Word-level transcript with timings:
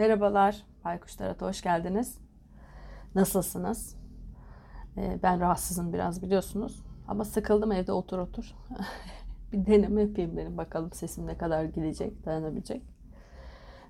Merhabalar, 0.00 0.62
Baykuş 0.84 1.14
Tarat'a 1.14 1.46
hoş 1.46 1.62
geldiniz. 1.62 2.18
Nasılsınız? 3.14 3.96
Ee, 4.96 5.18
ben 5.22 5.40
rahatsızım 5.40 5.92
biraz 5.92 6.22
biliyorsunuz. 6.22 6.82
Ama 7.08 7.24
sıkıldım 7.24 7.72
evde 7.72 7.92
otur 7.92 8.18
otur. 8.18 8.54
bir 9.52 9.66
deneme 9.66 10.02
yapayım 10.02 10.36
benim 10.36 10.56
bakalım 10.56 10.92
sesim 10.92 11.26
ne 11.26 11.38
kadar 11.38 11.64
gidecek, 11.64 12.24
dayanabilecek. 12.24 12.82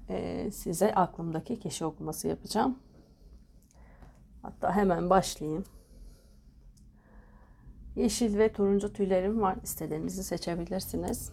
Ee, 0.08 0.50
size 0.50 0.94
aklımdaki 0.94 1.61
kişi 1.61 1.84
okuması 1.84 2.29
yapacağım. 2.29 2.79
Hatta 4.42 4.77
hemen 4.77 5.11
başlayayım. 5.11 5.64
Yeşil 7.96 8.38
ve 8.38 8.52
turuncu 8.52 8.93
tüylerim 8.93 9.40
var. 9.40 9.57
İstediğinizi 9.63 10.24
seçebilirsiniz. 10.24 11.32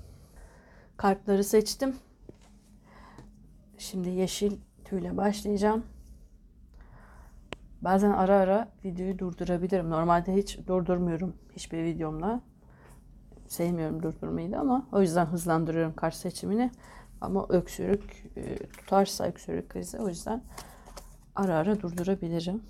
Kartları 0.97 1.43
seçtim. 1.43 1.95
Şimdi 3.77 4.09
yeşil 4.09 4.57
tüyle 4.89 5.17
başlayacağım. 5.17 5.83
Bazen 7.81 8.11
ara 8.11 8.35
ara 8.35 8.67
videoyu 8.85 9.19
durdurabilirim. 9.19 9.89
Normalde 9.89 10.35
hiç 10.35 10.67
durdurmuyorum 10.67 11.35
hiçbir 11.55 11.83
videomda. 11.83 12.41
Sevmiyorum 13.47 14.03
durdurmayı 14.03 14.51
da 14.51 14.59
ama 14.59 14.87
o 14.91 15.01
yüzden 15.01 15.25
hızlandırıyorum 15.25 15.93
kart 15.93 16.15
seçimini. 16.15 16.71
Ama 17.21 17.45
öksürük 17.49 18.25
e, 18.35 18.57
tutarsa 18.57 19.25
öksürük 19.25 19.69
krizi 19.69 19.99
o 19.99 20.07
yüzden 20.07 20.43
ara 21.35 21.55
ara 21.55 21.81
durdurabilirim. 21.81 22.63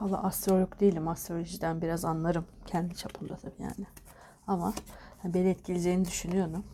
Valla 0.00 0.22
astrolog 0.22 0.80
değilim. 0.80 1.08
Astrolojiden 1.08 1.82
biraz 1.82 2.04
anlarım. 2.04 2.44
Kendi 2.66 2.94
çapımda 2.94 3.36
tabii 3.36 3.62
yani. 3.62 3.86
Ama 4.46 4.74
beni 5.24 5.48
etkileyeceğini 5.48 6.04
düşünüyorum. 6.04 6.64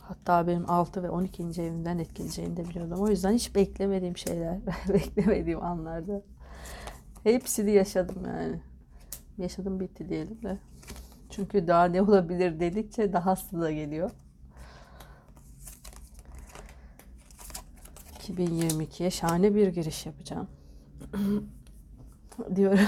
Hatta 0.00 0.46
benim 0.46 0.70
6 0.70 1.02
ve 1.02 1.10
12. 1.10 1.42
evimden 1.42 1.98
etkileyeceğini 1.98 2.56
de 2.56 2.68
biliyordum. 2.68 3.00
O 3.00 3.08
yüzden 3.08 3.32
hiç 3.32 3.54
beklemediğim 3.54 4.16
şeyler, 4.16 4.58
beklemediğim 4.88 5.62
anlarda 5.62 6.22
hepsini 7.22 7.70
yaşadım 7.70 8.22
yani. 8.26 8.60
Yaşadım 9.38 9.80
bitti 9.80 10.08
diyelim 10.08 10.42
de. 10.42 10.58
Çünkü 11.30 11.66
daha 11.66 11.84
ne 11.84 12.02
olabilir 12.02 12.60
dedikçe 12.60 13.12
dahası 13.12 13.60
da 13.60 13.72
geliyor. 13.72 14.10
2022'ye 18.18 19.10
şahane 19.10 19.54
bir 19.54 19.68
giriş 19.68 20.06
yapacağım. 20.06 20.48
diyorum. 22.56 22.80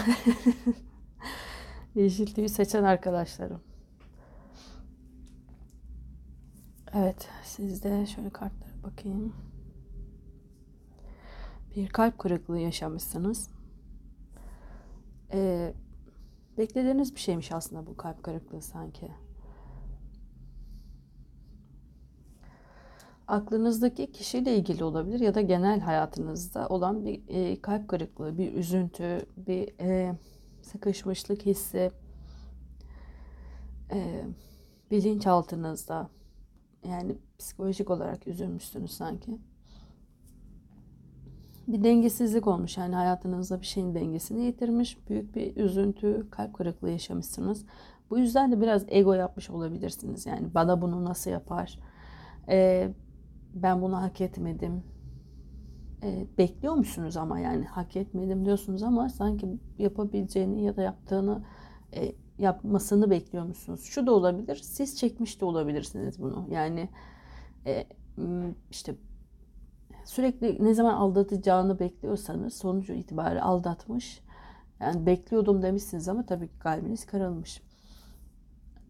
Yeşil 1.94 2.34
tüyü 2.34 2.48
seçen 2.48 2.84
arkadaşlarım. 2.84 3.60
Evet, 6.92 7.28
sizde 7.44 8.06
şöyle 8.06 8.30
kartlara 8.30 8.82
bakayım. 8.82 9.36
Bir 11.76 11.88
kalp 11.88 12.18
kırıklığı 12.18 12.58
yaşamışsınız. 12.58 13.50
Ee, 15.32 15.74
beklediğiniz 16.58 17.14
bir 17.14 17.20
şeymiş 17.20 17.52
aslında 17.52 17.86
bu 17.86 17.96
kalp 17.96 18.22
kırıklığı 18.22 18.62
sanki. 18.62 19.08
Aklınızdaki 23.28 24.12
kişiyle 24.12 24.56
ilgili 24.56 24.84
olabilir 24.84 25.20
ya 25.20 25.34
da 25.34 25.40
genel 25.40 25.80
hayatınızda 25.80 26.68
olan 26.68 27.04
bir 27.04 27.22
e, 27.28 27.60
kalp 27.60 27.88
kırıklığı, 27.88 28.38
bir 28.38 28.52
üzüntü, 28.52 29.26
bir 29.36 29.80
e, 29.80 30.14
sıkışmışlık 30.62 31.46
hissi 31.46 31.90
e, 33.92 34.24
bilinçaltınızda 34.90 36.08
yani 36.88 37.16
psikolojik 37.38 37.90
olarak 37.90 38.26
üzülmüşsünüz 38.26 38.90
sanki. 38.90 39.38
Bir 41.68 41.84
dengesizlik 41.84 42.46
olmuş 42.46 42.76
yani 42.76 42.94
hayatınızda 42.94 43.60
bir 43.60 43.66
şeyin 43.66 43.94
dengesini 43.94 44.44
yitirmiş. 44.44 45.08
Büyük 45.08 45.34
bir 45.34 45.56
üzüntü, 45.56 46.26
kalp 46.30 46.54
kırıklığı 46.54 46.90
yaşamışsınız. 46.90 47.64
Bu 48.10 48.18
yüzden 48.18 48.52
de 48.52 48.60
biraz 48.60 48.84
ego 48.88 49.12
yapmış 49.12 49.50
olabilirsiniz. 49.50 50.26
Yani 50.26 50.54
bana 50.54 50.82
bunu 50.82 51.04
nasıl 51.04 51.30
yapar? 51.30 51.78
Ee, 52.48 52.90
ben 53.54 53.82
bunu 53.82 54.02
hak 54.02 54.20
etmedim. 54.20 54.82
E, 56.02 56.26
bekliyor 56.38 56.74
musunuz 56.74 57.16
ama 57.16 57.38
yani 57.38 57.64
hak 57.64 57.96
etmedim 57.96 58.44
diyorsunuz 58.44 58.82
ama 58.82 59.08
sanki 59.08 59.58
yapabileceğini 59.78 60.64
ya 60.64 60.76
da 60.76 60.82
yaptığını 60.82 61.44
e, 61.94 62.12
yapmasını 62.38 63.10
bekliyor 63.10 63.44
musunuz? 63.44 63.82
Şu 63.84 64.06
da 64.06 64.12
olabilir. 64.12 64.56
Siz 64.56 64.98
çekmiş 64.98 65.40
de 65.40 65.44
olabilirsiniz 65.44 66.18
bunu. 66.20 66.46
Yani 66.50 66.88
e, 67.66 67.86
işte 68.70 68.94
sürekli 70.04 70.64
ne 70.64 70.74
zaman 70.74 70.94
aldatacağını 70.94 71.78
bekliyorsanız 71.78 72.54
sonucu 72.54 72.92
itibariyle 72.92 73.42
aldatmış. 73.42 74.20
Yani 74.80 75.06
bekliyordum 75.06 75.62
demişsiniz 75.62 76.08
ama 76.08 76.26
tabii 76.26 76.48
ki 76.48 76.58
kalbiniz 76.58 77.06
kırılmış. 77.06 77.62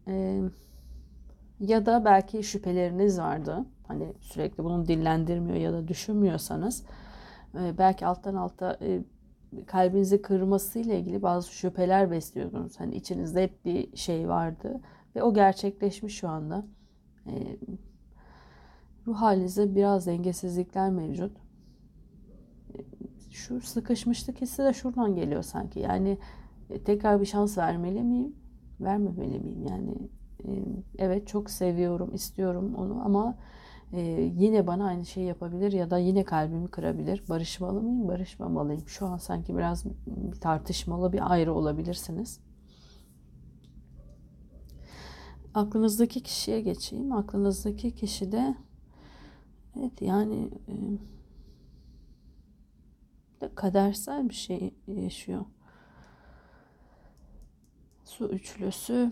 Ee, 0.07 0.41
ya 1.59 1.85
da 1.85 2.05
belki 2.05 2.43
şüpheleriniz 2.43 3.19
vardı. 3.19 3.65
Hani 3.87 4.13
sürekli 4.21 4.63
bunu 4.63 4.87
dillendirmiyor 4.87 5.57
ya 5.57 5.73
da 5.73 5.87
düşünmüyorsanız 5.87 6.83
e, 7.55 7.77
belki 7.77 8.05
alttan 8.05 8.35
alta 8.35 8.77
e, 8.81 9.03
kalbinizi 9.67 10.21
kırmasıyla 10.21 10.93
ilgili 10.93 11.21
bazı 11.21 11.51
şüpheler 11.51 12.11
besliyordunuz. 12.11 12.79
Hani 12.79 12.95
içinizde 12.95 13.43
hep 13.43 13.65
bir 13.65 13.97
şey 13.97 14.29
vardı 14.29 14.81
ve 15.15 15.23
o 15.23 15.33
gerçekleşmiş 15.33 16.15
şu 16.17 16.29
anda. 16.29 16.65
E, 17.27 17.57
ruh 19.07 19.15
halinizde 19.15 19.75
biraz 19.75 20.07
dengesizlikler 20.07 20.91
mevcut. 20.91 21.37
Şu 23.31 23.61
sıkışmışlık 23.61 24.41
hissi 24.41 24.63
de 24.63 24.73
şuradan 24.73 25.15
geliyor 25.15 25.43
sanki. 25.43 25.79
Yani 25.79 26.17
tekrar 26.85 27.21
bir 27.21 27.25
şans 27.25 27.57
vermeli 27.57 28.03
miyim? 28.03 28.35
Vermemeli 28.79 29.39
miyim? 29.39 29.65
Yani 29.69 30.09
evet 30.97 31.27
çok 31.27 31.49
seviyorum, 31.49 32.15
istiyorum 32.15 32.75
onu 32.75 33.01
ama 33.05 33.37
yine 34.35 34.67
bana 34.67 34.85
aynı 34.85 35.05
şeyi 35.05 35.27
yapabilir 35.27 35.71
ya 35.71 35.89
da 35.89 35.97
yine 35.97 36.23
kalbimi 36.23 36.67
kırabilir. 36.67 37.23
Barışmalı 37.29 37.81
mıyım, 37.81 38.07
barışmamalıyım? 38.07 38.87
Şu 38.87 39.05
an 39.05 39.17
sanki 39.17 39.57
biraz 39.57 39.85
bir 40.05 40.39
tartışmalı, 40.39 41.13
bir 41.13 41.31
ayrı 41.31 41.53
olabilirsiniz. 41.53 42.39
Aklınızdaki 45.53 46.23
kişiye 46.23 46.61
geçeyim. 46.61 47.11
Aklınızdaki 47.11 47.95
kişi 47.95 48.31
de 48.31 48.55
evet 49.79 50.01
yani 50.01 50.49
e, 53.41 53.55
kadersel 53.55 54.29
bir 54.29 54.33
şey 54.33 54.73
yaşıyor. 54.87 55.45
Su 58.03 58.29
üçlüsü 58.29 59.11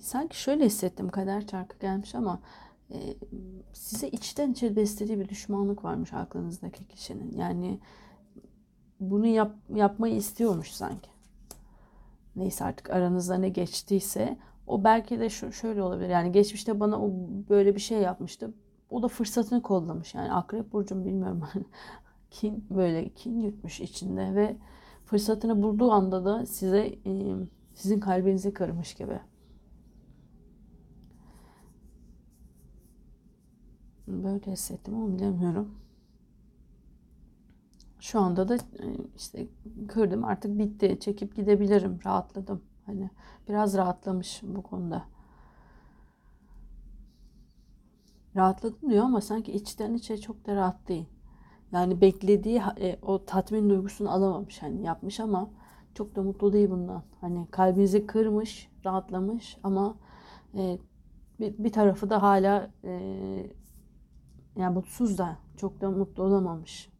sanki 0.00 0.40
şöyle 0.40 0.66
hissettim 0.66 1.08
kader 1.08 1.46
çarkı 1.46 1.78
gelmiş 1.78 2.14
ama 2.14 2.40
e, 2.90 3.14
size 3.72 4.08
içten 4.08 4.52
içe 4.52 4.76
beslediği 4.76 5.20
bir 5.20 5.28
düşmanlık 5.28 5.84
varmış 5.84 6.12
aklınızdaki 6.12 6.88
kişinin. 6.88 7.38
Yani 7.38 7.80
bunu 9.00 9.26
yap, 9.26 9.54
yapmayı 9.74 10.16
istiyormuş 10.16 10.70
sanki. 10.70 11.10
Neyse 12.36 12.64
artık 12.64 12.90
aranızda 12.90 13.34
ne 13.34 13.48
geçtiyse 13.48 14.38
o 14.66 14.84
belki 14.84 15.20
de 15.20 15.30
şu, 15.30 15.52
şöyle 15.52 15.82
olabilir. 15.82 16.08
Yani 16.08 16.32
geçmişte 16.32 16.80
bana 16.80 17.04
o 17.04 17.10
böyle 17.48 17.74
bir 17.74 17.80
şey 17.80 17.98
yapmıştı. 17.98 18.54
O 18.90 19.02
da 19.02 19.08
fırsatını 19.08 19.62
kollamış. 19.62 20.14
Yani 20.14 20.32
akrep 20.32 20.72
burcum 20.72 21.04
bilmiyorum. 21.04 21.42
kin 22.30 22.66
böyle 22.70 23.08
kin 23.08 23.40
yutmuş 23.40 23.80
içinde 23.80 24.34
ve 24.34 24.56
fırsatını 25.04 25.62
bulduğu 25.62 25.90
anda 25.92 26.24
da 26.24 26.46
size 26.46 26.86
e, 27.06 27.34
sizin 27.74 28.00
kalbinizi 28.00 28.52
kırmış 28.54 28.94
gibi. 28.94 29.20
Böyle 34.12 34.52
hissettim 34.52 34.94
ama 34.94 35.16
bilemiyorum. 35.16 35.74
Şu 38.00 38.20
anda 38.20 38.48
da 38.48 38.54
e, 38.56 38.58
işte 39.16 39.46
kırdım 39.88 40.24
artık 40.24 40.58
bitti. 40.58 40.96
Çekip 41.00 41.36
gidebilirim. 41.36 41.98
Rahatladım. 42.06 42.62
Hani 42.86 43.10
biraz 43.48 43.76
rahatlamış 43.76 44.40
bu 44.42 44.62
konuda. 44.62 45.04
Rahatladım 48.36 48.90
diyor 48.90 49.04
ama 49.04 49.20
sanki 49.20 49.52
içten 49.52 49.94
içe 49.94 50.18
çok 50.18 50.46
da 50.46 50.56
rahat 50.56 50.88
değil. 50.88 51.06
Yani 51.72 52.00
beklediği 52.00 52.62
e, 52.80 52.98
o 53.02 53.24
tatmin 53.24 53.70
duygusunu 53.70 54.10
alamamış. 54.12 54.62
Hani 54.62 54.82
yapmış 54.86 55.20
ama 55.20 55.50
çok 55.94 56.16
da 56.16 56.22
mutlu 56.22 56.52
değil 56.52 56.70
bundan. 56.70 57.02
Hani 57.20 57.46
kalbinizi 57.50 58.06
kırmış, 58.06 58.68
rahatlamış 58.84 59.58
ama 59.62 59.96
e, 60.54 60.78
bir, 61.40 61.54
bir 61.58 61.72
tarafı 61.72 62.10
da 62.10 62.22
hala 62.22 62.70
e, 62.84 63.59
yani 64.56 64.74
mutsuz 64.74 65.18
da 65.18 65.38
çok 65.56 65.80
da 65.80 65.90
mutlu 65.90 66.22
olamamış. 66.22 66.90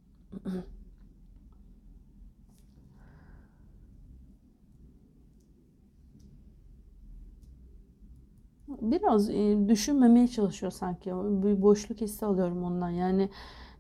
Biraz 8.68 9.30
e, 9.30 9.68
düşünmemeye 9.68 10.28
çalışıyor 10.28 10.72
sanki. 10.72 11.10
Bir 11.14 11.62
boşluk 11.62 12.00
hissi 12.00 12.26
alıyorum 12.26 12.64
ondan. 12.64 12.90
Yani 12.90 13.28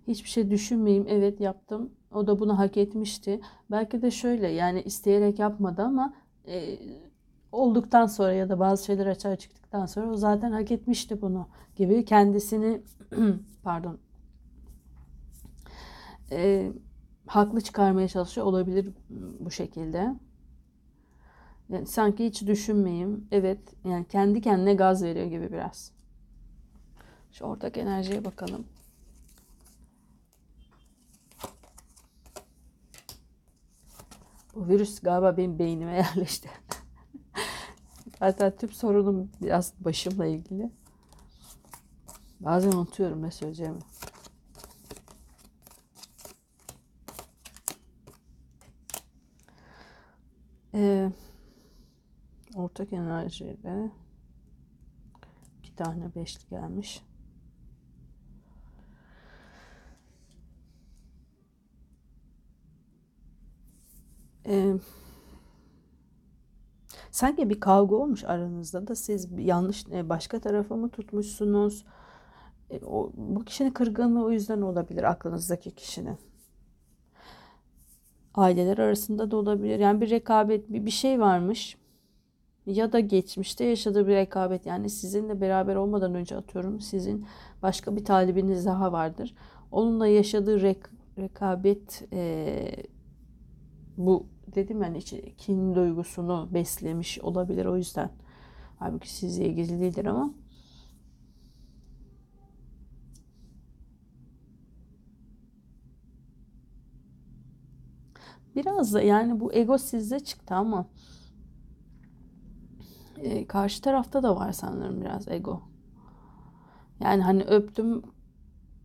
hiçbir 0.08 0.28
şey 0.28 0.50
düşünmeyeyim. 0.50 1.06
Evet 1.08 1.40
yaptım. 1.40 1.90
O 2.14 2.26
da 2.26 2.38
bunu 2.38 2.58
hak 2.58 2.76
etmişti. 2.76 3.40
Belki 3.70 4.02
de 4.02 4.10
şöyle 4.10 4.48
yani 4.48 4.82
isteyerek 4.82 5.38
yapmadı 5.38 5.82
ama 5.82 6.14
e, 6.46 6.78
olduktan 7.52 8.06
sonra 8.06 8.32
ya 8.32 8.48
da 8.48 8.60
bazı 8.60 8.84
şeyler 8.84 9.06
açığa 9.06 9.36
çıktıktan 9.36 9.86
sonra 9.86 10.10
o 10.10 10.16
zaten 10.16 10.52
hak 10.52 10.70
etmişti 10.70 11.22
bunu 11.22 11.48
gibi 11.76 12.04
kendisini 12.04 12.82
pardon 13.62 13.98
e, 16.32 16.72
haklı 17.26 17.60
çıkarmaya 17.60 18.08
çalışıyor 18.08 18.46
olabilir 18.46 18.94
bu 19.40 19.50
şekilde. 19.50 20.14
Yani 21.68 21.86
sanki 21.86 22.26
hiç 22.26 22.46
düşünmeyeyim. 22.46 23.28
Evet 23.30 23.58
yani 23.84 24.08
kendi 24.08 24.40
kendine 24.40 24.74
gaz 24.74 25.02
veriyor 25.02 25.26
gibi 25.26 25.52
biraz. 25.52 25.92
Şu 27.32 27.44
ortak 27.44 27.76
enerjiye 27.76 28.24
bakalım. 28.24 28.66
Bu 34.54 34.68
virüs 34.68 35.00
galiba 35.00 35.36
benim 35.36 35.58
beynime 35.58 35.94
yerleşti. 35.96 36.50
Hatta 38.20 38.56
tüm 38.56 38.72
sorunum 38.72 39.30
biraz 39.42 39.74
başımla 39.80 40.26
ilgili. 40.26 40.70
Bazen 42.40 42.72
unutuyorum 42.72 43.22
ne 43.22 43.30
söyleyeceğimi. 43.30 43.78
Ee, 50.74 51.12
ortak 52.54 52.92
enerjiyle 52.92 53.90
iki 55.58 55.74
tane 55.76 56.14
beşli 56.14 56.48
gelmiş. 56.50 57.02
Ee, 64.46 64.74
sanki 67.10 67.50
bir 67.50 67.60
kavga 67.60 67.96
olmuş 67.96 68.24
aranızda 68.24 68.86
da 68.86 68.94
siz 68.94 69.28
yanlış 69.38 69.86
e, 69.92 70.08
başka 70.08 70.40
tarafa 70.40 70.76
mı 70.76 70.90
tutmuşsunuz? 70.90 71.84
E, 72.70 72.84
o, 72.84 73.12
bu 73.16 73.44
kişinin 73.44 73.70
kırgınlığı 73.70 74.24
o 74.24 74.30
yüzden 74.30 74.60
olabilir 74.60 75.02
aklınızdaki 75.02 75.70
kişinin. 75.70 76.18
Aileler 78.34 78.78
arasında 78.78 79.30
da 79.30 79.36
olabilir. 79.36 79.78
Yani 79.78 80.00
bir 80.00 80.10
rekabet 80.10 80.72
bir, 80.72 80.86
bir 80.86 80.90
şey 80.90 81.20
varmış. 81.20 81.76
Ya 82.66 82.92
da 82.92 83.00
geçmişte 83.00 83.64
yaşadığı 83.64 84.06
bir 84.08 84.14
rekabet. 84.14 84.66
Yani 84.66 84.90
sizinle 84.90 85.40
beraber 85.40 85.76
olmadan 85.76 86.14
önce 86.14 86.36
atıyorum 86.36 86.80
sizin 86.80 87.26
başka 87.62 87.96
bir 87.96 88.04
talibiniz 88.04 88.66
daha 88.66 88.92
vardır. 88.92 89.34
Onunla 89.72 90.06
yaşadığı 90.06 90.60
rek, 90.60 90.78
rekabet 91.18 92.08
e, 92.12 92.56
bu 93.96 94.26
dedim 94.54 94.82
yani 94.82 94.98
içi 94.98 95.34
kin 95.36 95.74
duygusunu 95.74 96.48
beslemiş 96.54 97.18
olabilir 97.20 97.66
o 97.66 97.76
yüzden. 97.76 98.10
Halbuki 98.78 99.10
sizle 99.14 99.44
ilgili 99.46 99.80
değildir 99.80 100.04
ama. 100.04 100.34
Biraz 108.56 108.94
da 108.94 109.02
yani 109.02 109.40
bu 109.40 109.52
ego 109.52 109.78
sizde 109.78 110.20
çıktı 110.20 110.54
ama 110.54 110.86
e, 113.16 113.46
karşı 113.46 113.82
tarafta 113.82 114.22
da 114.22 114.36
var 114.36 114.52
sanırım 114.52 115.00
biraz 115.00 115.28
ego. 115.28 115.62
Yani 117.00 117.22
hani 117.22 117.42
öptüm 117.44 118.02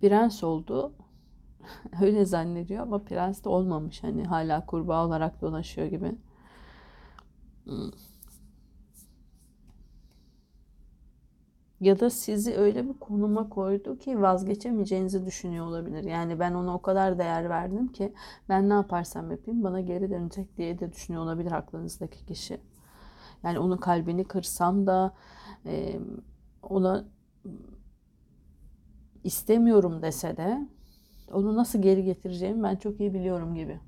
prens 0.01 0.43
oldu. 0.43 0.93
Öyle 2.01 2.25
zannediyor 2.25 2.83
ama 2.83 2.99
prens 3.03 3.43
de 3.43 3.49
olmamış. 3.49 4.03
Hani 4.03 4.25
hala 4.25 4.65
kurbağa 4.65 5.05
olarak 5.05 5.41
dolaşıyor 5.41 5.87
gibi. 5.87 6.15
Hmm. 7.65 7.89
Ya 11.79 11.99
da 11.99 12.09
sizi 12.09 12.55
öyle 12.55 12.89
bir 12.89 12.93
konuma 12.99 13.49
koydu 13.49 13.97
ki 13.97 14.21
vazgeçemeyeceğinizi 14.21 15.25
düşünüyor 15.25 15.65
olabilir. 15.65 16.03
Yani 16.03 16.39
ben 16.39 16.53
ona 16.53 16.75
o 16.75 16.81
kadar 16.81 17.19
değer 17.19 17.49
verdim 17.49 17.87
ki 17.87 18.13
ben 18.49 18.69
ne 18.69 18.73
yaparsam 18.73 19.31
yapayım 19.31 19.63
bana 19.63 19.81
geri 19.81 20.09
dönecek 20.09 20.57
diye 20.57 20.79
de 20.79 20.91
düşünüyor 20.91 21.23
olabilir 21.23 21.51
aklınızdaki 21.51 22.25
kişi. 22.25 22.59
Yani 23.43 23.59
onun 23.59 23.77
kalbini 23.77 24.23
kırsam 24.23 24.87
da 24.87 25.13
ona 26.63 27.05
istemiyorum 29.23 30.01
dese 30.01 30.37
de 30.37 30.67
onu 31.31 31.55
nasıl 31.55 31.81
geri 31.81 32.03
getireceğimi 32.03 32.63
ben 32.63 32.75
çok 32.75 32.99
iyi 32.99 33.13
biliyorum 33.13 33.55
gibi. 33.55 33.79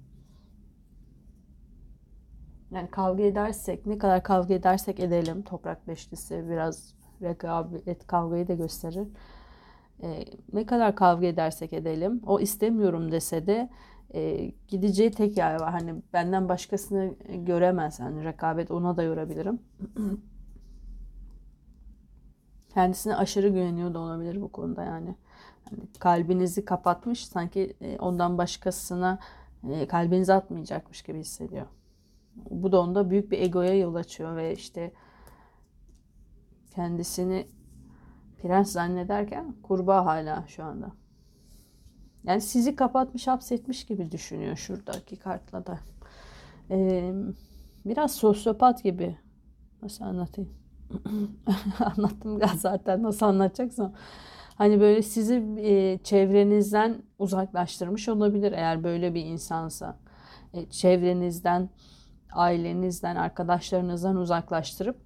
Yani 2.72 2.92
kavga 2.92 3.24
edersek, 3.24 3.86
ne 3.86 3.98
kadar 3.98 4.24
kavga 4.24 4.54
edersek 4.54 5.00
edelim, 5.00 5.42
toprak 5.42 5.88
beşlisi 5.88 6.46
biraz 6.50 6.94
rekabet 7.22 8.08
kavgayı 8.08 8.48
da 8.48 8.54
gösterir. 8.54 9.08
E, 10.04 10.26
ne 10.54 10.66
kadar 10.66 10.96
kavga 10.96 11.28
edersek 11.28 11.74
edelim, 11.74 12.22
o 12.26 12.40
istemiyorum 12.40 13.12
dese 13.12 13.48
de 13.48 13.70
e, 14.14 14.52
gideceği 14.68 15.12
tek 15.12 15.38
yer 15.38 15.60
var. 15.60 15.72
Hani 15.72 15.96
benden 16.14 16.50
başkasını 16.50 17.14
göremez. 17.36 18.00
Hani 18.00 18.24
rekabet 18.24 18.72
ona 18.72 18.98
da 18.98 19.04
yorabilirim. 19.04 19.60
Kendisine 22.74 23.16
aşırı 23.16 23.48
güveniyor 23.50 23.94
da 23.94 24.00
olabilir 24.00 24.42
bu 24.42 24.52
konuda 24.52 24.84
yani. 24.84 25.16
Yani 25.72 25.88
kalbinizi 26.00 26.66
kapatmış 26.66 27.28
sanki 27.28 27.78
e, 27.82 27.98
ondan 28.00 28.38
başkasına 28.38 29.20
e, 29.70 29.88
kalbinizi 29.88 30.34
atmayacakmış 30.34 31.02
gibi 31.02 31.20
hissediyor. 31.20 31.66
Bu 32.36 32.72
da 32.72 32.82
onda 32.82 33.10
büyük 33.10 33.32
bir 33.32 33.42
egoya 33.42 33.78
yol 33.78 33.96
açıyor 33.96 34.36
ve 34.36 34.54
işte 34.54 34.92
kendisini 36.76 37.48
prens 38.42 38.72
zannederken 38.72 39.56
kurbağa 39.64 40.06
hala 40.06 40.44
şu 40.48 40.64
anda. 40.64 40.92
Yani 42.24 42.42
sizi 42.42 42.76
kapatmış, 42.76 43.28
hapsetmiş 43.28 43.86
gibi 43.86 44.12
düşünüyor 44.12 44.56
şuradaki 44.56 45.16
kartla 45.16 45.66
da. 45.66 45.80
Ee, 46.72 47.14
biraz 47.86 48.16
sosyopat 48.16 48.84
gibi. 48.84 49.18
Nasıl 49.82 50.06
anlatayım? 50.06 50.54
Anlattım 51.80 52.42
ya 52.42 52.48
zaten 52.58 53.04
nasıl 53.04 53.26
anlatacaksam. 53.26 53.94
Hani 54.58 54.80
böyle 54.80 55.02
sizi 55.02 55.44
e, 55.58 56.00
çevrenizden 56.04 57.04
uzaklaştırmış 57.20 58.10
olabilir 58.10 58.52
eğer 58.52 58.84
böyle 58.84 59.14
bir 59.14 59.26
insansa. 59.26 60.00
E, 60.54 60.70
çevrenizden, 60.70 61.70
ailenizden, 62.34 63.16
arkadaşlarınızdan 63.16 64.16
uzaklaştırıp 64.16 64.98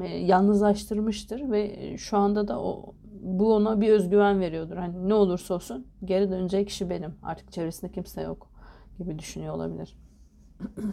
e, 0.00 0.06
yalnızlaştırmıştır 0.06 1.50
ve 1.50 1.94
şu 1.98 2.16
anda 2.16 2.48
da 2.48 2.62
o 2.62 2.94
bu 3.20 3.54
ona 3.54 3.80
bir 3.80 3.92
özgüven 3.92 4.40
veriyordur. 4.40 4.76
Hani 4.76 5.08
ne 5.08 5.14
olursa 5.14 5.54
olsun 5.54 5.86
geri 6.04 6.30
dönecek 6.30 6.68
kişi 6.68 6.90
benim. 6.90 7.14
Artık 7.22 7.52
çevresinde 7.52 7.92
kimse 7.92 8.22
yok 8.22 8.50
gibi 8.98 9.18
düşünüyor 9.18 9.54
olabilir. 9.54 9.98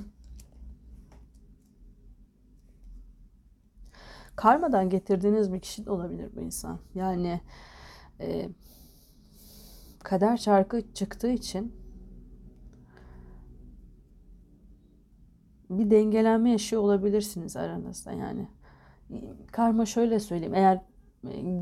Karmadan 4.36 4.90
getirdiğiniz 4.90 5.54
bir 5.54 5.60
kişi 5.60 5.86
de 5.86 5.92
olabilir 5.92 6.30
bu 6.36 6.42
insan. 6.42 6.80
Yani 6.96 7.42
e, 8.24 8.50
kader 10.04 10.38
çarkı 10.38 10.94
çıktığı 10.94 11.32
için 11.32 11.76
bir 15.70 15.92
dengelenme 15.92 16.52
yaşıyor 16.52 16.82
olabilirsiniz 16.82 17.58
aranızda 17.58 18.12
yani. 18.12 18.48
Karma 19.52 19.86
şöyle 19.86 20.20
söyleyeyim. 20.20 20.56
Eğer 20.56 20.82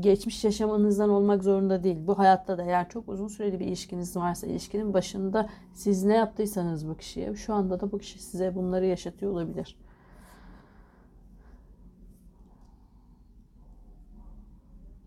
geçmiş 0.00 0.44
yaşamanızdan 0.44 1.10
olmak 1.10 1.42
zorunda 1.44 1.84
değil. 1.84 1.96
Bu 2.06 2.18
hayatta 2.18 2.58
da 2.58 2.62
eğer 2.62 2.88
çok 2.88 3.08
uzun 3.08 3.28
süreli 3.28 3.60
bir 3.60 3.66
ilişkiniz 3.66 4.16
varsa 4.16 4.46
ilişkinin 4.46 4.94
başında 4.94 5.48
siz 5.74 6.04
ne 6.04 6.14
yaptıysanız 6.14 6.88
bu 6.88 6.96
kişiye 6.96 7.34
şu 7.34 7.54
anda 7.54 7.80
da 7.80 7.92
bu 7.92 7.98
kişi 7.98 8.22
size 8.22 8.54
bunları 8.54 8.86
yaşatıyor 8.86 9.32
olabilir. 9.32 9.76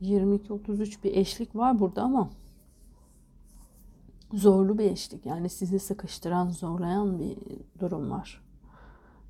...22-33 0.02 1.04
bir 1.04 1.16
eşlik 1.16 1.56
var 1.56 1.80
burada 1.80 2.02
ama... 2.02 2.30
...zorlu 4.34 4.78
bir 4.78 4.92
eşlik. 4.92 5.25
Yani 5.25 5.50
sizi 5.50 5.80
sıkıştıran, 5.80 6.50
zorlayan 6.50 7.20
bir 7.20 7.38
durum 7.80 8.12
var. 8.12 8.46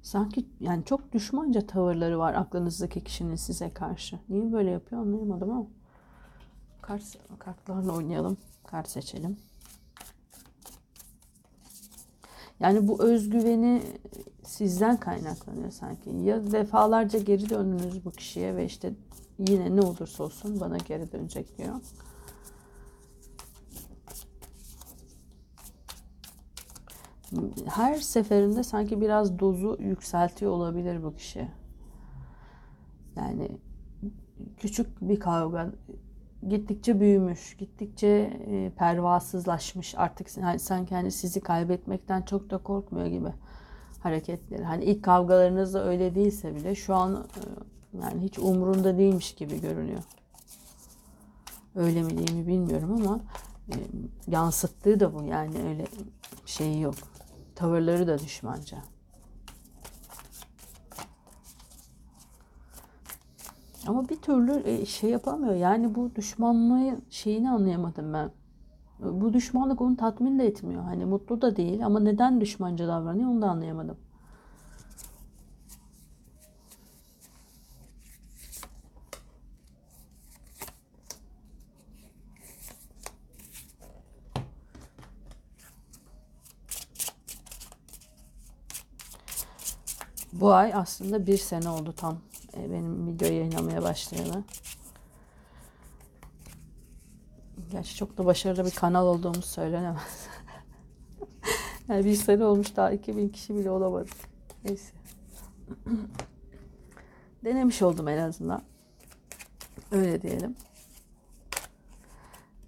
Sanki 0.02 0.46
yani 0.60 0.86
çok 0.86 1.12
düşmanca 1.12 1.68
tavırları 1.68 2.20
var 2.20 2.34
aklınızdaki 2.34 3.04
kişinin 3.04 3.36
size 3.36 3.70
karşı. 3.70 4.20
Niye 4.30 4.52
böyle 4.52 4.70
yapıyor 4.70 5.02
anlayamadım 5.02 5.52
ama. 5.52 5.68
Kart, 6.82 7.04
kartlarla 7.40 7.92
oynayalım. 7.92 8.38
Kart 8.64 8.90
seçelim. 8.90 9.38
Yani 12.60 12.88
bu 12.88 13.04
özgüveni 13.04 13.82
sizden 14.44 15.00
kaynaklanıyor 15.00 15.72
sanki. 15.72 16.10
Ya 16.10 16.52
defalarca 16.52 17.20
geri 17.20 17.50
döndünüz 17.50 18.06
bu 18.06 18.12
kişiye 18.12 18.56
ve 18.56 18.66
işte 18.66 18.94
yine 19.39 19.75
ne 19.75 19.82
olursa 19.82 20.24
olsun 20.24 20.60
bana 20.60 20.77
geri 20.77 21.12
dönecek 21.12 21.58
diyor. 21.58 21.75
Her 27.65 27.96
seferinde 27.96 28.63
sanki 28.63 29.01
biraz 29.01 29.39
dozu 29.39 29.77
yükseltiyor 29.80 30.51
olabilir 30.51 31.04
bu 31.04 31.15
kişi. 31.15 31.48
Yani 33.15 33.51
küçük 34.58 35.01
bir 35.01 35.20
kavga 35.20 35.72
gittikçe 36.48 37.00
büyümüş, 37.00 37.58
gittikçe 37.58 38.08
e, 38.48 38.72
pervasızlaşmış. 38.77 39.96
Artık 39.98 40.30
sanki 40.58 40.96
hani 40.96 41.12
sizi 41.12 41.42
kaybetmekten 41.42 42.22
çok 42.22 42.50
da 42.50 42.58
korkmuyor 42.58 43.08
gibi 43.08 43.30
hareketleri. 44.00 44.63
Hani 44.63 44.84
ilk 44.84 45.04
kavgalarınızda 45.04 45.86
öyle 45.86 46.15
değilse 46.15 46.56
bile 46.56 46.75
şu 46.75 46.96
an 46.96 47.13
e, 47.15 47.42
yani 48.02 48.24
hiç 48.24 48.40
umurunda 48.40 48.98
değilmiş 48.98 49.36
gibi 49.36 49.62
görünüyor. 49.62 50.04
Öyle 51.75 52.04
mi 52.04 52.18
değil 52.18 52.34
mi 52.34 52.48
bilmiyorum 52.48 52.92
ama 52.92 53.20
e, 53.70 53.75
yansıttığı 54.28 55.00
da 55.00 55.14
bu 55.14 55.24
yani 55.24 55.64
öyle 55.68 55.86
şeyi 56.46 56.82
yok. 56.82 56.96
Tavırları 57.56 58.08
da 58.08 58.20
düşmanca. 58.20 58.78
Ama 63.88 64.10
bir 64.10 64.16
türlü 64.16 64.62
e, 64.66 64.86
şey 64.86 65.10
yapamıyor. 65.10 65.56
Yani 65.56 65.96
bu 65.96 66.12
düşmanlığı 66.16 66.98
şeyini 67.10 67.50
anlayamadım 67.50 68.14
ben. 68.14 68.32
Bu 69.00 69.34
düşmanlık 69.34 69.82
onu 69.82 69.98
tatmin 69.98 70.40
de 70.40 70.46
etmiyor. 70.48 70.84
Hani 70.84 71.06
mutlu 71.06 71.42
da 71.42 71.56
değil 71.56 71.86
ama 71.86 72.00
neden 72.00 72.42
düşmanca 72.42 72.88
davranıyor 72.88 73.30
onu 73.30 73.42
da 73.42 73.50
anlayamadım. 73.50 73.98
Bu 90.46 90.54
ay 90.54 90.74
aslında 90.74 91.28
bir 91.28 91.38
sene 91.38 91.70
oldu 91.70 91.94
tam 91.98 92.18
e, 92.58 92.72
benim 92.72 93.08
video 93.08 93.28
yayınlamaya 93.28 93.84
başlayalı. 93.84 94.44
Gerçi 97.72 97.96
çok 97.96 98.18
da 98.18 98.25
başarılı 98.25 98.66
bir 98.66 98.72
kanal 98.72 99.08
olduğumu 99.08 99.42
söylenemez. 99.42 100.28
yani 101.88 102.06
bir 102.06 102.16
sene 102.16 102.46
olmuş 102.46 102.75
daha 102.75 102.92
2000 102.92 103.30
kişi 103.30 103.56
bile 103.56 103.72
olamadık. 103.72 104.14
Neyse. 104.64 104.92
Denemiş 107.44 107.82
oldum 107.82 108.08
en 108.08 108.18
azından. 108.18 108.62
Öyle 109.92 110.22
diyelim. 110.22 110.56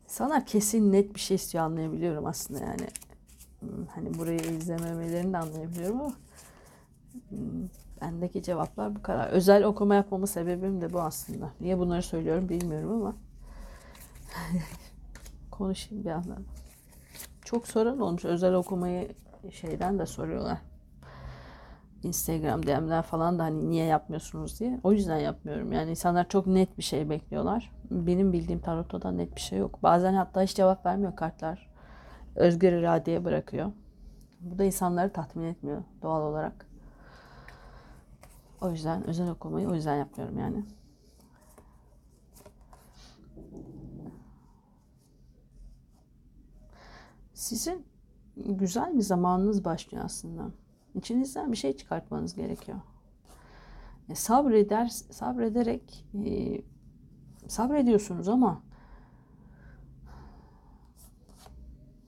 Sana 0.08 0.46
kesin 0.46 0.92
net 0.92 1.16
bir 1.16 1.20
şey 1.20 1.36
istiyor 1.36 1.64
anlayabiliyorum 1.64 2.26
aslında 2.26 2.60
yani. 2.60 2.88
Hmm, 3.60 3.86
hani 3.96 4.18
burayı 4.18 4.40
izlememelerini 4.40 5.34
de 5.34 5.38
anlayabiliyorum 5.38 6.02
ama 6.02 6.27
bendeki 8.02 8.44
cevaplar 8.44 8.96
bu 8.96 9.02
kadar. 9.02 9.28
Özel 9.28 9.64
okuma 9.64 9.96
yapmamı 9.96 10.28
sebebim 10.28 10.82
de 10.82 10.94
bu 10.94 11.02
aslında. 11.02 11.50
Niye 11.62 11.80
bunları 11.80 12.04
söylüyorum 12.04 12.50
bilmiyorum 12.50 12.92
ama 12.92 13.16
konuşayım 15.52 16.04
bir 16.04 16.10
yandan. 16.10 16.44
Çok 17.46 17.68
soran 17.68 18.00
olmuş. 18.00 18.26
Özel 18.26 18.54
okumayı 18.54 19.12
şeyden 19.52 20.00
de 20.00 20.06
soruyorlar. 20.06 20.58
Instagram 22.04 22.64
DM'den 22.64 23.02
falan 23.02 23.40
da 23.40 23.44
hani 23.44 23.70
niye 23.70 23.86
yapmıyorsunuz 23.86 24.60
diye. 24.60 24.80
O 24.84 24.92
yüzden 24.92 25.18
yapmıyorum. 25.18 25.72
Yani 25.72 25.90
insanlar 25.90 26.30
çok 26.30 26.48
net 26.48 26.78
bir 26.78 26.84
şey 26.84 27.10
bekliyorlar. 27.10 27.72
Benim 27.92 28.34
bildiğim 28.34 28.60
tarotta 28.60 29.12
net 29.12 29.36
bir 29.36 29.42
şey 29.42 29.60
yok. 29.60 29.84
Bazen 29.84 30.14
hatta 30.14 30.42
hiç 30.42 30.56
cevap 30.56 30.86
vermiyor 30.86 31.16
kartlar. 31.16 31.70
Özgür 32.36 32.72
iradeye 32.72 33.26
bırakıyor. 33.26 33.72
Bu 34.40 34.58
da 34.58 34.64
insanları 34.64 35.14
tatmin 35.14 35.44
etmiyor 35.44 35.84
doğal 36.02 36.22
olarak. 36.22 36.68
O 38.62 38.72
yüzden 38.72 39.08
özel 39.08 39.30
okumayı 39.30 39.70
o 39.70 39.76
yüzden 39.76 39.96
yapıyorum 39.96 40.40
yani. 40.40 40.66
Sizin 47.34 47.86
güzel 48.38 48.98
bir 48.98 49.02
zamanınız 49.02 49.66
başlıyor 49.66 50.06
aslında. 50.06 50.52
İçinizden 50.96 51.52
bir 51.52 51.58
şey 51.58 51.78
çıkartmanız 51.78 52.36
gerekiyor. 52.36 52.78
E, 54.10 54.16
sabreder, 54.16 54.88
sabrederek 54.88 56.06
e, 56.26 56.62
sabrediyorsunuz 57.48 58.28
ama 58.28 58.64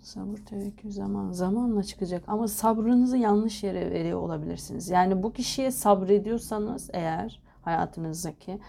sabır 0.09 0.37
tevekkül 0.37 0.91
zaman 0.91 1.31
zamanla 1.31 1.83
çıkacak 1.83 2.23
ama 2.27 2.47
sabrınızı 2.47 3.17
yanlış 3.17 3.63
yere 3.63 3.91
veriyor 3.91 4.19
olabilirsiniz. 4.19 4.89
Yani 4.89 5.23
bu 5.23 5.33
kişiye 5.33 5.71
sabrediyorsanız 5.71 6.89
eğer 6.93 7.41
hayatınızdaki 7.61 8.59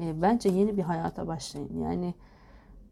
e, 0.00 0.22
bence 0.22 0.48
yeni 0.48 0.76
bir 0.76 0.82
hayata 0.82 1.26
başlayın. 1.26 1.80
Yani 1.80 2.14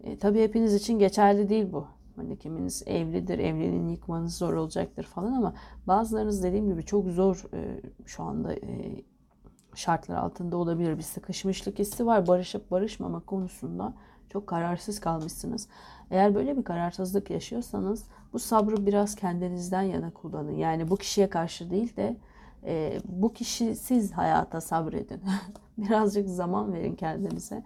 e, 0.04 0.18
tabii 0.18 0.42
hepiniz 0.42 0.75
için 0.75 0.99
geçerli 0.99 1.49
değil 1.49 1.73
bu. 1.73 1.87
Hani 2.16 2.38
kiminiz 2.38 2.82
evlidir, 2.87 3.38
evliliğini 3.38 3.92
yıkmanız 3.92 4.37
zor 4.37 4.54
olacaktır 4.54 5.04
falan 5.04 5.32
ama 5.32 5.54
bazılarınız 5.87 6.42
dediğim 6.42 6.68
gibi 6.68 6.85
çok 6.85 7.06
zor 7.06 7.44
e, 7.54 7.80
şu 8.06 8.23
anda 8.23 8.54
e, 8.54 9.02
şartlar 9.75 10.16
altında 10.16 10.56
olabilir. 10.56 10.99
Bir 10.99 11.02
sıkışmışlık 11.02 11.78
hissi 11.78 12.06
var. 12.06 12.26
Barışıp 12.26 12.71
barışmama 12.71 13.21
konusunda 13.21 13.94
çok 14.33 14.47
kararsız 14.47 15.01
kalmışsınız. 15.01 15.69
Eğer 16.11 16.35
böyle 16.35 16.57
bir 16.57 16.62
kararsızlık 16.62 17.31
yaşıyorsanız 17.31 18.05
bu 18.33 18.39
sabrı 18.39 18.87
biraz 18.87 19.15
kendinizden 19.15 19.83
yana 19.83 20.11
kullanın. 20.11 20.55
Yani 20.55 20.91
bu 20.91 20.97
kişiye 20.97 21.31
karşı 21.31 21.71
değil 21.71 21.97
de 21.97 22.17
e, 22.65 23.01
bu 23.05 23.33
kişi 23.33 23.77
siz 23.77 24.12
hayata 24.12 24.61
sabredin. 24.61 25.21
Birazcık 25.79 26.29
zaman 26.29 26.73
verin 26.73 26.95
kendinize. 26.95 27.65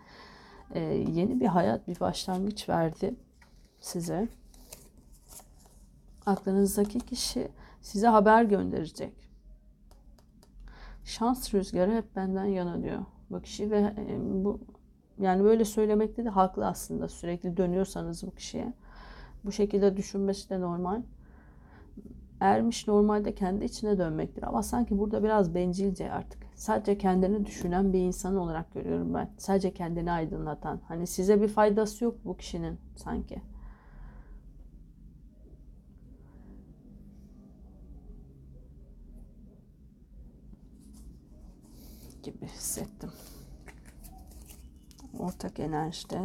E, 0.74 0.80
yeni 1.14 1.40
bir 1.40 1.46
hayat, 1.46 1.88
bir 1.88 2.00
başlangıç 2.00 2.68
verdi 2.68 3.14
size. 3.80 4.28
Aklınızdaki 6.26 7.00
kişi 7.00 7.48
size 7.82 8.06
haber 8.06 8.44
gönderecek. 8.44 9.12
Şans 11.04 11.54
rüzgarı 11.54 11.94
hep 11.94 12.16
benden 12.16 12.44
yana 12.44 12.82
diyor 12.82 13.00
bu 13.30 13.40
kişi 13.40 13.70
ve 13.70 13.78
e, 13.78 14.18
bu 14.20 14.60
yani 15.18 15.44
böyle 15.44 15.64
söylemekte 15.64 16.24
de 16.24 16.28
haklı 16.28 16.66
aslında 16.66 17.08
sürekli 17.08 17.56
dönüyorsanız 17.56 18.26
bu 18.26 18.30
kişiye. 18.30 18.72
Bu 19.44 19.52
şekilde 19.52 19.96
düşünmesi 19.96 20.50
de 20.50 20.60
normal. 20.60 21.02
Ermiş 22.40 22.88
normalde 22.88 23.34
kendi 23.34 23.64
içine 23.64 23.98
dönmektir 23.98 24.42
ama 24.42 24.62
sanki 24.62 24.98
burada 24.98 25.22
biraz 25.22 25.54
bencilce 25.54 26.12
artık. 26.12 26.42
Sadece 26.54 26.98
kendini 26.98 27.46
düşünen 27.46 27.92
bir 27.92 27.98
insan 27.98 28.36
olarak 28.36 28.74
görüyorum 28.74 29.14
ben. 29.14 29.30
Sadece 29.38 29.74
kendini 29.74 30.12
aydınlatan. 30.12 30.80
Hani 30.88 31.06
size 31.06 31.42
bir 31.42 31.48
faydası 31.48 32.04
yok 32.04 32.14
bu 32.24 32.36
kişinin 32.36 32.78
sanki. 32.96 33.42
gibi 42.26 42.46
hissettim. 42.46 43.10
Ortak 45.18 45.60
enerjide. 45.60 46.18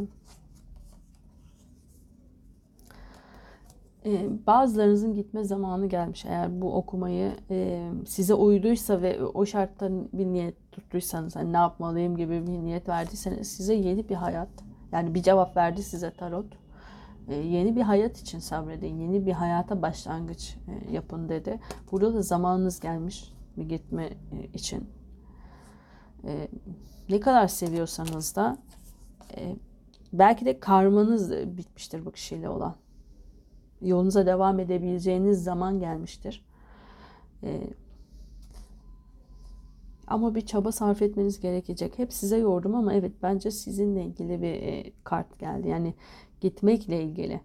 Ee, 4.06 4.30
bazılarınızın 4.48 5.14
gitme 5.14 5.44
zamanı 5.44 5.86
gelmiş. 5.86 6.26
Eğer 6.26 6.62
bu 6.62 6.76
okumayı 6.76 7.32
e, 7.50 7.90
size 8.08 8.34
uyduysa 8.34 9.02
ve 9.02 9.24
o 9.24 9.46
şarttan 9.46 10.10
bir 10.14 10.26
niyet 10.26 10.72
tuttuysanız, 10.72 11.36
hani 11.36 11.54
ne 11.54 11.58
yapmalıyım 11.58 12.18
gibi 12.18 12.48
bir 12.48 12.52
niyet 12.52 12.90
verdiyseniz 12.90 13.52
size 13.52 13.74
yeni 13.74 14.10
bir 14.10 14.16
hayat, 14.16 14.50
yani 14.92 15.16
bir 15.16 15.24
cevap 15.24 15.58
verdi 15.58 15.84
size 15.84 16.14
tarot. 16.14 16.46
E, 17.28 17.36
yeni 17.36 17.76
bir 17.76 17.82
hayat 17.82 18.18
için 18.18 18.40
sabredin, 18.40 19.00
yeni 19.00 19.26
bir 19.26 19.32
hayata 19.32 19.82
başlangıç 19.82 20.58
e, 20.68 20.94
yapın 20.94 21.30
dedi. 21.30 21.60
Burada 21.92 22.14
da 22.14 22.22
zamanınız 22.22 22.80
gelmiş 22.80 23.34
bir 23.58 23.70
gitme 23.70 24.06
e, 24.06 24.46
için 24.54 24.90
e, 26.24 26.48
ne 27.10 27.20
kadar 27.20 27.48
seviyorsanız 27.48 28.36
da 28.36 28.58
e, 29.38 29.56
belki 30.14 30.46
de 30.46 30.60
karmanız 30.60 31.32
bitmiştir 31.32 32.06
bu 32.06 32.12
kişiyle 32.12 32.50
olan. 32.50 32.76
Yolunuza 33.82 34.26
devam 34.26 34.60
edebileceğiniz 34.60 35.44
zaman 35.44 35.80
gelmiştir. 35.80 36.46
E, 37.44 37.62
Ama 40.08 40.36
bir 40.36 40.42
çaba 40.42 40.72
sarf 40.72 41.02
etmeniz 41.02 41.40
gerekecek. 41.40 42.00
Hep 42.00 42.14
size 42.14 42.38
yordum 42.38 42.76
ama 42.76 42.94
evet 42.94 43.12
bence 43.24 43.52
sizinle 43.52 44.04
ilgili 44.06 44.42
bir 44.42 44.54
e, 44.54 44.92
kart 45.04 45.40
geldi. 45.40 45.68
Yani 45.68 45.94
gitmekle 46.42 47.04
ilgili. 47.04 47.42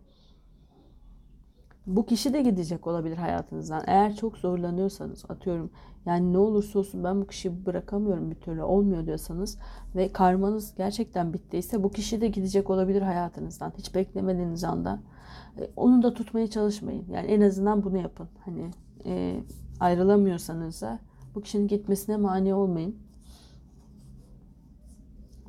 Bu 1.86 2.06
kişi 2.06 2.32
de 2.32 2.42
gidecek 2.42 2.86
olabilir 2.86 3.16
hayatınızdan. 3.16 3.82
Eğer 3.86 4.16
çok 4.16 4.38
zorlanıyorsanız 4.38 5.24
atıyorum 5.28 5.70
yani 6.06 6.32
ne 6.32 6.38
olursa 6.38 6.78
olsun 6.78 7.04
ben 7.04 7.20
bu 7.20 7.26
kişiyi 7.26 7.66
bırakamıyorum 7.66 8.30
bir 8.30 8.36
türlü 8.36 8.62
olmuyor 8.62 9.06
diyorsanız 9.06 9.58
ve 9.96 10.12
karmanız 10.12 10.74
gerçekten 10.74 11.32
bittiyse 11.32 11.82
bu 11.82 11.90
kişi 11.90 12.20
de 12.20 12.28
gidecek 12.28 12.70
olabilir 12.70 13.02
hayatınızdan. 13.02 13.72
Hiç 13.78 13.94
beklemediğiniz 13.94 14.64
anda. 14.64 15.00
E, 15.58 15.70
onu 15.76 16.02
da 16.02 16.14
tutmaya 16.14 16.46
çalışmayın. 16.46 17.04
Yani 17.10 17.26
en 17.26 17.40
azından 17.40 17.84
bunu 17.84 17.98
yapın. 17.98 18.28
Hani 18.44 18.70
e, 19.04 19.40
ayrılamıyorsanız 19.80 20.82
da 20.82 20.98
bu 21.34 21.40
kişinin 21.40 21.68
gitmesine 21.68 22.16
mani 22.16 22.54
olmayın. 22.54 22.96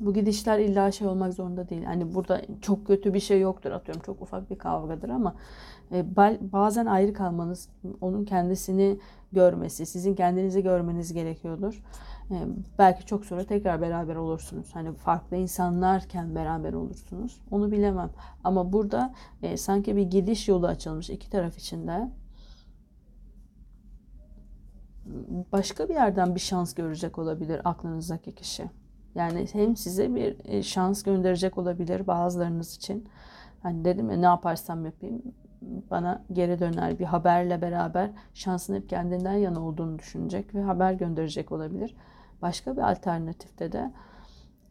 Bu 0.00 0.14
gidişler 0.14 0.58
illa 0.58 0.92
şey 0.92 1.08
olmak 1.08 1.34
zorunda 1.34 1.68
değil. 1.68 1.84
Hani 1.84 2.14
burada 2.14 2.42
çok 2.60 2.86
kötü 2.86 3.14
bir 3.14 3.20
şey 3.20 3.40
yoktur 3.40 3.70
atıyorum. 3.70 4.02
Çok 4.02 4.22
ufak 4.22 4.50
bir 4.50 4.58
kavgadır 4.58 5.08
ama 5.08 5.34
e, 5.92 6.16
bazen 6.52 6.86
ayrı 6.86 7.12
kalmanız, 7.12 7.68
onun 8.00 8.24
kendisini 8.24 8.98
görmesi, 9.32 9.86
sizin 9.86 10.14
kendinizi 10.14 10.62
görmeniz 10.62 11.12
gerekiyordur. 11.12 11.82
E, 12.30 12.36
belki 12.78 13.06
çok 13.06 13.24
sonra 13.24 13.44
tekrar 13.44 13.80
beraber 13.80 14.16
olursunuz. 14.16 14.74
Hani 14.74 14.92
farklı 14.92 15.36
insanlarken 15.36 16.34
beraber 16.34 16.72
olursunuz. 16.72 17.40
Onu 17.50 17.70
bilemem. 17.70 18.10
Ama 18.44 18.72
burada 18.72 19.14
e, 19.42 19.56
sanki 19.56 19.96
bir 19.96 20.02
gidiş 20.02 20.48
yolu 20.48 20.66
açılmış 20.66 21.10
iki 21.10 21.30
taraf 21.30 21.58
içinde 21.58 22.10
başka 25.52 25.88
bir 25.88 25.94
yerden 25.94 26.34
bir 26.34 26.40
şans 26.40 26.74
görecek 26.74 27.18
olabilir 27.18 27.60
aklınızdaki 27.64 28.34
kişi. 28.34 28.70
Yani 29.18 29.46
hem 29.52 29.76
size 29.76 30.14
bir 30.14 30.36
e, 30.44 30.62
şans 30.62 31.02
gönderecek 31.02 31.58
olabilir 31.58 32.06
bazılarınız 32.06 32.76
için. 32.76 33.08
Hani 33.62 33.84
dedim 33.84 34.10
ya 34.10 34.16
ne 34.16 34.26
yaparsam 34.26 34.84
yapayım 34.84 35.22
bana 35.90 36.24
geri 36.32 36.60
döner 36.60 36.98
bir 36.98 37.04
haberle 37.04 37.62
beraber 37.62 38.10
şansın 38.34 38.74
hep 38.74 38.88
kendinden 38.88 39.34
yana 39.34 39.60
olduğunu 39.64 39.98
düşünecek 39.98 40.54
ve 40.54 40.62
haber 40.62 40.92
gönderecek 40.92 41.52
olabilir. 41.52 41.96
Başka 42.42 42.76
bir 42.76 42.90
alternatifte 42.90 43.72
de 43.72 43.92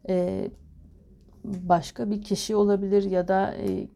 e, 0.08 0.50
başka 1.44 2.10
bir 2.10 2.22
kişi 2.22 2.56
olabilir 2.56 3.02
ya 3.02 3.28
da 3.28 3.54
e, 3.54 3.88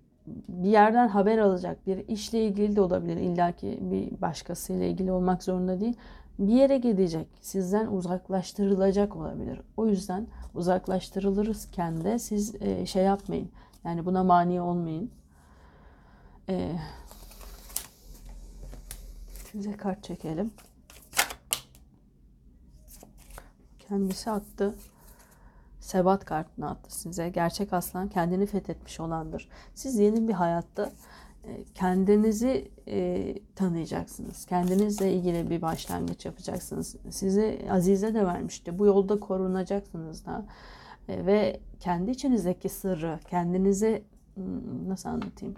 bir 0.49 0.71
yerden 0.71 1.09
haber 1.09 1.39
alacak 1.39 1.87
bir 1.87 2.09
işle 2.09 2.45
ilgili 2.45 2.77
de 2.77 2.81
olabilir. 2.81 3.17
İlla 3.17 3.53
ki 3.53 3.79
bir 3.83 4.21
başkasıyla 4.21 4.87
ilgili 4.87 5.13
olmak 5.13 5.43
zorunda 5.43 5.81
değil 5.81 5.97
bir 6.39 6.53
yere 6.55 6.79
gidecek. 6.79 7.29
Sizden 7.41 7.87
uzaklaştırılacak 7.87 9.17
olabilir. 9.17 9.61
O 9.77 9.87
yüzden 9.87 10.27
uzaklaştırılırken 10.55 12.05
de 12.05 12.19
siz 12.19 12.63
e, 12.63 12.87
şey 12.87 13.05
yapmayın. 13.05 13.51
Yani 13.85 14.07
buna 14.07 14.25
mani 14.25 14.61
olmayın. 14.61 15.11
E, 16.49 16.73
size 19.53 19.73
kart 19.73 20.05
çekelim. 20.05 20.53
Kendisi 23.79 24.31
attı. 24.31 24.75
Sebat 25.81 26.25
kartını 26.25 26.71
attı 26.71 26.97
size. 27.01 27.29
Gerçek 27.29 27.73
aslan 27.73 28.09
kendini 28.09 28.47
fethetmiş 28.47 29.01
olandır. 29.01 29.49
Siz 29.75 29.99
yeni 29.99 30.29
bir 30.29 30.33
hayatta 30.33 30.93
kendinizi 31.75 32.71
e, 32.89 33.35
tanıyacaksınız. 33.55 34.47
Kendinizle 34.47 35.13
ilgili 35.13 35.51
bir 35.51 35.63
başlangıç 35.63 36.27
yapacaksınız. 36.27 36.97
Sizi 37.11 37.59
Azize 37.71 38.15
de 38.15 38.27
vermişti. 38.27 38.79
Bu 38.79 38.87
yolda 38.87 39.21
korunacaksınız 39.21 40.27
da. 40.27 40.47
E, 41.09 41.27
ve 41.27 41.61
kendi 41.81 42.11
içinizdeki 42.11 42.69
sırrı, 42.69 43.19
kendinize 43.31 44.03
hmm, 44.35 44.89
nasıl 44.89 45.09
anlatayım? 45.09 45.55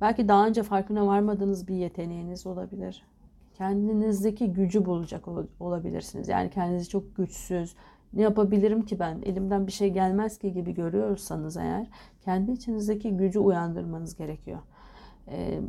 Belki 0.00 0.28
daha 0.28 0.46
önce 0.46 0.62
farkına 0.62 1.06
varmadığınız 1.06 1.68
bir 1.68 1.74
yeteneğiniz 1.74 2.46
olabilir. 2.46 3.06
Kendinizdeki 3.54 4.52
gücü 4.52 4.84
bulacak 4.84 5.24
olabilirsiniz. 5.60 6.28
Yani 6.28 6.50
kendinizi 6.50 6.88
çok 6.88 7.16
güçsüz, 7.16 7.74
ne 8.12 8.22
yapabilirim 8.22 8.82
ki 8.82 8.98
ben, 8.98 9.22
elimden 9.22 9.66
bir 9.66 9.72
şey 9.72 9.90
gelmez 9.90 10.38
ki 10.38 10.52
gibi 10.52 10.74
görüyorsanız 10.74 11.56
eğer, 11.56 11.86
kendi 12.24 12.52
içinizdeki 12.52 13.16
gücü 13.16 13.38
uyandırmanız 13.38 14.16
gerekiyor. 14.16 14.58
E, 15.28 15.60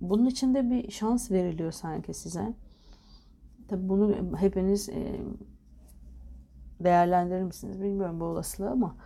bunun 0.00 0.26
için 0.26 0.54
de 0.54 0.70
bir 0.70 0.90
şans 0.90 1.30
veriliyor 1.30 1.72
sanki 1.72 2.14
size. 2.14 2.52
Tabi 3.68 3.88
bunu 3.88 4.36
hepiniz 4.36 4.88
e, 4.88 5.20
değerlendirir 6.80 7.42
misiniz 7.42 7.82
bilmiyorum 7.82 8.20
bu 8.20 8.24
olasılığı 8.24 8.70
ama 8.70 8.96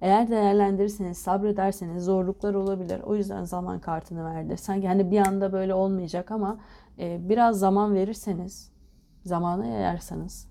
eğer 0.00 0.28
değerlendirirseniz, 0.28 1.18
sabrederseniz 1.18 2.04
zorluklar 2.04 2.54
olabilir. 2.54 3.00
O 3.00 3.16
yüzden 3.16 3.44
zaman 3.44 3.80
kartını 3.80 4.24
verdi. 4.24 4.56
Sanki 4.56 4.88
hani 4.88 5.10
bir 5.10 5.26
anda 5.26 5.52
böyle 5.52 5.74
olmayacak 5.74 6.30
ama 6.30 6.58
e, 6.98 7.28
biraz 7.28 7.58
zaman 7.58 7.94
verirseniz, 7.94 8.72
zamana 9.24 9.66
yayarsanız, 9.66 10.48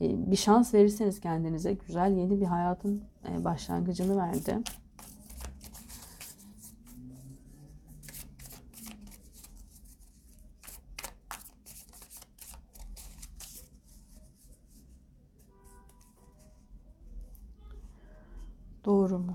e, 0.00 0.30
bir 0.30 0.36
şans 0.36 0.74
verirseniz 0.74 1.20
kendinize 1.20 1.72
güzel 1.72 2.12
yeni 2.12 2.40
bir 2.40 2.46
hayatın 2.46 3.02
e, 3.28 3.44
başlangıcını 3.44 4.16
verdi. 4.16 4.58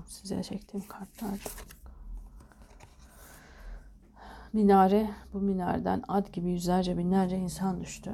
Size 0.08 0.42
çektiğim 0.42 0.86
kartlar? 0.86 1.44
Minare, 4.52 5.10
bu 5.32 5.40
minareden 5.40 6.02
ad 6.08 6.32
gibi 6.32 6.50
yüzlerce 6.50 6.98
binlerce 6.98 7.36
insan 7.36 7.80
düştü. 7.80 8.12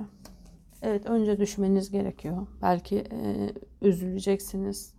Evet 0.82 1.06
önce 1.06 1.38
düşmeniz 1.38 1.90
gerekiyor. 1.90 2.46
Belki 2.62 3.04
e, 3.12 3.52
üzüleceksiniz. 3.82 4.94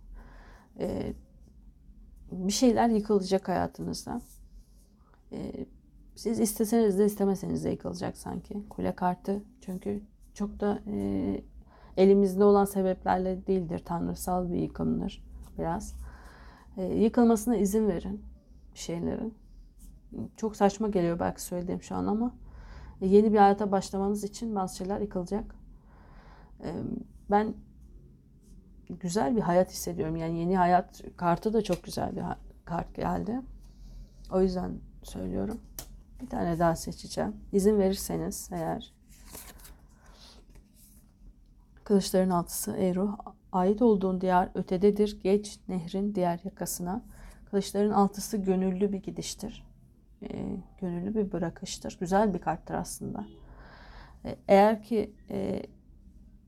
E, 0.78 1.12
bir 2.32 2.52
şeyler 2.52 2.88
yıkılacak 2.88 3.48
hayatınızda. 3.48 4.20
E, 5.32 5.66
siz 6.16 6.40
isteseniz 6.40 6.98
de 6.98 7.04
istemeseniz 7.04 7.64
de 7.64 7.70
yıkılacak 7.70 8.16
sanki. 8.16 8.68
Kule 8.68 8.94
kartı 8.94 9.42
çünkü 9.60 10.02
çok 10.34 10.60
da 10.60 10.82
e, 10.86 11.40
elimizde 11.96 12.44
olan 12.44 12.64
sebeplerle 12.64 13.46
değildir. 13.46 13.82
Tanrısal 13.84 14.50
bir 14.50 14.58
yıkımdır 14.58 15.24
biraz. 15.58 15.94
E, 16.76 16.84
yıkılmasına 16.84 17.56
izin 17.56 17.88
verin 17.88 18.24
şeylerin. 18.74 19.34
Çok 20.36 20.56
saçma 20.56 20.88
geliyor 20.88 21.18
belki 21.18 21.42
söylediğim 21.42 21.82
şu 21.82 21.94
an 21.94 22.06
ama 22.06 22.34
e, 23.00 23.06
yeni 23.06 23.32
bir 23.32 23.38
hayata 23.38 23.72
başlamanız 23.72 24.24
için 24.24 24.54
bazı 24.54 24.76
şeyler 24.76 25.00
yıkılacak. 25.00 25.54
E, 26.64 26.70
ben 27.30 27.54
güzel 28.90 29.36
bir 29.36 29.40
hayat 29.40 29.70
hissediyorum. 29.70 30.16
Yani 30.16 30.38
yeni 30.38 30.56
hayat 30.56 31.02
kartı 31.16 31.52
da 31.52 31.62
çok 31.62 31.82
güzel 31.82 32.16
bir 32.16 32.22
kart 32.64 32.94
geldi. 32.94 33.40
O 34.32 34.40
yüzden 34.40 34.78
söylüyorum. 35.02 35.60
Bir 36.22 36.26
tane 36.26 36.58
daha 36.58 36.76
seçeceğim. 36.76 37.36
İzin 37.52 37.78
verirseniz 37.78 38.48
eğer. 38.52 38.92
Kılıçların 41.84 42.30
altısı 42.30 42.72
Eru 42.76 43.16
Ait 43.56 43.82
olduğun 43.82 44.20
diyar 44.20 44.48
ötededir. 44.54 45.20
Geç 45.22 45.60
nehrin 45.68 46.14
diğer 46.14 46.40
yakasına. 46.44 47.02
Kılıçların 47.50 47.90
altısı 47.90 48.36
gönüllü 48.36 48.92
bir 48.92 49.02
gidiştir. 49.02 49.66
E, 50.22 50.28
gönüllü 50.80 51.14
bir 51.14 51.32
bırakıştır. 51.32 51.96
Güzel 52.00 52.34
bir 52.34 52.38
karttır 52.38 52.74
aslında. 52.74 53.26
E, 54.24 54.36
eğer 54.48 54.82
ki 54.82 55.14
e, 55.30 55.62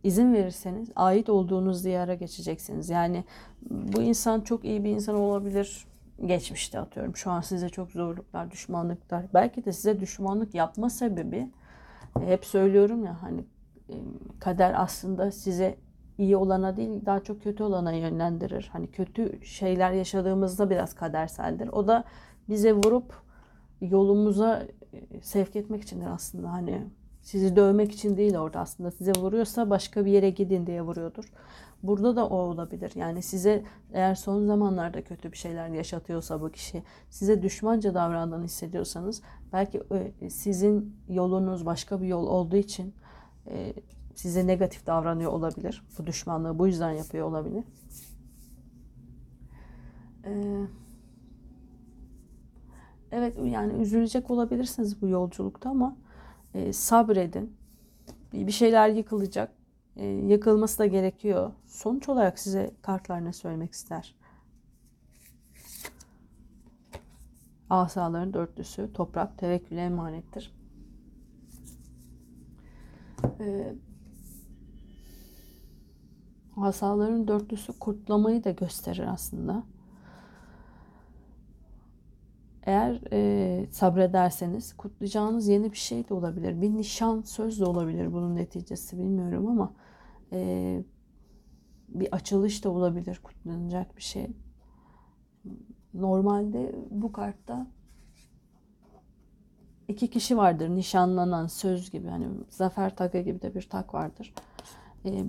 izin 0.03 0.35
verirseniz 0.35 0.90
ait 0.97 1.29
olduğunuz 1.29 1.85
diyara 1.85 2.14
geçeceksiniz. 2.14 2.88
Yani 2.88 3.25
bu 3.71 4.03
insan 4.03 4.40
çok 4.40 4.64
iyi 4.64 4.85
bir 4.85 4.90
insan 4.90 5.14
olabilir. 5.14 5.87
Geçmişte 6.27 6.81
atıyorum. 6.81 7.16
Şu 7.16 7.31
an 7.31 7.40
size 7.40 7.68
çok 7.68 7.90
zorluklar, 7.90 8.51
düşmanlıklar. 8.51 9.27
Belki 9.35 9.64
de 9.64 9.73
size 9.73 10.01
düşmanlık 10.01 10.55
yapma 10.55 10.90
sebebi 10.90 11.51
e, 12.21 12.27
hep 12.27 12.44
söylüyorum 12.44 13.05
ya 13.05 13.23
hani 13.23 13.40
e, 13.88 13.94
kader 14.40 14.75
aslında 14.83 15.31
size 15.31 15.79
iyi 16.18 16.37
olana 16.37 16.76
değil 16.76 17.07
daha 17.07 17.20
çok 17.20 17.42
kötü 17.42 17.62
olana 17.62 17.92
yönlendirir. 17.92 18.68
Hani 18.72 18.90
kötü 18.90 19.44
şeyler 19.44 19.92
yaşadığımızda 19.92 20.70
biraz 20.70 20.94
kaderseldir. 20.94 21.68
O 21.68 21.88
da 21.88 22.04
bize 22.48 22.72
vurup 22.72 23.14
yolumuza 23.81 24.66
e, 24.92 25.20
sevk 25.20 25.57
etmek 25.57 25.83
içindir 25.83 26.07
aslında. 26.07 26.52
Hani 26.52 26.83
sizi 27.22 27.57
dövmek 27.57 27.92
için 27.92 28.16
değil 28.16 28.37
orada 28.37 28.61
aslında. 28.61 28.90
Size 28.90 29.12
vuruyorsa 29.12 29.70
başka 29.70 30.04
bir 30.04 30.11
yere 30.11 30.31
gidin 30.31 30.66
diye 30.66 30.83
vuruyordur. 30.83 31.33
Burada 31.83 32.16
da 32.16 32.28
o 32.28 32.37
olabilir. 32.37 32.92
Yani 32.94 33.22
size 33.22 33.64
eğer 33.92 34.14
son 34.14 34.46
zamanlarda 34.46 35.04
kötü 35.04 35.33
bir 35.33 35.37
şeyler 35.37 35.68
yaşatıyorsa 35.68 36.40
bu 36.40 36.50
kişi 36.50 36.83
size 37.11 37.42
düşmanca 37.42 37.94
davrandığını 37.94 38.44
hissediyorsanız 38.44 39.22
belki 39.52 39.83
e, 40.20 40.31
sizin 40.31 40.96
yolunuz 41.09 41.66
başka 41.66 42.00
bir 42.02 42.07
yol 42.07 42.26
olduğu 42.26 42.57
için 42.57 42.94
e, 43.46 43.74
size 44.18 44.46
negatif 44.46 44.87
davranıyor 44.87 45.33
olabilir. 45.33 45.83
Bu 45.98 46.07
düşmanlığı 46.07 46.59
bu 46.59 46.66
yüzden 46.66 46.90
yapıyor 46.90 47.26
olabilir. 47.26 47.64
Ee, 50.24 50.66
evet 53.12 53.37
yani 53.44 53.83
üzülecek 53.83 54.31
olabilirsiniz 54.31 55.02
bu 55.02 55.09
yolculukta 55.09 55.70
ama 55.70 55.96
e, 56.54 56.72
sabredin. 56.72 57.57
Bir 58.33 58.52
şeyler 58.52 58.88
yıkılacak. 58.88 59.52
E, 59.96 60.07
yıkılması 60.07 60.78
da 60.78 60.87
gerekiyor. 60.87 61.52
Sonuç 61.66 62.09
olarak 62.09 62.38
size 62.38 62.70
kartlar 62.83 63.24
ne 63.24 63.33
söylemek 63.33 63.72
ister? 63.72 64.14
Asaların 67.70 68.35
dörtlüsü, 68.35 68.92
toprak, 68.92 69.38
tevekküle 69.38 69.81
emanettir. 69.85 70.54
Ee, 73.40 73.74
asaların 76.64 77.29
dörtlüsü 77.29 77.79
kurtlamayı 77.79 78.44
da 78.44 78.51
gösterir 78.51 79.07
aslında. 79.12 79.62
Eğer 82.62 83.01
e, 83.12 83.66
sabrederseniz 83.71 84.77
kutlayacağınız 84.77 85.49
yeni 85.49 85.73
bir 85.73 85.77
şey 85.77 86.09
de 86.09 86.14
olabilir. 86.14 86.62
Bir 86.62 86.71
nişan 86.71 87.23
söz 87.23 87.61
de 87.61 87.64
olabilir 87.64 88.12
bunun 88.12 88.37
neticesi 88.37 88.99
bilmiyorum 88.99 89.47
ama 89.47 89.73
e, 90.33 90.85
bir 91.88 92.14
açılış 92.14 92.64
da 92.64 92.71
olabilir 92.71 93.21
kutlanacak 93.23 93.97
bir 93.97 94.03
şey. 94.03 94.27
Normalde 95.94 96.75
bu 96.90 97.12
kartta 97.12 97.66
iki 99.88 100.11
kişi 100.11 100.37
vardır 100.37 100.68
nişanlanan 100.68 101.47
söz 101.47 101.90
gibi 101.90 102.09
hani 102.09 102.29
zafer 102.49 102.97
takı 102.97 103.18
gibi 103.18 103.42
de 103.42 103.55
bir 103.55 103.68
tak 103.68 103.94
vardır. 103.94 104.35
E, 105.05 105.25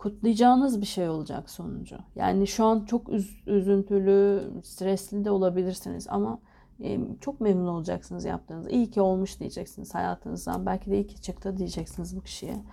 kutlayacağınız 0.00 0.80
bir 0.80 0.86
şey 0.86 1.08
olacak 1.08 1.50
sonucu. 1.50 1.98
Yani 2.14 2.46
şu 2.46 2.64
an 2.64 2.84
çok 2.84 3.08
üz- 3.08 3.50
üzüntülü, 3.50 4.50
stresli 4.64 5.24
de 5.24 5.30
olabilirsiniz 5.30 6.06
ama 6.08 6.40
e, 6.82 7.00
çok 7.20 7.40
memnun 7.40 7.66
olacaksınız 7.66 8.24
yaptığınız. 8.24 8.66
İyi 8.70 8.90
ki 8.90 9.00
olmuş 9.00 9.40
diyeceksiniz 9.40 9.94
hayatınızdan. 9.94 10.66
Belki 10.66 10.90
de 10.90 10.94
iyi 10.94 11.06
ki 11.06 11.22
çıktı 11.22 11.56
diyeceksiniz 11.56 12.16
bu 12.16 12.22
kişiye. 12.22 12.64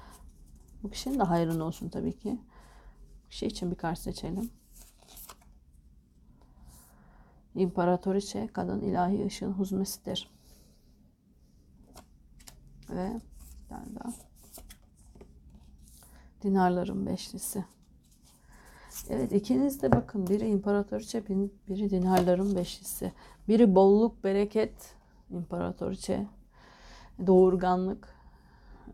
Bu 0.83 0.89
kişinin 0.89 1.19
de 1.19 1.23
hayrın 1.23 1.59
olsun 1.59 1.89
tabii 1.89 2.17
ki. 2.17 2.39
Bu 3.25 3.29
kişi 3.29 3.45
için 3.45 3.71
bir 3.71 3.75
kart 3.75 3.99
seçelim. 3.99 4.49
İmparatoriçe 7.55 8.47
kadın 8.47 8.81
ilahi 8.81 9.25
ışığın 9.25 9.51
huzmesidir. 9.51 10.29
Ve 12.89 13.21
bir 13.63 13.69
tane 13.69 13.95
daha. 13.95 14.26
Dinarların 16.47 17.05
beşlisi. 17.05 17.65
Evet 19.09 19.31
ikiniz 19.31 19.81
de 19.81 19.91
bakın 19.91 20.27
biri 20.27 20.47
imparatoriçe 20.47 21.27
biri 21.67 21.89
dinarların 21.89 22.55
beşlisi. 22.55 23.11
Biri 23.47 23.75
bolluk 23.75 24.23
bereket 24.23 24.95
imparatoriçe 25.29 26.27
doğurganlık. 27.27 28.15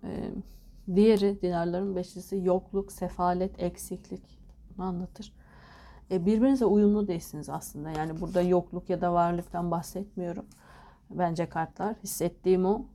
Ee, 0.03 0.31
diğeri 0.95 1.41
dinarların 1.41 1.95
beşlisi 1.95 2.41
yokluk, 2.43 2.91
sefalet, 2.91 3.63
eksiklik. 3.63 4.39
Bunu 4.77 4.85
anlatır. 4.85 5.33
E, 6.11 6.25
birbirinize 6.25 6.65
uyumlu 6.65 7.07
değilsiniz 7.07 7.49
aslında. 7.49 7.89
Yani 7.89 8.21
burada 8.21 8.41
yokluk 8.41 8.89
ya 8.89 9.01
da 9.01 9.13
varlıktan 9.13 9.71
bahsetmiyorum. 9.71 10.45
Bence 11.09 11.49
kartlar. 11.49 11.95
Hissettiğim 12.03 12.65
o. 12.65 12.85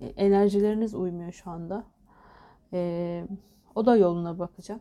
E, 0.00 0.06
enerjileriniz 0.06 0.94
uymuyor 0.94 1.32
şu 1.32 1.50
anda. 1.50 1.84
E, 2.72 3.24
o 3.76 3.86
da 3.86 3.96
yoluna 3.96 4.38
bakacak. 4.38 4.80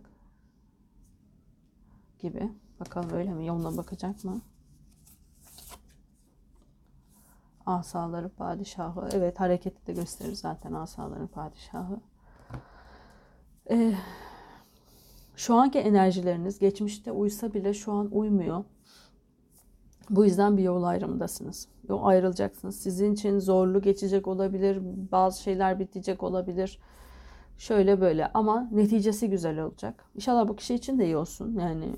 Gibi. 2.19 2.51
Bakalım 2.79 3.09
öyle 3.13 3.33
mi? 3.33 3.45
Yoluna 3.45 3.77
bakacak 3.77 4.23
mı? 4.23 4.41
Asaları 7.65 8.29
padişahı. 8.29 9.09
Evet 9.13 9.39
hareketi 9.39 9.87
de 9.87 9.93
gösterir 9.93 10.33
zaten 10.33 10.73
asaların 10.73 11.27
padişahı. 11.27 11.99
Eee 13.69 13.97
şu 15.35 15.55
anki 15.55 15.79
enerjileriniz 15.79 16.59
geçmişte 16.59 17.11
uysa 17.11 17.53
bile 17.53 17.73
şu 17.73 17.91
an 17.91 18.09
uymuyor. 18.11 18.63
Bu 20.09 20.25
yüzden 20.25 20.57
bir 20.57 20.63
yol 20.63 20.83
ayrımındasınız. 20.83 21.67
Yol 21.89 22.03
ayrılacaksınız. 22.03 22.79
Sizin 22.79 23.13
için 23.13 23.39
zorlu 23.39 23.81
geçecek 23.81 24.27
olabilir. 24.27 24.79
Bazı 25.11 25.41
şeyler 25.41 25.79
bitecek 25.79 26.23
olabilir. 26.23 26.79
Şöyle 27.57 28.01
böyle 28.01 28.31
ama 28.33 28.69
neticesi 28.71 29.29
güzel 29.29 29.59
olacak. 29.59 30.05
İnşallah 30.15 30.47
bu 30.47 30.55
kişi 30.55 30.75
için 30.75 30.99
de 30.99 31.05
iyi 31.05 31.17
olsun. 31.17 31.59
Yani 31.59 31.95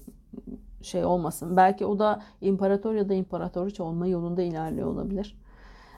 şey 0.82 1.06
olmasın. 1.06 1.58
Belki 1.58 1.86
o 1.86 2.00
da 2.00 2.22
imparator 2.42 2.94
ya 2.94 3.10
da 3.10 3.14
imparatoriçe 3.14 3.84
olma 3.84 4.08
yolunda 4.08 4.42
ilerliyor 4.42 4.88
olabilir. 4.88 5.38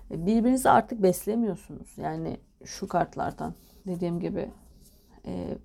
Birbirinizi 0.10 0.70
artık 0.70 1.04
beslemiyorsunuz. 1.04 1.98
Yani 1.98 2.38
şu 2.64 2.88
kartlardan 2.88 3.54
dediğim 3.88 4.20
gibi 4.20 4.52
e, 5.26 5.58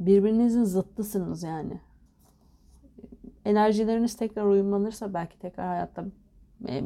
birbirinizin 0.00 0.64
zıttısınız 0.64 1.42
yani. 1.42 1.80
Enerjileriniz 3.44 4.16
tekrar 4.16 4.44
uyumlanırsa 4.44 5.14
belki 5.14 5.38
tekrar 5.38 5.66
hayatta 5.66 6.04
e, 6.68 6.82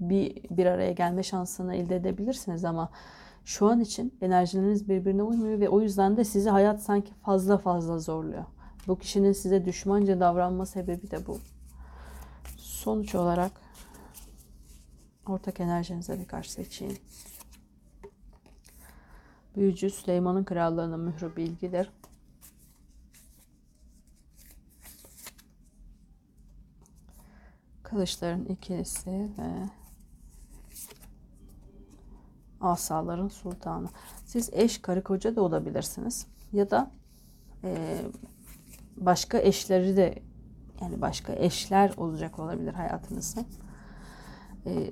bir 0.00 0.42
bir 0.50 0.66
araya 0.66 0.92
gelme 0.92 1.22
şansını 1.22 1.74
elde 1.74 1.96
edebilirsiniz 1.96 2.64
ama 2.64 2.90
şu 3.44 3.68
an 3.68 3.80
için 3.80 4.18
enerjileriniz 4.20 4.88
birbirine 4.88 5.22
uymuyor 5.22 5.60
ve 5.60 5.68
o 5.68 5.80
yüzden 5.80 6.16
de 6.16 6.24
sizi 6.24 6.50
hayat 6.50 6.82
sanki 6.82 7.14
fazla 7.14 7.58
fazla 7.58 7.98
zorluyor. 7.98 8.44
Bu 8.86 8.98
kişinin 8.98 9.32
size 9.32 9.64
düşmanca 9.64 10.20
davranma 10.20 10.66
sebebi 10.66 11.10
de 11.10 11.26
bu. 11.26 11.38
Sonuç 12.56 13.14
olarak 13.14 13.52
ortak 15.26 15.60
enerjinize 15.60 16.20
bir 16.20 16.24
karşı 16.24 16.52
seçeyim. 16.52 16.98
Büyücü 19.56 19.90
Süleyman'ın 19.90 20.44
krallığının 20.44 21.00
mührü 21.00 21.36
bilgidir. 21.36 21.90
Kılıçların 27.82 28.44
ikilisi 28.44 29.10
ve 29.10 29.68
asaların 32.62 33.28
sultanı. 33.28 33.88
Siz 34.24 34.50
eş, 34.52 34.82
karı, 34.82 35.02
koca 35.02 35.36
da 35.36 35.42
olabilirsiniz. 35.42 36.26
Ya 36.52 36.70
da 36.70 36.90
e, 37.64 37.98
başka 38.96 39.38
eşleri 39.38 39.96
de 39.96 40.22
yani 40.80 41.00
başka 41.00 41.32
eşler 41.32 41.92
olacak 41.96 42.38
olabilir 42.38 42.74
hayatınızda. 42.74 43.40
E, 44.66 44.90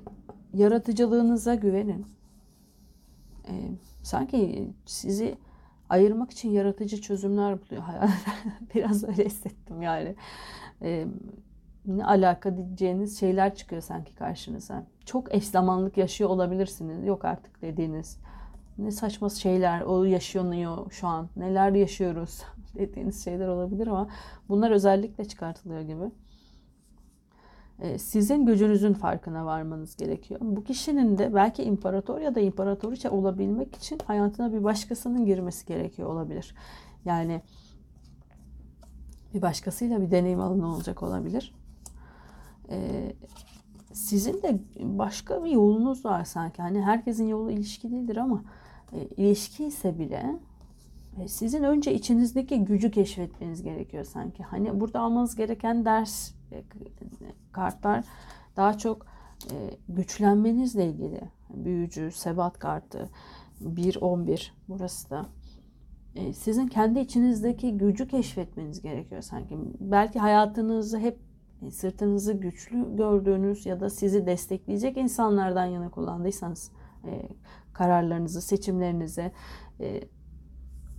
yaratıcılığınıza 0.53 1.55
güvenin. 1.55 2.05
E, 3.47 3.53
sanki 4.03 4.69
sizi 4.85 5.37
ayırmak 5.89 6.31
için 6.31 6.49
yaratıcı 6.49 7.01
çözümler 7.01 7.61
buluyor. 7.61 7.83
Biraz 8.75 9.03
öyle 9.03 9.25
hissettim 9.25 9.81
yani. 9.81 10.15
E, 10.81 11.07
ne 11.85 12.05
alaka 12.05 12.57
diyeceğiniz 12.57 13.19
şeyler 13.19 13.55
çıkıyor 13.55 13.81
sanki 13.81 14.15
karşınıza. 14.15 14.85
Çok 15.05 15.35
eş 15.35 15.47
zamanlık 15.47 15.97
yaşıyor 15.97 16.29
olabilirsiniz. 16.29 17.05
Yok 17.05 17.25
artık 17.25 17.61
dediğiniz. 17.61 18.19
Ne 18.77 18.91
saçma 18.91 19.29
şeyler 19.29 19.81
o 19.81 20.03
yaşanıyor 20.03 20.91
şu 20.91 21.07
an. 21.07 21.29
Neler 21.35 21.71
yaşıyoruz 21.71 22.43
dediğiniz 22.75 23.23
şeyler 23.23 23.47
olabilir 23.47 23.87
ama 23.87 24.07
bunlar 24.49 24.71
özellikle 24.71 25.25
çıkartılıyor 25.25 25.81
gibi. 25.81 26.11
Ee, 27.79 27.97
sizin 27.97 28.45
gücünüzün 28.45 28.93
farkına 28.93 29.45
varmanız 29.45 29.95
gerekiyor. 29.95 30.39
Bu 30.43 30.63
kişinin 30.63 31.17
de 31.17 31.33
belki 31.33 31.63
imparator 31.63 32.19
ya 32.19 32.35
da 32.35 32.39
imparatoriçe 32.39 33.09
olabilmek 33.09 33.75
için 33.75 33.99
hayatına 34.07 34.53
bir 34.53 34.63
başkasının 34.63 35.25
girmesi 35.25 35.65
gerekiyor 35.65 36.09
olabilir. 36.09 36.55
Yani 37.05 37.41
bir 39.33 39.41
başkasıyla 39.41 40.01
bir 40.01 40.11
deneyim 40.11 40.39
alanı 40.39 40.75
olacak 40.75 41.03
olabilir. 41.03 41.53
Ee, 42.69 43.13
sizin 43.93 44.41
de 44.41 44.59
başka 44.79 45.43
bir 45.43 45.51
yolunuz 45.51 46.05
var 46.05 46.23
sanki. 46.23 46.61
Hani 46.61 46.81
herkesin 46.81 47.27
yolu 47.27 47.51
ilişki 47.51 47.91
değildir 47.91 48.17
ama 48.17 48.43
e, 48.93 49.05
ilişki 49.05 49.65
ise 49.65 49.99
bile 49.99 50.39
e, 51.19 51.27
sizin 51.27 51.63
önce 51.63 51.93
içinizdeki 51.93 52.65
gücü 52.65 52.91
keşfetmeniz 52.91 53.63
gerekiyor 53.63 54.03
sanki. 54.03 54.43
Hani 54.43 54.79
burada 54.79 54.99
almanız 54.99 55.35
gereken 55.35 55.85
ders 55.85 56.31
e, 56.51 56.63
kartlar 57.51 58.05
daha 58.57 58.77
çok 58.77 59.05
e, 59.51 59.55
güçlenmenizle 59.89 60.85
ilgili. 60.85 61.21
Büyücü, 61.49 62.11
sebat 62.11 62.59
kartı, 62.59 63.09
1-11 63.61 64.51
burası 64.69 65.09
da. 65.09 65.25
E, 66.15 66.33
sizin 66.33 66.67
kendi 66.67 66.99
içinizdeki 66.99 67.77
gücü 67.77 68.07
keşfetmeniz 68.07 68.81
gerekiyor 68.81 69.21
sanki. 69.21 69.57
Belki 69.79 70.19
hayatınızı 70.19 70.99
hep 70.99 71.17
e, 71.17 71.30
sırtınızı 71.69 72.33
güçlü 72.33 72.95
gördüğünüz 72.95 73.65
ya 73.65 73.79
da 73.79 73.89
sizi 73.89 74.25
destekleyecek 74.25 74.97
insanlardan 74.97 75.65
yana 75.65 75.89
kullandıysanız 75.89 76.71
e, 77.05 77.29
kararlarınızı, 77.73 78.41
seçimlerinizi 78.41 79.31
e, 79.79 80.01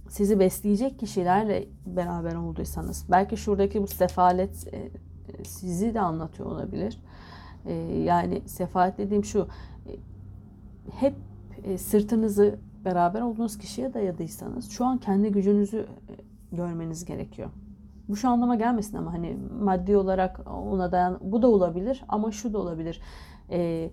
sizi 0.09 0.39
besleyecek 0.39 0.99
kişilerle 0.99 1.69
beraber 1.87 2.35
olduysanız 2.35 3.07
belki 3.11 3.37
şuradaki 3.37 3.83
bu 3.83 3.87
sefalet 3.87 4.75
e, 4.75 4.91
sizi 5.45 5.95
de 5.95 6.01
anlatıyor 6.01 6.49
olabilir. 6.51 7.01
E, 7.67 7.73
yani 8.05 8.43
sefalet 8.47 8.99
dediğim 8.99 9.25
şu 9.25 9.49
e, 9.87 9.93
hep 10.91 11.15
e, 11.65 11.79
sırtınızı 11.79 12.59
beraber 12.85 13.21
olduğunuz 13.21 13.59
kişiye 13.59 13.95
dayadıysanız 13.95 14.71
şu 14.71 14.85
an 14.85 14.99
kendi 14.99 15.33
gücünüzü 15.33 15.87
e, 16.09 16.57
görmeniz 16.57 17.05
gerekiyor. 17.05 17.51
Bu 18.13 18.17
şu 18.17 18.29
anlama 18.29 18.55
gelmesin 18.55 18.97
ama 18.97 19.13
hani 19.13 19.39
maddi 19.61 19.97
olarak 19.97 20.41
ona 20.47 20.93
dayan 20.93 21.19
bu 21.23 21.43
da 21.43 21.49
olabilir 21.49 22.05
ama 22.09 22.33
şu 22.33 22.53
da 22.53 22.59
olabilir. 22.59 23.01
Ee, 23.51 23.91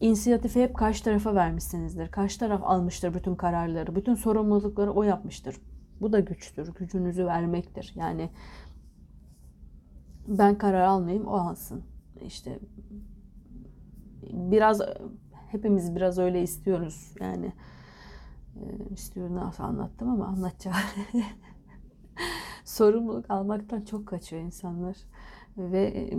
inisiyatifi 0.00 0.62
hep 0.62 0.76
karşı 0.76 1.04
tarafa 1.04 1.34
vermişsinizdir. 1.34 2.10
Karşı 2.10 2.38
taraf 2.38 2.60
almıştır 2.64 3.14
bütün 3.14 3.34
kararları, 3.34 3.94
bütün 3.94 4.14
sorumlulukları 4.14 4.92
o 4.92 5.02
yapmıştır. 5.02 5.56
Bu 6.00 6.12
da 6.12 6.20
güçtür, 6.20 6.74
gücünüzü 6.74 7.26
vermektir. 7.26 7.92
Yani 7.96 8.30
ben 10.28 10.58
karar 10.58 10.80
almayayım, 10.80 11.26
o 11.26 11.36
alsın. 11.36 11.82
İşte 12.20 12.58
biraz 14.32 14.80
hepimiz 15.50 15.96
biraz 15.96 16.18
öyle 16.18 16.42
istiyoruz. 16.42 17.14
Yani 17.20 17.52
e, 18.56 18.94
istiyorum 18.94 19.36
nasıl 19.36 19.64
anlattım 19.64 20.08
ama 20.08 20.26
anlatacağım. 20.26 20.76
Sorumluluk 22.68 23.30
almaktan 23.30 23.80
çok 23.80 24.06
kaçıyor 24.06 24.42
insanlar. 24.42 24.96
Ve 25.58 26.10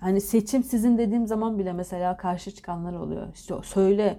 hani 0.00 0.20
seçim 0.20 0.64
sizin 0.64 0.98
dediğim 0.98 1.26
zaman 1.26 1.58
bile 1.58 1.72
mesela 1.72 2.16
karşı 2.16 2.50
çıkanlar 2.50 2.94
oluyor. 2.94 3.28
İşte 3.34 3.54
söyle 3.62 4.18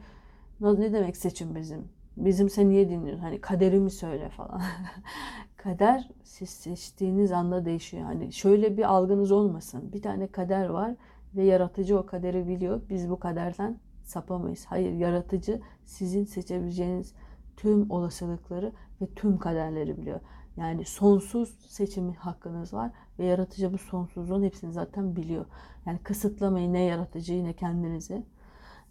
ne 0.62 0.94
demek 0.94 1.18
seçim 1.18 1.56
bizim? 1.56 1.90
Bizim 2.18 2.50
sen 2.50 2.70
niye 2.70 2.90
dinliyorsun? 2.90 3.24
Hani 3.24 3.42
kaderimi 3.42 3.92
söyle 3.92 4.30
falan. 4.30 4.62
kader 5.58 6.10
siz 6.24 6.50
seçtiğiniz 6.50 7.32
anda 7.32 7.66
değişiyor. 7.66 8.04
Hani 8.04 8.34
şöyle 8.34 8.78
bir 8.78 8.84
algınız 8.84 9.32
olmasın. 9.32 9.94
Bir 9.94 10.02
tane 10.02 10.28
kader 10.28 10.70
var 10.70 10.96
ve 11.36 11.44
yaratıcı 11.44 12.00
o 12.00 12.06
kaderi 12.06 12.48
biliyor. 12.48 12.82
Biz 12.90 13.10
bu 13.10 13.20
kaderden 13.20 13.80
sapamayız. 14.04 14.66
Hayır, 14.66 14.92
yaratıcı 14.92 15.62
sizin 15.86 16.26
seçebileceğiniz 16.26 17.14
tüm 17.58 17.92
olasılıkları 17.92 18.72
ve 19.02 19.06
tüm 19.16 19.38
kaderleri 19.38 19.98
biliyor. 19.98 20.20
Yani 20.58 20.86
sonsuz 20.86 21.50
seçim 21.68 22.14
hakkınız 22.14 22.74
var 22.74 22.92
ve 23.20 23.26
yaratıcı 23.26 23.74
bu 23.74 23.78
sonsuzluğun 23.78 24.44
hepsini 24.44 24.74
zaten 24.74 25.16
biliyor. 25.16 25.46
Yani 25.86 26.00
kısıtlamayın 26.00 26.74
ne 26.74 26.82
yaratıcıyı 26.84 27.44
ne 27.44 27.54
kendinizi. 27.54 28.24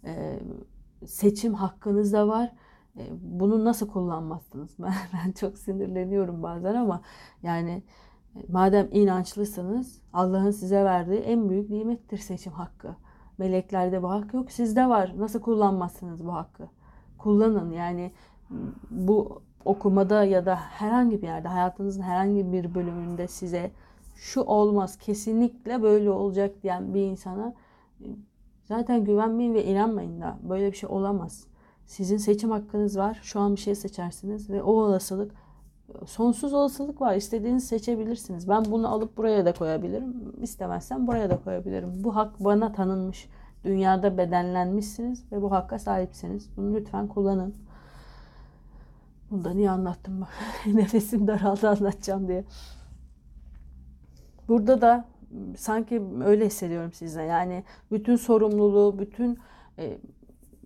Ee, 0.03 0.39
seçim 1.05 1.53
hakkınız 1.53 2.13
da 2.13 2.27
var. 2.27 2.51
Ee, 2.97 3.07
bunu 3.21 3.65
nasıl 3.65 3.87
kullanmazsınız? 3.87 4.69
Ben, 4.79 4.93
ben 5.13 5.31
çok 5.31 5.57
sinirleniyorum 5.57 6.43
bazen 6.43 6.75
ama 6.75 7.01
yani 7.43 7.83
e, 8.35 8.39
madem 8.49 8.87
inançlısınız 8.91 10.01
Allah'ın 10.13 10.51
size 10.51 10.83
verdiği 10.83 11.19
en 11.19 11.49
büyük 11.49 11.69
nimettir 11.69 12.17
seçim 12.17 12.53
hakkı. 12.53 12.95
Meleklerde 13.37 14.03
bu 14.03 14.09
hak 14.09 14.33
yok. 14.33 14.51
Sizde 14.51 14.89
var. 14.89 15.13
Nasıl 15.17 15.41
kullanmazsınız 15.41 16.25
bu 16.25 16.33
hakkı? 16.33 16.69
Kullanın. 17.17 17.71
Yani 17.71 18.11
bu 18.91 19.41
okumada 19.67 20.23
ya 20.23 20.45
da 20.45 20.55
herhangi 20.55 21.21
bir 21.21 21.27
yerde 21.27 21.47
hayatınızın 21.47 22.01
herhangi 22.01 22.51
bir 22.51 22.75
bölümünde 22.75 23.27
size 23.27 23.71
şu 24.15 24.41
olmaz 24.41 24.97
kesinlikle 24.97 25.81
böyle 25.81 26.09
olacak 26.09 26.63
diyen 26.63 26.93
bir 26.93 27.01
insana 27.01 27.53
zaten 28.65 29.05
güvenmeyin 29.05 29.53
ve 29.53 29.65
inanmayın 29.65 30.21
da 30.21 30.37
böyle 30.49 30.71
bir 30.71 30.77
şey 30.77 30.89
olamaz. 30.89 31.47
Sizin 31.85 32.17
seçim 32.17 32.51
hakkınız 32.51 32.97
var. 32.97 33.19
Şu 33.23 33.39
an 33.39 33.55
bir 33.55 33.59
şey 33.59 33.75
seçersiniz 33.75 34.49
ve 34.49 34.63
o 34.63 34.71
olasılık 34.71 35.31
sonsuz 36.05 36.53
olasılık 36.53 37.01
var. 37.01 37.15
İstediğinizi 37.15 37.67
seçebilirsiniz. 37.67 38.49
Ben 38.49 38.65
bunu 38.65 38.93
alıp 38.93 39.17
buraya 39.17 39.45
da 39.45 39.53
koyabilirim. 39.53 40.33
İstemezsem 40.41 41.07
buraya 41.07 41.29
da 41.29 41.37
koyabilirim. 41.43 42.03
Bu 42.03 42.15
hak 42.15 42.43
bana 42.43 42.71
tanınmış. 42.71 43.29
Dünyada 43.63 44.17
bedenlenmişsiniz 44.17 45.31
ve 45.31 45.41
bu 45.41 45.51
hakka 45.51 45.79
sahipsiniz. 45.79 46.49
Bunu 46.57 46.75
lütfen 46.75 47.07
kullanın. 47.07 47.55
Bunu 49.31 49.43
da 49.43 49.53
niye 49.53 49.69
anlattım 49.69 50.21
bak. 50.21 50.29
Nefesim 50.65 51.27
daraldı 51.27 51.69
anlatacağım 51.69 52.27
diye. 52.27 52.43
Burada 54.47 54.81
da 54.81 55.05
sanki 55.57 56.03
öyle 56.25 56.45
hissediyorum 56.45 56.93
size. 56.93 57.23
Yani 57.23 57.63
bütün 57.91 58.15
sorumluluğu, 58.15 58.99
bütün 58.99 59.39
e, 59.79 59.97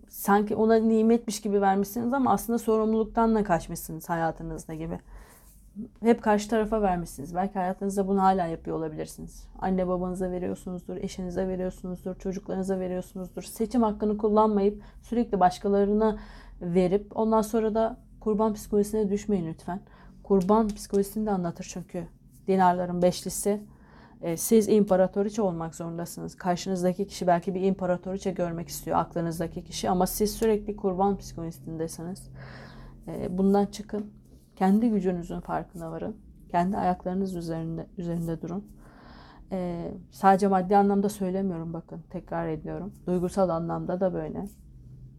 sanki 0.08 0.56
ona 0.56 0.74
nimetmiş 0.74 1.40
gibi 1.40 1.60
vermişsiniz 1.60 2.12
ama 2.12 2.32
aslında 2.32 2.58
sorumluluktan 2.58 3.34
da 3.34 3.44
kaçmışsınız 3.44 4.08
hayatınızda 4.08 4.74
gibi. 4.74 4.98
Hep 6.00 6.22
karşı 6.22 6.50
tarafa 6.50 6.82
vermişsiniz. 6.82 7.34
Belki 7.34 7.54
hayatınızda 7.54 8.08
bunu 8.08 8.22
hala 8.22 8.46
yapıyor 8.46 8.76
olabilirsiniz. 8.76 9.48
Anne 9.58 9.88
babanıza 9.88 10.30
veriyorsunuzdur, 10.30 10.96
eşinize 10.96 11.48
veriyorsunuzdur, 11.48 12.14
çocuklarınıza 12.14 12.80
veriyorsunuzdur. 12.80 13.42
Seçim 13.42 13.82
hakkını 13.82 14.18
kullanmayıp 14.18 14.82
sürekli 15.02 15.40
başkalarına 15.40 16.18
verip 16.60 17.16
ondan 17.16 17.42
sonra 17.42 17.74
da 17.74 17.96
kurban 18.24 18.54
psikolojisine 18.54 19.10
düşmeyin 19.10 19.46
lütfen. 19.46 19.80
Kurban 20.22 20.68
psikolojisini 20.68 21.26
de 21.26 21.30
anlatır 21.30 21.66
çünkü 21.72 22.06
dinarların 22.48 23.02
beşlisi. 23.02 23.62
E, 24.22 24.36
siz 24.36 24.68
imparatoriçe 24.68 25.42
olmak 25.42 25.74
zorundasınız. 25.74 26.34
Karşınızdaki 26.34 27.06
kişi 27.06 27.26
belki 27.26 27.54
bir 27.54 27.60
imparatoriçe 27.60 28.30
görmek 28.30 28.68
istiyor 28.68 28.98
aklınızdaki 28.98 29.64
kişi 29.64 29.90
ama 29.90 30.06
siz 30.06 30.30
sürekli 30.30 30.76
kurban 30.76 31.16
psikolojisindesiniz. 31.16 32.30
E, 33.08 33.38
bundan 33.38 33.66
çıkın. 33.66 34.10
Kendi 34.56 34.90
gücünüzün 34.90 35.40
farkına 35.40 35.90
varın. 35.90 36.16
Kendi 36.48 36.76
ayaklarınız 36.76 37.34
üzerinde 37.36 37.86
üzerinde 37.98 38.42
durun. 38.42 38.64
Ee, 39.52 39.94
sadece 40.10 40.48
maddi 40.48 40.76
anlamda 40.76 41.08
söylemiyorum 41.08 41.72
bakın 41.72 42.02
tekrar 42.10 42.48
ediyorum. 42.48 42.92
Duygusal 43.06 43.48
anlamda 43.48 44.00
da 44.00 44.14
böyle. 44.14 44.48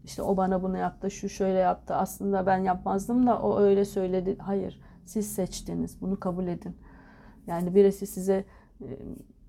İşte 0.04 0.22
o 0.22 0.36
bana 0.36 0.62
bunu 0.62 0.78
yaptı, 0.78 1.10
şu 1.10 1.28
şöyle 1.28 1.58
yaptı. 1.58 1.94
Aslında 1.94 2.46
ben 2.46 2.58
yapmazdım 2.58 3.26
da 3.26 3.38
o 3.38 3.58
öyle 3.58 3.84
söyledi. 3.84 4.36
Hayır, 4.38 4.80
siz 5.04 5.34
seçtiniz. 5.34 6.00
Bunu 6.00 6.20
kabul 6.20 6.46
edin. 6.46 6.76
Yani 7.46 7.74
birisi 7.74 8.06
size 8.06 8.44
e, 8.80 8.88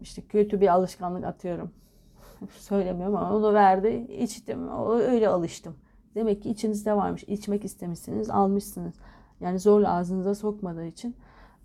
işte 0.01 0.21
kötü 0.21 0.61
bir 0.61 0.67
alışkanlık 0.67 1.25
atıyorum. 1.25 1.71
Söylemiyorum 2.59 3.15
ama 3.15 3.35
onu 3.35 3.53
verdi, 3.53 4.07
içtim. 4.19 4.69
Öyle 4.89 5.29
alıştım. 5.29 5.75
Demek 6.15 6.43
ki 6.43 6.49
içinizde 6.49 6.93
varmış. 6.95 7.23
İçmek 7.23 7.65
istemişsiniz, 7.65 8.29
almışsınız. 8.29 8.95
Yani 9.39 9.59
zorla 9.59 9.93
ağzınıza 9.93 10.35
sokmadığı 10.35 10.85
için 10.85 11.15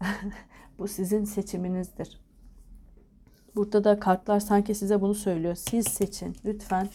bu 0.78 0.88
sizin 0.88 1.24
seçiminizdir. 1.24 2.20
Burada 3.56 3.84
da 3.84 4.00
kartlar 4.00 4.40
sanki 4.40 4.74
size 4.74 5.00
bunu 5.00 5.14
söylüyor. 5.14 5.54
Siz 5.54 5.86
seçin. 5.88 6.36
Lütfen 6.44 6.88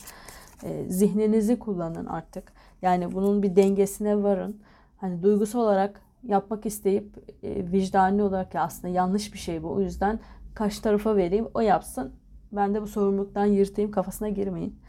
e, 0.66 0.90
zihninizi 0.90 1.60
kullanın 1.60 2.06
artık. 2.06 2.54
Yani 2.82 3.12
bunun 3.12 3.44
bir 3.44 3.56
dengesine 3.56 4.24
varın. 4.24 4.62
Hani 4.98 5.24
duygusal 5.24 5.60
olarak 5.60 6.02
yapmak 6.28 6.66
isteyip 6.66 7.18
e, 7.44 7.72
vicdani 7.72 8.24
olarak 8.24 8.54
ya 8.54 8.62
aslında 8.62 8.94
yanlış 8.94 9.34
bir 9.34 9.38
şey 9.38 9.64
bu. 9.64 9.72
O 9.72 9.80
yüzden 9.80 10.20
karşı 10.56 10.82
tarafa 10.82 11.16
vereyim, 11.16 11.48
o 11.54 11.62
yapsın. 11.62 12.12
Ben 12.52 12.76
de 12.76 12.82
bu 12.82 12.88
sorumluluktan 12.88 13.46
yırtayım 13.46 13.92
kafasına 13.92 14.30
girmeyin. 14.30 14.80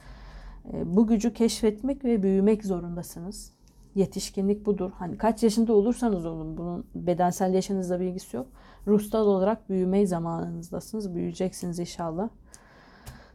E, 0.72 0.96
bu 0.96 1.06
gücü 1.06 1.32
keşfetmek 1.32 2.04
ve 2.04 2.22
büyümek 2.22 2.64
zorundasınız. 2.64 3.52
Yetişkinlik 3.94 4.66
budur. 4.66 4.90
Hani 4.98 5.18
kaç 5.18 5.42
yaşında 5.42 5.72
olursanız 5.72 6.26
olun 6.26 6.56
bunun 6.56 6.86
bedensel 6.94 7.54
yaşınızla 7.54 8.00
bir 8.00 8.04
ilgisi 8.04 8.36
yok. 8.36 8.46
Ruhsal 8.86 9.26
olarak 9.26 9.70
büyümeyi 9.70 10.06
zamanınızdasınız. 10.06 11.14
Büyüyeceksiniz 11.14 11.78
inşallah. 11.78 12.28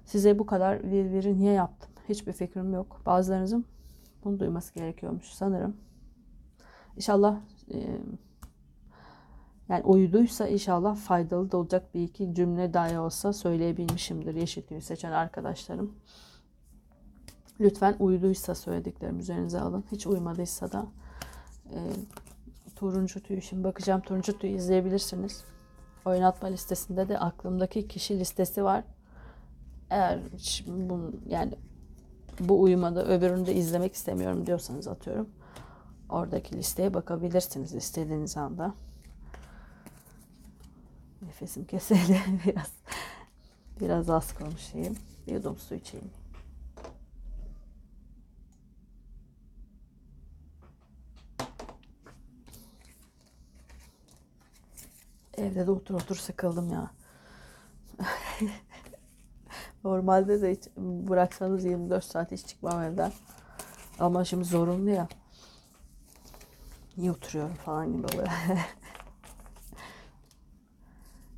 Size 0.06 0.40
bu 0.40 0.46
kadar 0.46 0.84
vir 0.84 1.12
viri 1.12 1.40
niye 1.40 1.54
yaptım? 1.54 1.91
Hiçbir 2.10 2.34
fikrim 2.34 2.74
yok. 2.74 3.02
Bazılarınızın 3.06 3.66
bunu 4.24 4.40
duyması 4.40 4.74
gerekiyormuş 4.74 5.26
sanırım. 5.26 5.78
İnşallah 6.96 7.40
e, 7.74 7.98
yani 9.70 9.84
uyuduysa 9.84 10.48
inşallah 10.48 10.96
faydalı 10.96 11.52
da 11.52 11.58
olacak 11.58 11.96
bir 11.96 12.04
iki 12.04 12.34
cümle 12.36 12.74
dahi 12.74 13.00
olsa 13.00 13.34
söyleyebilmişimdir 13.34 14.36
Yeşil 14.36 14.82
seçen 14.82 15.12
arkadaşlarım. 15.12 15.96
Lütfen 17.60 17.96
uyuduysa 18.00 18.56
söylediklerim 18.56 19.20
üzerinize 19.20 19.60
alın. 19.60 19.84
Hiç 19.92 20.08
uymadıysa 20.08 20.72
da 20.72 20.86
e, 21.70 21.78
turuncu 22.76 23.24
tüy 23.24 23.38
için 23.38 23.64
bakacağım. 23.64 24.02
Turuncu 24.02 24.40
tüy 24.40 24.56
izleyebilirsiniz. 24.56 25.44
Oynatma 26.06 26.48
listesinde 26.48 27.10
de 27.10 27.20
aklımdaki 27.20 27.88
kişi 27.88 28.20
listesi 28.20 28.64
var. 28.64 28.84
Eğer 29.90 30.20
bu, 30.68 31.12
yani 31.28 31.54
bu 32.50 32.62
uyumada 32.62 33.06
öbürünü 33.06 33.46
de 33.46 33.56
izlemek 33.56 33.94
istemiyorum 33.94 34.46
diyorsanız 34.46 34.88
atıyorum. 34.88 35.30
Oradaki 36.10 36.58
listeye 36.58 36.94
bakabilirsiniz 36.94 37.74
istediğiniz 37.74 38.38
anda. 38.38 38.74
Nefesim 41.22 41.66
kesildi 41.66 42.22
biraz. 42.46 42.72
Biraz 43.80 44.10
az 44.10 44.34
konuşayım. 44.34 44.98
Bir 45.28 45.34
yudum 45.34 45.58
su 45.58 45.76
içeyim. 45.76 46.12
Evde 55.38 55.68
de 55.68 55.72
otur 55.72 55.96
otur 55.96 56.16
sıkıldım 56.16 56.72
ya. 56.72 56.92
Normalde 59.84 60.42
de 60.42 60.52
hiç 60.52 60.64
bıraksanız 60.78 61.66
24 61.66 62.04
saat 62.04 62.32
hiç 62.32 62.46
çıkmam 62.48 62.82
evden. 62.82 63.12
Ama 64.00 64.26
şimdi 64.26 64.44
zorunlu 64.44 64.90
ya. 64.90 65.08
Niye 66.98 67.12
oturuyorum 67.12 67.54
falan 67.56 67.94
gibi 67.94 68.06
oluyor. 68.06 68.28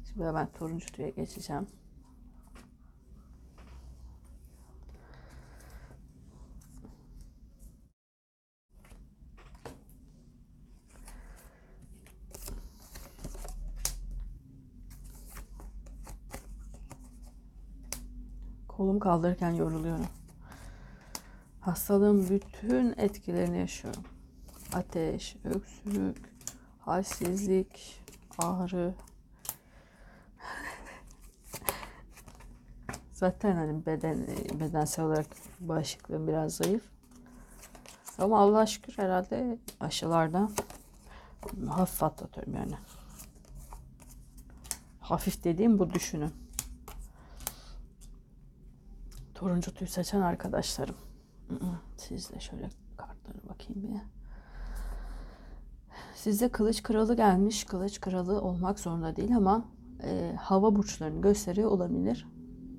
şimdi 0.08 0.26
hemen 0.26 0.48
turuncu 0.48 0.86
tüye 0.86 1.10
geçeceğim. 1.10 1.68
Kolum 18.78 19.00
kaldırırken 19.00 19.52
yoruluyorum. 19.52 20.08
Hastalığın 21.62 22.30
bütün 22.30 22.94
etkilerini 22.98 23.58
yaşıyorum. 23.58 24.04
Ateş, 24.74 25.36
öksürük, 25.44 26.34
halsizlik, 26.80 28.02
ağrı. 28.38 28.94
Zaten 33.14 33.56
hani 33.56 33.86
beden 33.86 34.28
bedensel 34.60 35.06
olarak 35.06 35.26
bağışıklığım 35.60 36.28
biraz 36.28 36.56
zayıf. 36.56 36.84
Ama 38.18 38.40
Allah 38.40 38.66
şükür 38.66 38.98
herhalde 38.98 39.58
aşılardan 39.80 40.52
hafif 41.70 42.04
atlatıyorum 42.04 42.56
yani. 42.56 42.76
Hafif 45.02 45.44
dediğim 45.44 45.80
bu 45.80 45.94
düşünün. 45.94 46.43
Turuncu 49.44 49.74
tüy 49.74 49.88
seçen 49.88 50.22
arkadaşlarım. 50.22 50.96
Siz 51.98 52.32
de 52.32 52.40
şöyle 52.40 52.70
kartlara 52.98 53.50
bakayım 53.50 53.84
bir. 53.84 54.02
Size 56.16 56.50
kılıç 56.50 56.84
kralı 56.84 57.16
gelmiş. 57.16 57.64
Kılıç 57.64 58.02
kralı 58.02 58.42
olmak 58.42 58.80
zorunda 58.80 59.16
değil 59.16 59.38
ama 59.38 59.66
e, 60.04 60.36
hava 60.40 60.76
burçlarını 60.76 61.22
gösteriyor 61.22 61.72
olabilir. 61.72 62.28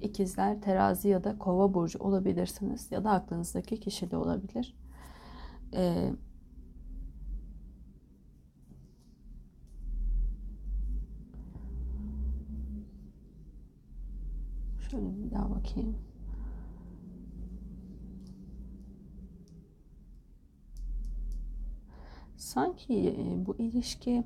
İkizler, 0.00 0.60
terazi 0.60 1.08
ya 1.08 1.24
da 1.24 1.38
kova 1.38 1.74
burcu 1.74 1.98
olabilirsiniz. 1.98 2.92
Ya 2.92 3.04
da 3.04 3.10
aklınızdaki 3.10 3.80
kişi 3.80 4.10
de 4.10 4.16
olabilir. 4.16 4.76
E, 5.74 6.12
şöyle 14.90 15.24
bir 15.24 15.30
daha 15.30 15.50
bakayım. 15.50 16.13
Sanki 22.36 23.16
bu 23.46 23.56
ilişki 23.56 24.24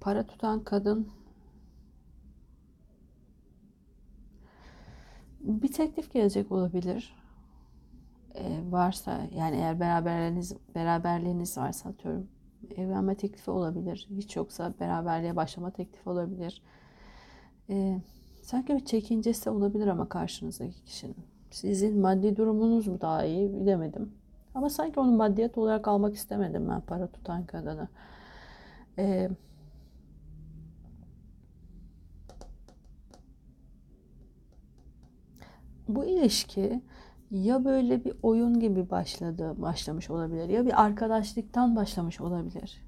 para 0.00 0.26
tutan 0.26 0.64
kadın 0.64 1.08
bir 5.40 5.72
teklif 5.72 6.12
gelecek 6.12 6.52
olabilir. 6.52 7.14
Ee, 8.34 8.60
varsa 8.70 9.28
yani 9.34 9.56
eğer 9.56 9.80
beraberliğiniz 9.80 10.56
beraberliğiniz 10.74 11.58
varsa 11.58 11.88
atıyorum 11.88 12.28
evlenme 12.76 13.14
teklifi 13.14 13.50
olabilir. 13.50 14.08
Hiç 14.10 14.36
yoksa 14.36 14.74
beraberliğe 14.80 15.36
başlama 15.36 15.70
teklifi 15.70 16.10
olabilir. 16.10 16.62
Ee, 17.70 18.00
sanki 18.42 18.74
bir 18.74 18.84
çekincesi 18.84 19.50
olabilir 19.50 19.86
ama 19.86 20.08
karşınızdaki 20.08 20.84
kişinin. 20.84 21.16
Sizin 21.50 22.00
maddi 22.00 22.36
durumunuz 22.36 22.86
mu 22.86 23.00
daha 23.00 23.24
iyi 23.24 23.52
bilemedim. 23.52 24.21
Ama 24.54 24.70
sanki 24.70 25.00
onu 25.00 25.16
maddiyat 25.16 25.58
olarak 25.58 25.88
almak 25.88 26.14
istemedim 26.14 26.68
ben 26.68 26.80
para 26.80 27.06
tutan 27.06 27.46
kadını. 27.46 27.88
Ee, 28.98 29.30
bu 35.88 36.04
ilişki 36.04 36.82
ya 37.30 37.64
böyle 37.64 38.04
bir 38.04 38.12
oyun 38.22 38.60
gibi 38.60 38.90
başladı, 38.90 39.54
başlamış 39.62 40.10
olabilir 40.10 40.48
ya 40.48 40.66
bir 40.66 40.82
arkadaşlıktan 40.82 41.76
başlamış 41.76 42.20
olabilir 42.20 42.82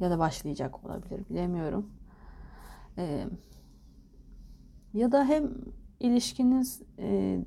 ya 0.00 0.10
da 0.10 0.18
başlayacak 0.18 0.84
olabilir 0.84 1.28
bilemiyorum. 1.30 1.90
Ee, 2.98 3.24
ya 4.94 5.12
da 5.12 5.24
hem 5.24 5.50
ilişkiniz 6.00 6.82
e, 6.98 7.38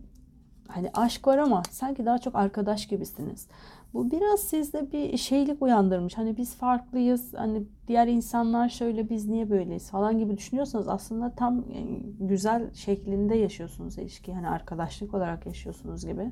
hani 0.68 0.90
aşk 0.94 1.28
var 1.28 1.38
ama 1.38 1.64
sanki 1.72 2.06
daha 2.06 2.18
çok 2.18 2.36
arkadaş 2.36 2.88
gibisiniz. 2.88 3.48
Bu 3.94 4.12
biraz 4.12 4.40
sizde 4.40 4.92
bir 4.92 5.18
şeylik 5.18 5.62
uyandırmış. 5.62 6.18
Hani 6.18 6.38
biz 6.38 6.56
farklıyız. 6.56 7.34
Hani 7.34 7.64
diğer 7.88 8.08
insanlar 8.08 8.70
şöyle 8.70 9.10
biz 9.10 9.28
niye 9.28 9.50
böyleyiz 9.50 9.90
falan 9.92 10.20
gibi 10.20 10.38
düşünüyorsanız 10.38 10.88
aslında 10.88 11.36
tam 11.36 11.60
e, 11.60 11.82
güzel 12.20 12.74
şeklinde 12.74 13.36
yaşıyorsunuz 13.36 13.98
ilişki. 13.98 14.34
Hani 14.34 14.50
arkadaşlık 14.50 15.14
olarak 15.14 15.46
yaşıyorsunuz 15.46 16.06
gibi. 16.06 16.32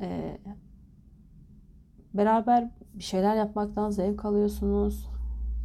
Ee, 0.00 0.38
beraber 2.14 2.70
bir 2.94 3.02
şeyler 3.02 3.36
yapmaktan 3.36 3.90
zevk 3.90 4.24
alıyorsunuz. 4.24 5.10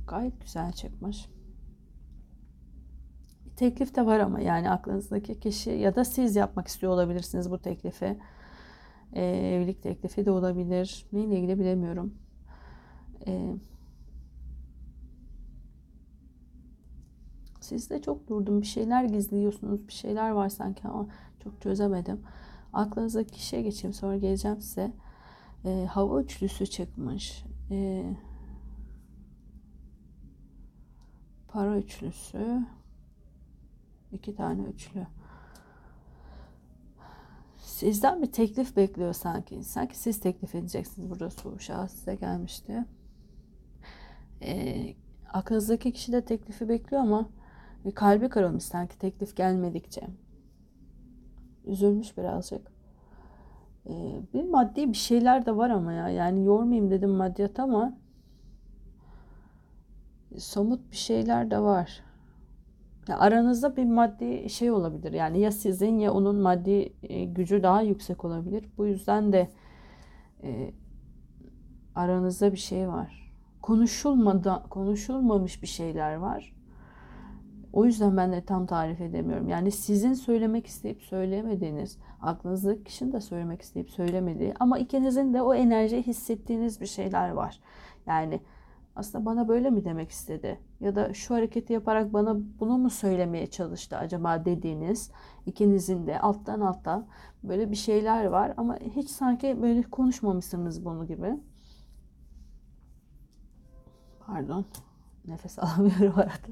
Gayet 0.08 0.42
güzel 0.42 0.72
çıkmış 0.72 1.30
teklif 3.60 3.96
de 3.96 4.06
var 4.06 4.20
ama 4.20 4.40
yani 4.40 4.70
aklınızdaki 4.70 5.40
kişi 5.40 5.70
ya 5.70 5.96
da 5.96 6.06
siz 6.06 6.36
yapmak 6.36 6.68
istiyor 6.68 6.94
olabilirsiniz 6.94 7.52
bu 7.52 7.60
teklifi. 7.60 8.18
Ee, 9.14 9.26
evlilik 9.26 9.84
teklifi 9.84 10.26
de 10.26 10.32
olabilir. 10.32 11.06
Neyle 11.14 11.36
ilgili 11.36 11.60
bilemiyorum. 11.60 12.14
Ee, 13.28 13.56
siz 17.62 17.90
de 17.90 18.02
çok 18.02 18.28
durdum. 18.28 18.62
Bir 18.62 18.66
şeyler 18.66 19.04
gizliyorsunuz. 19.04 19.88
Bir 19.88 19.94
şeyler 19.94 20.30
var 20.30 20.50
sanki 20.50 20.88
ama 20.88 21.08
çok 21.44 21.62
çözemedim. 21.62 22.22
Aklınızdaki 22.74 23.32
kişiye 23.32 23.62
geçeyim. 23.62 23.94
Sonra 23.94 24.18
geleceğim 24.18 24.62
size. 24.62 24.94
Ee, 25.66 25.86
hava 25.90 26.22
üçlüsü 26.22 26.68
çıkmış. 26.68 27.44
Ee, 27.72 28.16
para 31.48 31.78
üçlüsü. 31.78 32.66
İki 34.12 34.36
tane 34.36 34.62
üçlü. 34.62 35.08
Sizden 37.58 38.22
bir 38.22 38.32
teklif 38.32 38.76
bekliyor 38.76 39.14
sanki. 39.14 39.64
Sanki 39.64 39.98
siz 39.98 40.20
teklif 40.20 40.56
edeceksiniz. 40.56 41.10
Burada 41.10 41.30
su 41.30 41.60
şahıs 41.60 41.92
size 41.92 42.16
gelmişti. 42.16 42.86
E, 44.42 44.78
aklınızdaki 45.34 45.92
kişi 45.92 46.12
de 46.12 46.26
teklifi 46.26 46.70
bekliyor 46.70 47.04
ama 47.04 47.30
e, 47.86 47.92
kalbi 47.92 48.30
kırılmış 48.30 48.64
sanki 48.64 49.00
teklif 49.00 49.36
gelmedikçe. 49.36 50.08
Üzülmüş 51.66 52.18
birazcık. 52.18 52.72
E, 53.86 54.22
bir 54.34 54.44
maddi 54.44 54.90
bir 54.90 54.98
şeyler 54.98 55.46
de 55.46 55.56
var 55.56 55.70
ama 55.70 55.94
ya. 55.94 56.10
Yani 56.10 56.46
yormayayım 56.46 56.92
dedim 56.92 57.10
maddiyat 57.10 57.60
ama 57.60 57.98
somut 60.38 60.92
bir 60.92 60.98
şeyler 60.98 61.52
de 61.52 61.60
var 61.60 62.09
aranızda 63.16 63.76
bir 63.76 63.86
maddi 63.86 64.50
şey 64.50 64.72
olabilir. 64.72 65.14
Yani 65.14 65.40
ya 65.40 65.52
sizin 65.52 66.00
ya 66.00 66.14
onun 66.14 66.36
maddi 66.36 66.94
e, 67.04 67.26
gücü 67.26 67.64
daha 67.64 67.82
yüksek 67.82 68.26
olabilir. 68.26 68.66
Bu 68.78 68.86
yüzden 68.86 69.34
de 69.34 69.50
e, 70.44 70.72
aranızda 71.96 72.52
bir 72.52 72.58
şey 72.58 72.88
var. 72.88 73.34
Konuşulmadan 73.62 74.64
konuşulmamış 74.70 75.62
bir 75.62 75.68
şeyler 75.68 76.16
var. 76.16 76.56
O 77.74 77.86
yüzden 77.86 78.18
ben 78.18 78.32
de 78.32 78.46
tam 78.46 78.66
tarif 78.66 79.02
edemiyorum. 79.02 79.48
Yani 79.48 79.72
sizin 79.72 80.14
söylemek 80.14 80.68
isteyip 80.68 81.02
söylemediğiniz, 81.02 81.98
aklınızdaki 82.22 82.84
kişinin 82.84 83.12
de 83.12 83.22
söylemek 83.22 83.62
isteyip 83.62 83.90
söylemediği 83.90 84.54
ama 84.60 84.80
ikinizin 84.80 85.34
de 85.34 85.42
o 85.42 85.54
enerjiyi 85.54 86.04
hissettiğiniz 86.04 86.82
bir 86.82 86.86
şeyler 86.86 87.30
var. 87.30 87.60
Yani 88.08 88.40
aslında 88.96 89.26
bana 89.26 89.48
böyle 89.48 89.70
mi 89.70 89.86
demek 89.86 90.10
istedi? 90.10 90.60
Ya 90.80 90.96
da 90.96 91.14
şu 91.14 91.36
hareketi 91.36 91.74
yaparak 91.74 92.14
bana 92.14 92.38
bunu 92.60 92.78
mu 92.78 92.90
söylemeye 92.90 93.48
çalıştı 93.48 93.98
acaba 93.98 94.46
dediğiniz 94.46 95.12
ikinizin 95.46 96.08
de 96.08 96.20
alttan 96.20 96.62
alta 96.62 97.08
böyle 97.44 97.72
bir 97.72 97.76
şeyler 97.76 98.26
var 98.26 98.54
ama 98.58 98.78
hiç 98.96 99.10
sanki 99.10 99.62
böyle 99.62 99.82
konuşmamışsınız 99.82 100.86
bunu 100.86 101.08
gibi. 101.08 101.40
Pardon. 104.28 104.66
Nefes 105.28 105.60
alamıyorum 105.64 106.20
arada. 106.20 106.48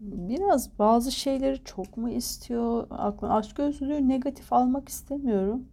Biraz 0.00 0.78
bazı 0.78 1.12
şeyleri 1.12 1.64
çok 1.64 1.96
mu 1.96 2.10
istiyor? 2.10 2.86
Aklım 2.90 3.30
aşk 3.30 3.56
gözlülüğü 3.56 4.08
negatif 4.08 4.52
almak 4.52 4.88
istemiyorum. 4.88 5.64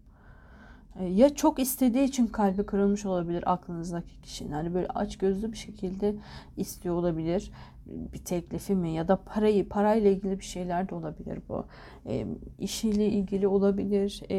E, 1.00 1.06
ya 1.06 1.36
çok 1.36 1.60
istediği 1.60 2.04
için 2.04 2.28
kalbi 2.28 2.66
kırılmış 2.66 3.06
olabilir 3.06 3.44
aklınızdaki 3.54 4.22
kişinin. 4.22 4.52
Hani 4.52 4.74
böyle 4.74 4.88
aç 4.88 5.18
gözlü 5.18 5.52
bir 5.52 5.58
şekilde 5.58 6.16
istiyor 6.58 6.96
olabilir. 6.96 7.52
Bir 7.86 8.18
teklifi 8.26 8.76
mi 8.76 8.92
ya 8.92 9.08
da 9.08 9.16
parayı, 9.16 9.70
parayla 9.70 10.10
ilgili 10.10 10.40
bir 10.40 10.46
şeyler 10.46 10.90
de 10.90 10.96
olabilir 10.96 11.40
bu. 11.50 11.66
E, 12.06 12.28
işiyle 12.60 13.08
ilgili 13.08 13.48
olabilir. 13.48 14.24
E, 14.32 14.36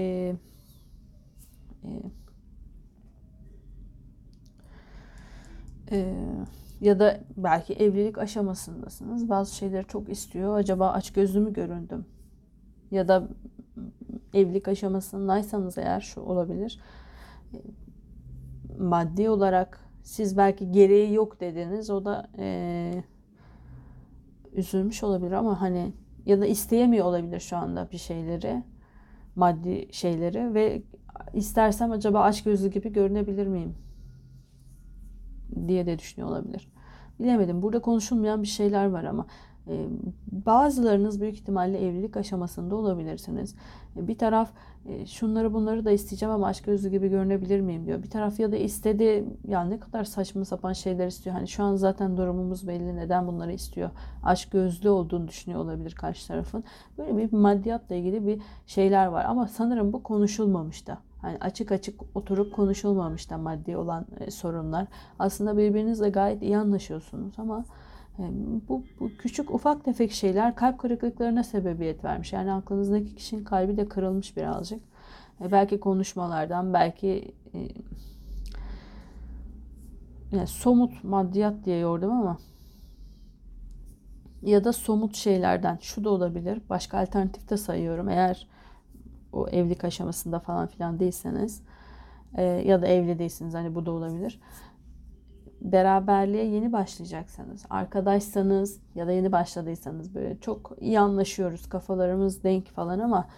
e, 1.84 1.90
e, 5.90 6.14
ya 6.80 6.98
da 6.98 7.20
belki 7.36 7.74
evlilik 7.74 8.18
aşamasındasınız. 8.18 9.28
Bazı 9.28 9.54
şeyleri 9.54 9.86
çok 9.86 10.08
istiyor. 10.08 10.56
Acaba 10.56 10.90
aç 10.90 11.12
gözlü 11.12 11.40
mü 11.40 11.52
göründüm? 11.52 12.06
Ya 12.90 13.08
da 13.08 13.28
evlilik 14.34 14.68
aşamasındaysanız 14.68 15.78
eğer 15.78 16.00
şu 16.00 16.20
olabilir. 16.20 16.80
Maddi 18.78 19.30
olarak 19.30 19.80
siz 20.02 20.36
belki 20.36 20.72
gereği 20.72 21.14
yok 21.14 21.40
dediniz. 21.40 21.90
O 21.90 22.04
da 22.04 22.30
e, 22.38 23.04
üzülmüş 24.52 25.02
olabilir 25.02 25.32
ama 25.32 25.60
hani 25.60 25.92
ya 26.26 26.40
da 26.40 26.46
isteyemiyor 26.46 27.06
olabilir 27.06 27.40
şu 27.40 27.56
anda 27.56 27.88
bir 27.92 27.98
şeyleri. 27.98 28.62
Maddi 29.36 29.88
şeyleri 29.92 30.54
ve 30.54 30.82
istersem 31.34 31.92
acaba 31.92 32.22
aç 32.22 32.42
gözlü 32.42 32.70
gibi 32.70 32.92
görünebilir 32.92 33.46
miyim? 33.46 33.85
Diye 35.68 35.86
de 35.86 35.98
düşünüyor 35.98 36.30
olabilir. 36.30 36.68
Bilemedim. 37.20 37.62
Burada 37.62 37.78
konuşulmayan 37.78 38.42
bir 38.42 38.48
şeyler 38.48 38.86
var 38.86 39.04
ama 39.04 39.26
e, 39.68 39.86
bazılarınız 40.32 41.20
büyük 41.20 41.34
ihtimalle 41.34 41.86
evlilik 41.86 42.16
aşamasında 42.16 42.76
olabilirsiniz. 42.76 43.54
E, 43.96 44.08
bir 44.08 44.18
taraf 44.18 44.50
e, 44.86 45.06
şunları 45.06 45.54
bunları 45.54 45.84
da 45.84 45.90
isteyeceğim 45.90 46.34
ama 46.34 46.46
aşk 46.46 46.64
gözlü 46.64 46.90
gibi 46.90 47.08
görünebilir 47.08 47.60
miyim 47.60 47.86
diyor. 47.86 48.02
Bir 48.02 48.10
taraf 48.10 48.40
ya 48.40 48.52
da 48.52 48.56
istedi 48.56 49.24
ya 49.48 49.64
ne 49.64 49.80
kadar 49.80 50.04
saçma 50.04 50.44
sapan 50.44 50.72
şeyler 50.72 51.06
istiyor. 51.06 51.36
Hani 51.36 51.48
şu 51.48 51.64
an 51.64 51.76
zaten 51.76 52.16
durumumuz 52.16 52.68
belli 52.68 52.96
neden 52.96 53.26
bunları 53.26 53.52
istiyor. 53.52 53.90
Aşk 54.22 54.50
gözlü 54.50 54.88
olduğunu 54.88 55.28
düşünüyor 55.28 55.60
olabilir 55.60 55.94
karşı 55.94 56.28
tarafın. 56.28 56.64
Böyle 56.98 57.16
bir 57.16 57.32
maddiyatla 57.32 57.94
ilgili 57.94 58.26
bir 58.26 58.42
şeyler 58.66 59.06
var 59.06 59.24
ama 59.24 59.48
sanırım 59.48 59.92
bu 59.92 60.02
konuşulmamış 60.02 60.86
da. 60.86 60.98
Hani 61.26 61.38
açık 61.40 61.72
açık 61.72 62.00
oturup 62.14 62.54
konuşulmamış 62.54 63.30
da 63.30 63.38
maddi 63.38 63.76
olan 63.76 64.06
e, 64.20 64.30
sorunlar. 64.30 64.86
Aslında 65.18 65.56
birbirinizle 65.56 66.08
gayet 66.08 66.42
iyi 66.42 66.58
anlaşıyorsunuz 66.58 67.34
ama 67.38 67.64
e, 68.18 68.22
bu, 68.68 68.84
bu 69.00 69.08
küçük 69.08 69.50
ufak 69.50 69.84
tefek 69.84 70.12
şeyler 70.12 70.54
kalp 70.54 70.78
kırıklıklarına 70.78 71.42
sebebiyet 71.42 72.04
vermiş. 72.04 72.32
Yani 72.32 72.52
aklınızdaki 72.52 73.14
kişinin 73.14 73.44
kalbi 73.44 73.76
de 73.76 73.88
kırılmış 73.88 74.36
birazcık. 74.36 74.82
E, 75.40 75.52
belki 75.52 75.80
konuşmalardan, 75.80 76.74
belki 76.74 77.34
yani 80.32 80.46
somut 80.46 81.04
maddiyat 81.04 81.64
diye 81.64 81.78
yordum 81.78 82.10
ama 82.10 82.38
ya 84.42 84.64
da 84.64 84.72
somut 84.72 85.16
şeylerden 85.16 85.78
şu 85.80 86.04
da 86.04 86.10
olabilir. 86.10 86.60
Başka 86.70 86.98
alternatif 86.98 87.50
de 87.50 87.56
sayıyorum. 87.56 88.08
Eğer 88.08 88.55
o 89.36 89.48
evlilik 89.48 89.84
aşamasında 89.84 90.38
falan 90.38 90.66
filan 90.66 91.00
değilseniz 91.00 91.62
e, 92.34 92.42
ya 92.42 92.82
da 92.82 92.86
evli 92.86 93.18
değilsiniz 93.18 93.54
hani 93.54 93.74
bu 93.74 93.86
da 93.86 93.90
olabilir. 93.90 94.40
Beraberliğe 95.60 96.46
yeni 96.46 96.72
başlayacaksanız, 96.72 97.66
arkadaşsanız 97.70 98.80
ya 98.94 99.06
da 99.06 99.12
yeni 99.12 99.32
başladıysanız 99.32 100.14
böyle 100.14 100.40
çok 100.40 100.72
iyi 100.80 101.00
anlaşıyoruz, 101.00 101.68
kafalarımız 101.68 102.42
denk 102.42 102.66
falan 102.66 102.98
ama 102.98 103.28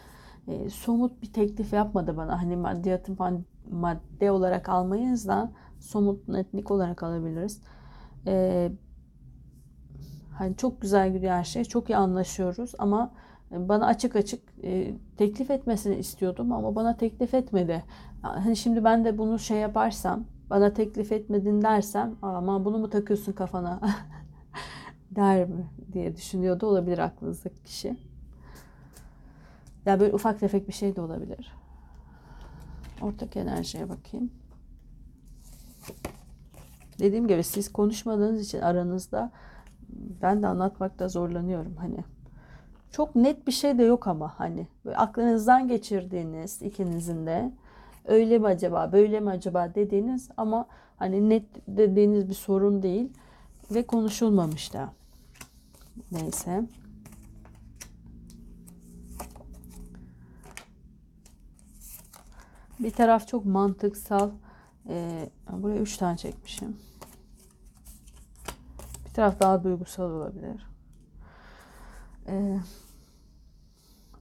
e, 0.49 0.71
somut 0.71 1.23
bir 1.23 1.33
teklif 1.33 1.73
yapmadı 1.73 2.17
bana. 2.17 2.43
Hani 2.43 2.57
maddiyatı 2.57 3.13
madde 3.71 4.31
olarak 4.31 4.69
almayız 4.69 5.29
da 5.29 5.53
somut 5.81 6.29
netlik 6.29 6.71
olarak 6.71 7.03
alabiliriz. 7.03 7.63
E, 8.27 8.71
hani 10.35 10.57
çok 10.57 10.81
güzel 10.81 11.13
gidiyor 11.13 11.33
her 11.33 11.45
şey, 11.45 11.65
çok 11.65 11.91
iyi 11.91 11.97
anlaşıyoruz 11.97 12.73
ama 12.79 13.13
bana 13.51 13.87
açık 13.87 14.17
açık 14.17 14.43
e, 14.65 14.95
teklif 15.17 15.51
etmesini 15.51 15.97
istiyordum 15.97 16.53
ama 16.53 16.75
bana 16.75 16.97
teklif 16.97 17.35
etmedi. 17.35 17.85
Hani 18.23 18.57
şimdi 18.57 18.85
ben 18.85 19.05
de 19.05 19.19
bunu 19.19 19.39
şey 19.39 19.59
yaparsam, 19.59 20.25
bana 20.51 20.73
teklif 20.73 21.13
etmedin 21.13 21.63
dersem, 21.63 22.17
ama 22.23 22.65
bunu 22.65 22.79
mu 22.79 22.91
takıyorsun 22.91 23.33
kafana 23.33 23.81
der 25.11 25.49
mi 25.49 25.67
diye 25.93 26.17
düşünüyordu 26.17 26.67
olabilir 26.67 26.99
aklınızdaki 26.99 27.63
kişi. 27.63 27.97
Ya 29.87 30.01
böyle 30.01 30.15
ufak 30.15 30.41
tefek 30.41 30.69
bir 30.69 30.73
şey 30.73 30.97
de 30.97 31.01
olabilir. 31.01 31.53
Ortak 33.03 33.37
enerjiye 33.37 33.89
bakayım. 33.89 34.31
Dediğim 36.99 37.29
gibi 37.29 37.43
siz 37.43 37.73
konuşmadığınız 37.73 38.41
için 38.41 38.61
aranızda 38.61 39.31
ben 40.23 40.43
de 40.43 40.47
anlatmakta 40.47 41.09
zorlanıyorum. 41.09 41.77
Hani 41.77 42.05
çok 42.93 43.17
net 43.17 43.47
bir 43.47 43.53
şey 43.53 43.79
de 43.79 43.83
yok 43.83 44.07
ama 44.07 44.35
hani 44.39 44.67
böyle 44.85 44.97
aklınızdan 44.97 45.69
geçirdiğiniz 45.69 46.63
ikinizin 46.63 47.27
de 47.27 47.53
öyle 48.05 48.39
mi 48.39 48.47
acaba 48.47 48.93
böyle 48.93 49.21
mi 49.21 49.31
acaba 49.31 49.75
dediğiniz 49.75 50.29
ama 50.37 50.67
hani 50.97 51.29
net 51.29 51.45
dediğiniz 51.69 52.29
bir 52.29 52.35
sorun 52.35 52.83
değil 52.83 53.09
ve 53.71 53.87
konuşulmamış 53.87 54.73
da. 54.73 54.93
Neyse. 56.13 56.65
Bir 62.81 62.91
taraf 62.91 63.29
çok 63.29 63.45
mantıksal. 63.45 64.31
Ee, 64.89 65.31
buraya 65.53 65.81
üç 65.81 65.97
tane 65.97 66.17
çekmişim. 66.17 66.77
Bir 69.07 69.15
taraf 69.15 69.41
daha 69.41 69.65
duygusal 69.65 70.11
olabilir. 70.11 70.68
Ee, 72.29 72.59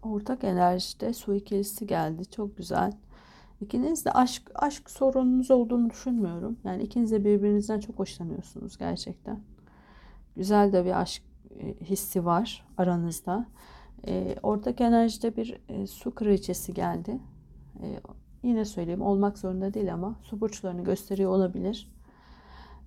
ortak 0.03 0.43
enerjide 0.43 1.13
su 1.13 1.33
ikilisi 1.35 1.87
geldi. 1.87 2.25
Çok 2.25 2.57
güzel. 2.57 2.93
İkiniz 3.61 4.05
de 4.05 4.11
aşk 4.11 4.51
aşk 4.55 4.89
sorununuz 4.89 5.51
olduğunu 5.51 5.89
düşünmüyorum. 5.89 6.57
Yani 6.63 6.83
ikiniz 6.83 7.11
de 7.11 7.25
birbirinizden 7.25 7.79
çok 7.79 7.99
hoşlanıyorsunuz 7.99 8.77
gerçekten. 8.77 9.39
Güzel 10.35 10.73
de 10.73 10.85
bir 10.85 11.01
aşk 11.01 11.23
e, 11.59 11.75
hissi 11.85 12.25
var 12.25 12.65
aranızda. 12.77 13.47
E, 14.07 14.35
ortak 14.43 14.81
enerjide 14.81 15.35
bir 15.35 15.61
e, 15.69 15.87
su 15.87 16.15
kraliçesi 16.15 16.73
geldi. 16.73 17.19
E, 17.81 17.99
yine 18.43 18.65
söyleyeyim 18.65 19.01
olmak 19.01 19.37
zorunda 19.37 19.73
değil 19.73 19.93
ama 19.93 20.19
su 20.23 20.41
burçlarını 20.41 20.83
gösteriyor 20.83 21.31
olabilir. 21.31 21.91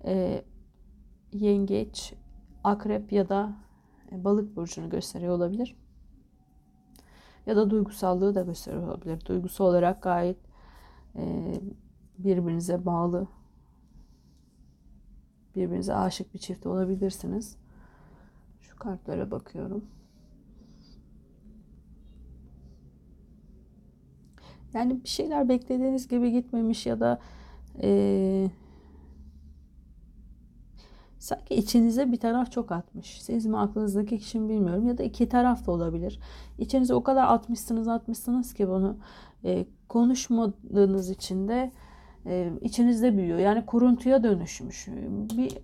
E, 0.05 0.45
yengeç, 1.33 2.15
akrep 2.65 3.13
ya 3.13 3.29
da 3.29 3.53
e, 3.53 3.70
balık 4.13 4.57
burcunu 4.57 4.91
gösteriyor 4.91 5.35
olabilir. 5.35 5.77
Ya 7.47 7.57
da 7.57 7.71
duygusallığı 7.71 8.35
da 8.35 8.43
gösteriyor 8.43 8.89
olabilir. 8.89 9.25
Duygusu 9.27 9.65
olarak 9.65 10.03
gayet 10.03 10.37
e, 11.17 11.55
birbirinize 12.19 12.87
bağlı, 12.87 13.29
birbirinize 15.57 15.95
aşık 15.95 16.35
bir 16.35 16.39
çift 16.39 16.67
olabilirsiniz. 16.67 17.57
Şu 18.61 18.77
kartlara 18.77 19.31
bakıyorum. 19.31 19.85
Yani 24.75 25.03
bir 25.05 25.09
şeyler 25.09 25.49
beklediğiniz 25.49 26.09
gibi 26.09 26.33
gitmemiş 26.33 26.87
ya 26.87 27.01
da 27.01 27.21
e, 27.83 28.51
Sanki 31.21 31.55
içinize 31.55 32.13
bir 32.13 32.17
taraf 32.17 32.53
çok 32.53 32.73
atmış. 32.73 33.23
Siz 33.23 33.47
mi 33.47 33.59
aklınızdaki 33.59 34.19
kişi 34.19 34.41
mi 34.41 34.49
bilmiyorum 34.49 34.89
ya 34.89 34.99
da 34.99 35.03
iki 35.03 35.29
taraf 35.29 35.67
da 35.67 35.73
olabilir. 35.73 36.21
İçinize 36.59 36.95
o 36.95 37.03
kadar 37.03 37.27
atmışsınız 37.29 37.89
atmışsınız 37.89 38.55
ki 38.55 38.69
bunu 38.69 38.97
e, 39.45 39.67
konuşmadığınız 39.89 41.11
için 41.11 41.49
de 41.49 41.73
e, 42.27 42.53
içinizde 42.61 43.17
büyüyor. 43.17 43.39
Yani 43.39 43.67
kuruntuya 43.67 44.23
dönüşmüş. 44.23 44.89
Bir 45.37 45.59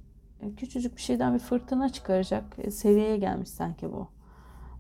küçücük 0.57 0.97
bir 0.97 1.03
şeyden 1.03 1.35
bir 1.35 1.39
fırtına 1.39 1.89
çıkaracak 1.89 2.45
e, 2.59 2.71
seviyeye 2.71 3.17
gelmiş 3.17 3.49
sanki 3.49 3.93
bu. 3.93 4.09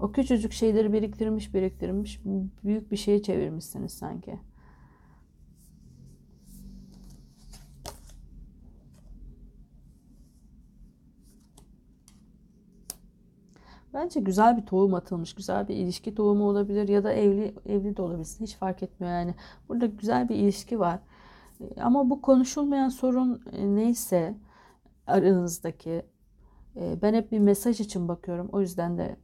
O 0.00 0.12
küçücük 0.12 0.52
şeyleri 0.52 0.92
biriktirmiş 0.92 1.54
biriktirmiş 1.54 2.20
büyük 2.64 2.90
bir 2.90 2.96
şeye 2.96 3.22
çevirmişsiniz 3.22 3.92
sanki. 3.92 4.38
Bence 13.96 14.20
güzel 14.20 14.56
bir 14.56 14.66
tohum 14.66 14.94
atılmış. 14.94 15.34
Güzel 15.34 15.68
bir 15.68 15.76
ilişki 15.76 16.14
tohumu 16.14 16.44
olabilir 16.44 16.88
ya 16.88 17.04
da 17.04 17.12
evli 17.12 17.54
evli 17.66 17.96
de 17.96 18.02
olabilir. 18.02 18.28
Hiç 18.40 18.56
fark 18.56 18.82
etmiyor 18.82 19.14
yani. 19.14 19.34
Burada 19.68 19.86
güzel 19.86 20.28
bir 20.28 20.34
ilişki 20.34 20.80
var. 20.80 21.00
E, 21.60 21.82
ama 21.82 22.10
bu 22.10 22.22
konuşulmayan 22.22 22.88
sorun 22.88 23.42
e, 23.52 23.66
neyse 23.76 24.34
aranızdaki 25.06 26.02
e, 26.76 27.02
ben 27.02 27.14
hep 27.14 27.32
bir 27.32 27.38
mesaj 27.38 27.80
için 27.80 28.08
bakıyorum. 28.08 28.48
O 28.52 28.60
yüzden 28.60 28.98
de 28.98 29.16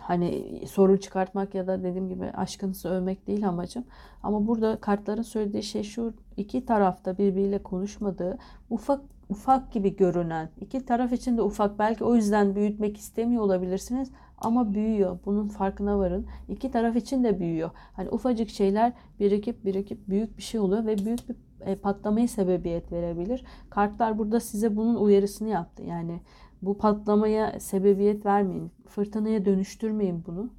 hani 0.00 0.44
sorun 0.68 0.96
çıkartmak 0.96 1.54
ya 1.54 1.66
da 1.66 1.82
dediğim 1.82 2.08
gibi 2.08 2.24
aşkınızı 2.24 2.88
övmek 2.88 3.26
değil 3.26 3.48
amacım. 3.48 3.84
Ama 4.22 4.46
burada 4.46 4.76
kartların 4.80 5.22
söylediği 5.22 5.62
şey 5.62 5.82
şu 5.82 6.14
iki 6.36 6.66
tarafta 6.66 7.18
birbiriyle 7.18 7.62
konuşmadığı 7.62 8.38
ufak 8.70 9.00
ufak 9.28 9.72
gibi 9.72 9.96
görünen 9.96 10.48
iki 10.60 10.86
taraf 10.86 11.12
için 11.12 11.36
de 11.36 11.42
ufak 11.42 11.78
belki 11.78 12.04
o 12.04 12.14
yüzden 12.14 12.54
büyütmek 12.54 12.96
istemiyor 12.96 13.42
olabilirsiniz 13.42 14.10
ama 14.38 14.74
büyüyor. 14.74 15.18
Bunun 15.26 15.48
farkına 15.48 15.98
varın. 15.98 16.26
İki 16.48 16.70
taraf 16.70 16.96
için 16.96 17.24
de 17.24 17.40
büyüyor. 17.40 17.70
Hani 17.92 18.10
ufacık 18.10 18.48
şeyler 18.50 18.92
birikip 19.20 19.64
birikip 19.64 20.08
büyük 20.08 20.36
bir 20.38 20.42
şey 20.42 20.60
oluyor 20.60 20.86
ve 20.86 20.98
büyük 20.98 21.28
bir 21.28 21.36
e, 21.60 21.76
patlamaya 21.76 22.28
sebebiyet 22.28 22.92
verebilir. 22.92 23.44
Kartlar 23.70 24.18
burada 24.18 24.40
size 24.40 24.76
bunun 24.76 24.94
uyarısını 24.94 25.48
yaptı. 25.48 25.82
Yani 25.82 26.20
bu 26.66 26.78
patlamaya 26.78 27.60
sebebiyet 27.60 28.26
vermeyin. 28.26 28.70
Fırtınaya 28.88 29.44
dönüştürmeyin 29.44 30.24
bunu. 30.26 30.50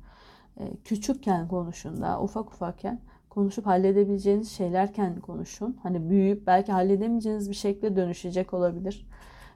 E, 0.60 0.64
küçükken 0.86 1.48
konuşun 1.48 2.02
da 2.02 2.22
ufak 2.22 2.48
ufakken 2.54 3.00
konuşup 3.30 3.66
halledebileceğiniz 3.66 4.52
şeylerken 4.52 5.20
konuşun. 5.20 5.78
Hani 5.84 6.10
büyüyüp 6.10 6.48
belki 6.48 6.72
halledemeyeceğiniz 6.72 7.50
bir 7.50 7.56
şekilde 7.56 7.96
dönüşecek 7.96 8.54
olabilir. 8.54 9.08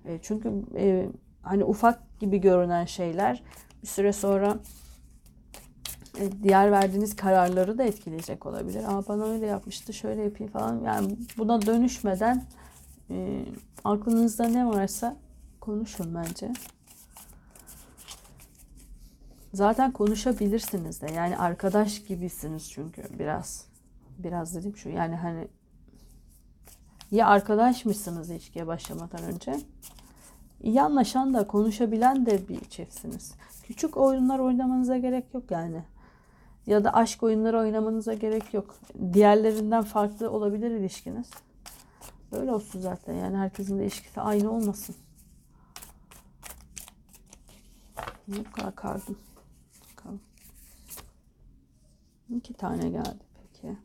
E, 0.05 0.19
çünkü 0.21 0.53
hani 1.41 1.63
ufak 1.63 2.19
gibi 2.19 2.41
görünen 2.41 2.85
şeyler 2.85 3.43
bir 3.81 3.87
süre 3.87 4.13
sonra 4.13 4.57
e, 6.19 6.43
diğer 6.43 6.71
verdiğiniz 6.71 7.15
kararları 7.15 7.77
da 7.77 7.83
etkileyecek 7.83 8.45
olabilir. 8.45 8.83
Aa 8.87 9.07
bana 9.07 9.25
öyle 9.25 9.45
yapmıştı 9.45 9.93
şöyle 9.93 10.23
yapayım 10.23 10.51
falan. 10.51 10.83
Yani 10.83 11.17
buna 11.37 11.61
dönüşmeden 11.61 12.43
e, 13.09 13.45
aklınızda 13.83 14.47
ne 14.47 14.67
varsa 14.67 15.15
konuşun 15.59 16.15
bence. 16.15 16.53
Zaten 19.53 19.91
konuşabilirsiniz 19.91 21.01
de. 21.01 21.11
Yani 21.11 21.37
arkadaş 21.37 22.03
gibisiniz 22.03 22.71
çünkü 22.71 23.03
biraz. 23.19 23.65
Biraz 24.17 24.55
dedim 24.55 24.77
şu 24.77 24.89
yani 24.89 25.15
hani 25.15 25.47
ya 27.11 27.27
arkadaşmışsınız 27.27 28.29
ilişkiye 28.29 28.67
başlamadan 28.67 29.23
önce. 29.23 29.59
İyi 30.61 30.81
anlaşan 30.81 31.33
da 31.33 31.47
konuşabilen 31.47 32.25
de 32.25 32.47
bir 32.47 32.59
çiftsiniz. 32.59 33.33
Küçük 33.63 33.97
oyunlar 33.97 34.39
oynamanıza 34.39 34.97
gerek 34.97 35.33
yok 35.33 35.51
yani 35.51 35.83
ya 36.67 36.83
da 36.83 36.93
aşk 36.93 37.23
oyunları 37.23 37.59
oynamanıza 37.59 38.13
gerek 38.13 38.53
yok. 38.53 38.75
Diğerlerinden 39.13 39.83
farklı 39.83 40.31
olabilir 40.31 40.71
ilişkiniz. 40.71 41.29
Böyle 42.31 42.51
olsun 42.51 42.81
zaten. 42.81 43.13
Yani 43.13 43.37
herkesin 43.37 43.79
de 43.79 43.83
ilişkisi 43.83 44.21
aynı 44.21 44.51
olmasın. 44.51 44.95
Ne 48.29 48.43
kadar 48.43 48.75
kardım. 48.75 49.17
Bakalım. 49.91 50.21
İki 52.29 52.53
tane 52.53 52.89
geldi 52.89 53.23
peki. 53.33 53.77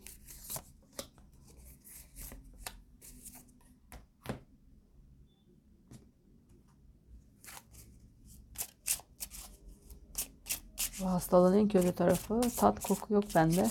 Bu 11.00 11.06
hastalığın 11.06 11.58
en 11.58 11.68
kötü 11.68 11.94
tarafı 11.94 12.40
tat 12.56 12.80
koku 12.80 13.14
yok 13.14 13.24
bende. 13.34 13.70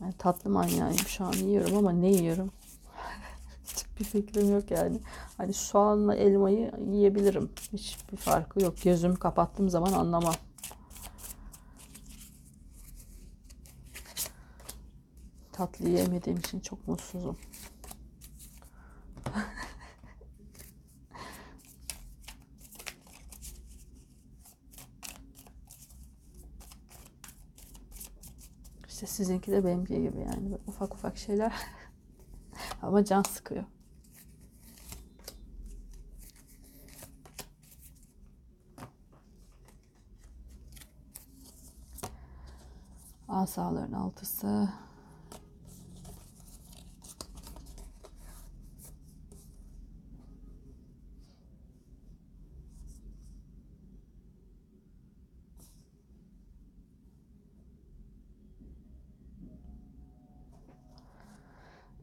Yani 0.00 0.12
tatlı 0.18 0.50
manyağıyım 0.50 0.98
şu 0.98 1.24
an 1.24 1.32
yiyorum 1.32 1.76
ama 1.76 1.92
ne 1.92 2.08
yiyorum? 2.08 2.50
Hiçbir 3.64 4.04
fikrim 4.04 4.52
yok 4.52 4.70
yani. 4.70 5.00
Hani 5.40 5.52
soğanla 5.52 6.14
elmayı 6.14 6.72
yiyebilirim. 6.90 7.50
Hiçbir 7.72 8.16
farkı 8.16 8.62
yok. 8.62 8.74
Gözümü 8.84 9.16
kapattığım 9.16 9.68
zaman 9.68 9.92
anlamam. 9.92 10.34
Tatlı 15.52 15.88
yemediğim 15.88 16.38
için 16.38 16.60
çok 16.60 16.88
mutsuzum. 16.88 17.36
İşte 28.88 29.06
sizinki 29.06 29.52
de 29.52 29.64
benimki 29.64 30.02
gibi 30.02 30.18
yani 30.18 30.58
ufak 30.66 30.94
ufak 30.94 31.18
şeyler 31.18 31.52
ama 32.82 33.04
can 33.04 33.22
sıkıyor. 33.22 33.64
Asaların 43.40 43.92
altısı 43.92 44.68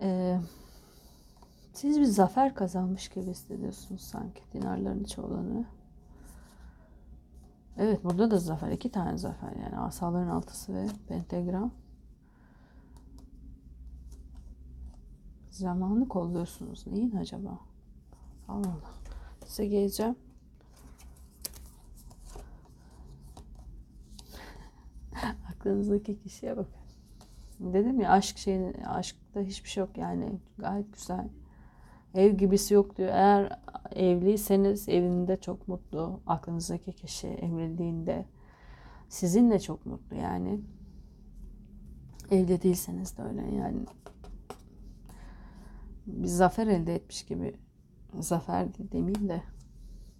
Ee, 0.01 0.39
siz 1.73 1.99
bir 1.99 2.05
zafer 2.05 2.55
kazanmış 2.55 3.09
gibi 3.09 3.25
hissediyorsunuz 3.25 4.01
sanki 4.01 4.41
dinarların 4.53 5.03
çoğunluğu. 5.03 5.65
Evet 7.77 8.03
burada 8.03 8.31
da 8.31 8.39
zafer. 8.39 8.71
iki 8.71 8.91
tane 8.91 9.17
zafer 9.17 9.51
yani 9.63 9.77
asaların 9.77 10.27
altısı 10.27 10.73
ve 10.73 10.87
pentagram. 11.07 11.71
Zamanı 15.49 16.07
kolluyorsunuz. 16.07 16.87
Neyin 16.87 17.15
acaba? 17.15 17.59
Allah 18.47 18.67
Allah. 18.67 18.93
Size 19.45 19.65
geleceğim. 19.65 20.15
Aklınızdaki 25.51 26.19
kişiye 26.19 26.57
bakın. 26.57 26.73
Dedim 27.59 27.99
ya 27.99 28.11
aşk 28.11 28.37
şeyin 28.37 28.73
aşkta 28.73 29.41
hiçbir 29.41 29.69
şey 29.69 29.81
yok 29.81 29.97
yani 29.97 30.39
gayet 30.57 30.93
güzel. 30.93 31.29
Ev 32.15 32.31
gibisi 32.31 32.73
yok 32.73 32.97
diyor. 32.97 33.09
Eğer 33.09 33.59
evliyseniz 33.95 34.89
evinde 34.89 35.37
çok 35.37 35.67
mutlu. 35.67 36.21
Aklınızdaki 36.27 36.93
kişi 36.93 37.27
evliliğinde 37.27 38.25
sizinle 39.09 39.59
çok 39.59 39.85
mutlu 39.85 40.15
yani. 40.15 40.61
Evli 42.31 42.61
değilseniz 42.61 43.17
de 43.17 43.21
öyle 43.23 43.55
yani. 43.55 43.85
Bir 46.05 46.27
zafer 46.27 46.67
elde 46.67 46.95
etmiş 46.95 47.25
gibi. 47.25 47.55
Zafer 48.19 48.67
demeyeyim 48.77 49.29
de. 49.29 49.41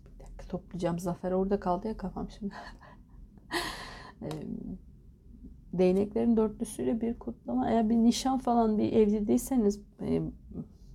Bir 0.05 0.19
dakika 0.19 0.47
toplayacağım. 0.47 0.99
Zafer 0.99 1.31
orada 1.31 1.59
kaldı 1.59 1.87
ya 1.87 1.97
kafam 1.97 2.29
şimdi. 2.29 2.53
değneklerin 5.73 6.37
dörtlüsüyle 6.37 7.01
bir 7.01 7.19
kutlama. 7.19 7.69
Eğer 7.69 7.89
bir 7.89 7.95
nişan 7.95 8.37
falan 8.37 8.77
bir 8.77 8.91
evli 8.93 9.27
değilseniz 9.27 9.81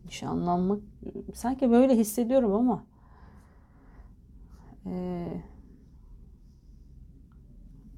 nişanlanmak 0.07 0.81
sanki 1.35 1.71
böyle 1.71 1.97
hissediyorum 1.97 2.53
ama 2.53 2.85
e, 4.87 5.27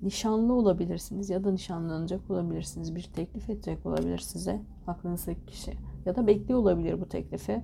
nişanlı 0.02 0.52
olabilirsiniz 0.52 1.30
ya 1.30 1.44
da 1.44 1.52
nişanlanacak 1.52 2.30
olabilirsiniz. 2.30 2.94
Bir 2.94 3.02
teklif 3.02 3.50
edecek 3.50 3.86
olabilir 3.86 4.18
size 4.18 4.60
aklınızdaki 4.86 5.46
kişi 5.46 5.72
ya 6.06 6.16
da 6.16 6.26
bekliyor 6.26 6.58
olabilir 6.58 7.00
bu 7.00 7.08
teklifi. 7.08 7.62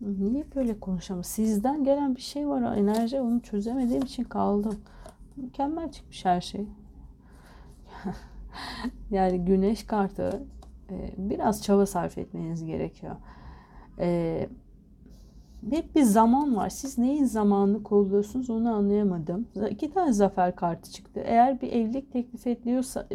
Niye 0.00 0.44
böyle 0.54 0.80
konuşamam? 0.80 1.24
Sizden 1.24 1.84
gelen 1.84 2.16
bir 2.16 2.20
şey 2.20 2.48
var 2.48 2.76
enerji 2.76 3.20
onu 3.20 3.40
çözemediğim 3.40 4.02
için 4.02 4.24
kaldım. 4.24 4.80
Mükemmel 5.36 5.92
çıkmış 5.92 6.24
her 6.24 6.40
şey. 6.40 6.66
yani 9.10 9.44
güneş 9.44 9.84
kartı 9.86 10.42
e, 10.90 11.10
biraz 11.18 11.62
çaba 11.62 11.86
sarf 11.86 12.18
etmeniz 12.18 12.64
gerekiyor. 12.64 13.16
E, 13.98 14.48
hep 15.70 15.96
bir 15.96 16.02
zaman 16.02 16.56
var. 16.56 16.68
Siz 16.70 16.98
neyin 16.98 17.24
zamanını 17.24 17.82
kolluyorsunuz 17.82 18.50
onu 18.50 18.74
anlayamadım. 18.74 19.48
İki 19.70 19.92
tane 19.92 20.12
zafer 20.12 20.56
kartı 20.56 20.92
çıktı. 20.92 21.20
Eğer 21.24 21.60
bir 21.60 21.72
evlilik 21.72 22.12
teklif 22.12 22.46
ediyorsa, 22.46 23.06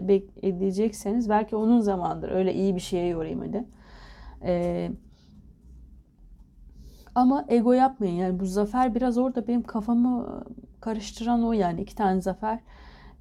edecekseniz 0.43 1.29
belki 1.29 1.55
onun 1.55 1.79
zamandır. 1.81 2.29
Öyle 2.31 2.53
iyi 2.53 2.75
bir 2.75 2.79
şeye 2.81 3.07
yorayım 3.07 3.39
hadi. 3.39 3.65
Eee 4.43 4.91
Ama 7.15 7.45
ego 7.47 7.73
yapmayın. 7.73 8.13
Yani 8.15 8.39
bu 8.39 8.45
zafer 8.45 8.95
biraz 8.95 9.17
orada 9.17 9.47
benim 9.47 9.63
kafamı 9.63 10.43
karıştıran 10.81 11.43
o 11.43 11.53
yani. 11.53 11.81
iki 11.81 11.95
tane 11.95 12.21
zafer. 12.21 12.59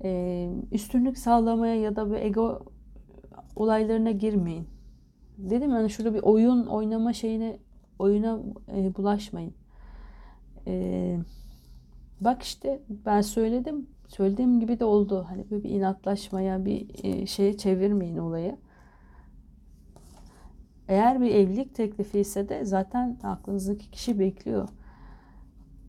Ee, 0.04 0.50
üstünlük 0.72 1.18
sağlamaya 1.18 1.74
ya 1.74 1.96
da 1.96 2.10
bir 2.10 2.16
ego 2.16 2.62
olaylarına 3.56 4.10
girmeyin. 4.10 4.68
Dedim 5.38 5.70
yani 5.70 5.90
şurada 5.90 6.14
bir 6.14 6.22
oyun 6.22 6.66
oynama 6.66 7.12
şeyine 7.12 7.58
oyuna 7.98 8.40
e, 8.76 8.96
bulaşmayın. 8.96 9.54
E, 10.66 11.18
bak 12.20 12.42
işte 12.42 12.82
ben 12.88 13.20
söyledim. 13.20 13.86
Söylediğim 14.08 14.60
gibi 14.60 14.80
de 14.80 14.84
oldu. 14.84 15.26
Hani 15.28 15.50
böyle 15.50 15.64
bir 15.64 15.70
inatlaşmaya, 15.70 16.64
bir 16.64 17.04
e, 17.04 17.26
şeye 17.26 17.56
çevirmeyin 17.56 18.16
olayı. 18.16 18.56
Eğer 20.88 21.20
bir 21.20 21.34
evlilik 21.34 21.74
teklifi 21.74 22.18
ise 22.18 22.48
de 22.48 22.64
zaten 22.64 23.18
aklınızdaki 23.22 23.90
kişi 23.90 24.18
bekliyor. 24.18 24.68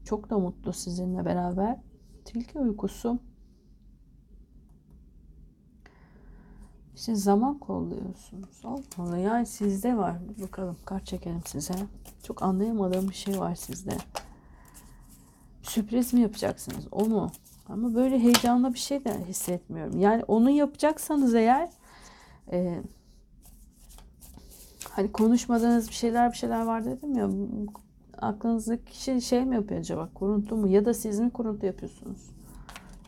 Çok 0.05 0.29
da 0.29 0.39
mutlu 0.39 0.73
sizinle 0.73 1.25
beraber. 1.25 1.77
Tilki 2.25 2.59
uykusu. 2.59 3.19
İşte 6.95 7.15
zaman 7.15 7.59
kolluyorsunuz. 7.59 8.61
Allah 8.63 8.81
Allah 8.97 9.17
yani 9.17 9.45
sizde 9.45 9.97
var. 9.97 10.15
Bakalım 10.41 10.77
kart 10.85 11.05
çekelim 11.05 11.41
size. 11.45 11.73
Çok 12.23 12.43
anlayamadığım 12.43 13.09
bir 13.09 13.15
şey 13.15 13.39
var 13.39 13.55
sizde. 13.55 13.97
Sürpriz 15.61 16.13
mi 16.13 16.21
yapacaksınız? 16.21 16.87
O 16.91 17.05
mu? 17.05 17.31
Ama 17.69 17.95
böyle 17.95 18.19
heyecanlı 18.19 18.73
bir 18.73 18.79
şey 18.79 19.05
de 19.05 19.25
hissetmiyorum. 19.25 19.99
Yani 19.99 20.23
onu 20.23 20.49
yapacaksanız 20.49 21.35
eğer 21.35 21.69
e, 22.51 22.81
hani 24.89 25.11
konuşmadığınız 25.11 25.87
bir 25.87 25.93
şeyler 25.93 26.31
bir 26.31 26.37
şeyler 26.37 26.65
var 26.65 26.85
dedim 26.85 27.17
ya 27.17 27.29
aklınızdaki 28.17 28.91
kişi 28.91 29.21
şey 29.21 29.45
mi 29.45 29.55
yapıyor 29.55 29.79
acaba? 29.79 30.09
Kuruntu 30.13 30.55
mu? 30.55 30.67
Ya 30.67 30.85
da 30.85 30.93
siz 30.93 31.19
mi 31.19 31.29
kuruntu 31.29 31.65
yapıyorsunuz? 31.65 32.21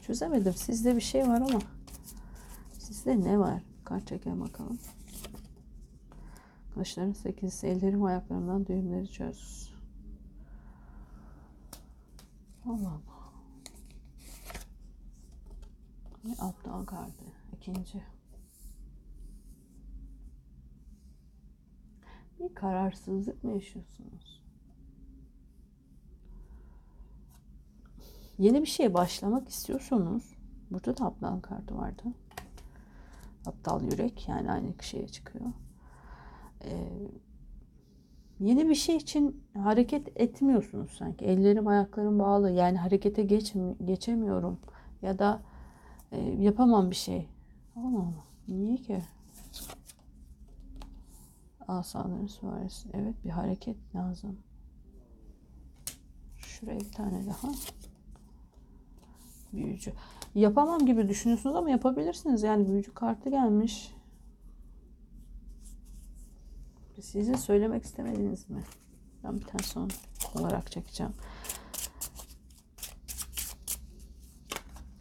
Çözemedim. 0.02 0.54
Sizde 0.54 0.96
bir 0.96 1.02
şey 1.02 1.28
var 1.28 1.42
ama 1.42 1.60
sizde 2.80 3.22
ne 3.22 3.40
var? 3.40 3.62
Kart 3.86 4.08
çekelim 4.08 4.42
bakalım. 4.42 4.80
Kaşların 6.76 7.12
sekizisi, 7.12 7.68
ellerim 7.68 8.04
ayaklarımdan 8.04 8.68
düğümleri 8.68 9.12
çöz. 9.12 9.72
Allah 12.66 12.90
Allah. 12.90 13.16
Ve 16.26 16.32
aptal 16.40 16.86
kartı. 16.86 17.26
İkinci. 17.54 18.04
Bir 22.40 22.56
kararsızlık 22.56 23.44
mı 23.44 23.52
yaşıyorsunuz? 23.52 24.44
Yeni 28.38 28.62
bir 28.62 28.68
şeye 28.68 28.94
başlamak 28.94 29.50
istiyorsanız 29.50 30.34
burada 30.72 30.98
da 30.98 31.06
aptal 31.06 31.40
kartı 31.40 31.78
vardı. 31.78 32.04
Aptal 33.48 33.84
yürek 33.84 34.30
yani 34.30 34.52
aynı 34.52 34.74
şeye 34.82 35.08
çıkıyor. 35.08 35.46
Ee, 36.64 36.88
yeni 38.40 38.70
bir 38.70 38.76
şey 38.76 38.98
için 38.98 39.44
hareket 39.54 40.22
etmiyorsunuz 40.22 40.92
sanki. 40.92 41.26
Ellerim 41.26 41.68
ayaklarım 41.68 42.20
bağlı 42.20 42.52
yani 42.52 42.78
harekete 42.78 43.24
geç, 43.24 43.54
geçemiyorum 43.86 44.60
ya 45.02 45.20
da 45.20 45.42
e, 46.12 46.20
yapamam 46.22 46.90
bir 46.90 46.96
şey. 46.96 47.30
Allah. 47.76 48.14
Niye 48.48 48.78
ki? 48.78 49.04
Asaların 51.68 52.28
süvarisi. 52.28 52.90
Evet 52.94 53.16
bir 53.26 53.30
hareket 53.30 53.96
lazım. 53.96 54.38
Şuraya 56.38 56.80
bir 56.80 56.92
tane 56.92 57.26
daha. 57.26 57.48
Büyücü. 59.54 59.94
Yapamam 60.36 60.86
gibi 60.86 61.10
düşünüyorsunuz 61.10 61.56
ama 61.56 61.70
yapabilirsiniz. 61.70 62.44
Yani 62.44 62.68
büyücü 62.68 62.94
kartı 62.94 63.30
gelmiş. 63.30 63.96
Size 67.02 67.38
söylemek 67.38 67.84
istemediniz 67.84 68.50
mi? 68.50 68.64
Ben 69.24 69.40
bir 69.40 69.46
tane 69.46 69.64
son 69.64 69.90
olarak 70.36 70.72
çekeceğim. 70.72 71.14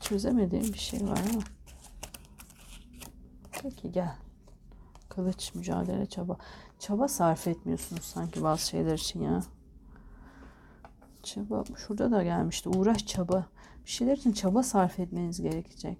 Çözemediğim 0.00 0.72
bir 0.72 0.78
şey 0.78 1.00
var 1.00 1.20
ama. 1.32 1.42
Peki 3.62 3.92
gel. 3.92 4.16
Kılıç, 5.08 5.54
mücadele, 5.54 6.06
çaba. 6.06 6.36
Çaba 6.78 7.08
sarf 7.08 7.48
etmiyorsunuz 7.48 8.04
sanki 8.04 8.42
bazı 8.42 8.66
şeyler 8.66 8.94
için 8.94 9.22
ya. 9.22 9.42
Çaba. 11.22 11.64
Şurada 11.76 12.10
da 12.10 12.22
gelmişti. 12.22 12.68
Uğraş, 12.68 13.06
çaba. 13.06 13.46
Bir 13.84 13.90
şeyler 13.90 14.16
için 14.16 14.32
çaba 14.32 14.62
sarf 14.62 15.00
etmeniz 15.00 15.42
gerekecek. 15.42 15.98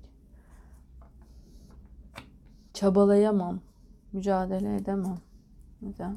Çabalayamam. 2.75 3.61
Mücadele 4.13 4.77
edemem. 4.77 5.19
Neden? 5.83 6.17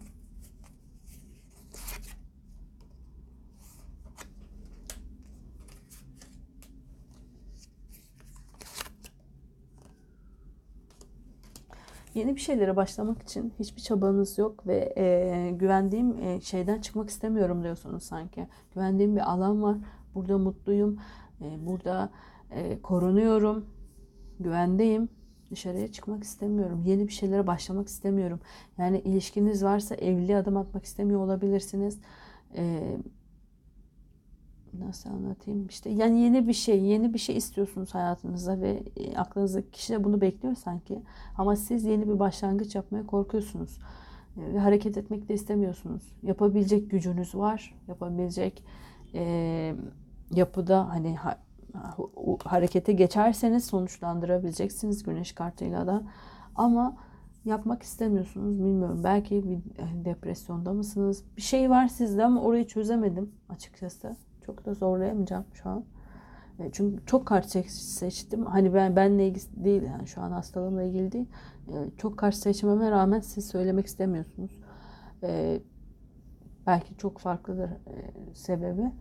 Yeni 12.18 12.36
bir 12.36 12.41
şeylere 12.41 12.76
başlamak 12.76 13.22
için 13.22 13.53
hiçbir 13.59 13.82
çabanız 13.82 14.38
yok 14.38 14.68
ve 14.68 14.93
e, 14.97 15.51
güvendiğim 15.51 16.24
e, 16.24 16.41
şeyden 16.41 16.82
çıkmak 16.82 17.09
istemiyorum 17.09 17.63
diyorsunuz 17.63 18.03
sanki. 18.03 18.47
Güvendiğim 18.76 19.15
bir 19.15 19.32
alan 19.32 19.63
var. 19.63 19.78
Burada 20.15 20.38
mutluyum. 20.38 20.99
E, 21.42 21.66
burada 21.66 22.10
e, 22.52 22.82
korunuyorum. 22.82 23.66
Güvendeyim. 24.40 25.10
Dışarıya 25.52 25.92
çıkmak 25.92 26.24
istemiyorum. 26.24 26.84
Yeni 26.86 27.08
bir 27.08 27.14
şeylere 27.14 27.48
başlamak 27.48 27.88
istemiyorum. 27.88 28.40
Yani 28.78 29.00
ilişkiniz 29.00 29.64
varsa 29.64 29.96
evli 29.96 30.36
adım 30.36 30.58
atmak 30.58 30.86
istemiyor 30.86 31.20
olabilirsiniz. 31.20 32.00
Ee, 32.56 32.98
nasıl 34.74 35.10
anlatayım? 35.10 35.68
İşte 35.68 35.90
yani 35.90 36.22
yeni 36.22 36.48
bir 36.48 36.54
şey, 36.54 36.84
yeni 36.84 37.14
bir 37.14 37.20
şey 37.20 37.38
istiyorsunuz 37.38 37.94
hayatınıza 37.94 38.62
ve 38.62 38.84
e, 38.98 39.18
aklınızdaki 39.18 39.72
kişi 39.72 39.94
de 39.94 40.04
bunu 40.04 40.22
bekliyor 40.22 40.56
sanki. 40.56 41.02
Ama 41.38 41.56
siz 41.56 41.84
yeni 41.86 42.10
bir 42.10 42.20
başlangıç 42.20 42.76
yapmaya 42.76 43.06
korkuyorsunuz. 43.06 43.80
E, 44.38 44.54
ve 44.54 44.60
hareket 44.60 44.98
etmek 44.98 45.30
de 45.30 45.34
istemiyorsunuz. 45.34 46.04
Yapabilecek 46.24 46.92
gücünüz 46.92 47.36
var. 47.36 47.76
Yapabilecek 47.88 48.64
e, 49.14 49.76
yapıda 50.32 50.89
hani 50.89 51.15
ha, 51.15 51.38
harekete 52.43 52.93
geçerseniz 52.93 53.65
sonuçlandırabileceksiniz 53.65 55.03
güneş 55.03 55.32
kartıyla 55.32 55.88
da. 55.88 56.03
Ama 56.55 56.97
yapmak 57.45 57.84
istemiyorsunuz 57.84 58.59
bilmiyorum. 58.59 59.01
Belki 59.03 59.49
bir 59.49 59.57
e, 59.57 60.05
depresyonda 60.05 60.73
mısınız? 60.73 61.23
Bir 61.38 61.41
şey 61.41 61.69
var 61.69 61.88
sizde 61.88 62.25
ama 62.25 62.41
orayı 62.41 62.67
çözemedim 62.67 63.32
açıkçası. 63.49 64.15
Çok 64.45 64.65
da 64.65 64.73
zorlayamayacağım 64.73 65.45
şu 65.53 65.69
an. 65.69 65.84
E, 66.59 66.69
çünkü 66.71 67.05
çok 67.05 67.25
kart 67.25 67.45
seçtim. 67.69 68.45
Hani 68.45 68.73
ben 68.73 68.95
benle 68.95 69.28
ilgili 69.28 69.63
değil 69.65 69.82
yani 69.84 70.07
şu 70.07 70.21
an 70.21 70.32
hastalığımla 70.32 70.84
ilgili 70.84 71.11
değil. 71.11 71.28
E, 71.67 71.75
çok 71.97 72.17
kart 72.17 72.36
seçmeme 72.36 72.91
rağmen 72.91 73.19
siz 73.19 73.47
söylemek 73.47 73.86
istemiyorsunuz. 73.86 74.59
Belki 76.67 76.97
çok 76.97 77.19
farklıdır 77.19 77.69
sebebi. 78.34 78.91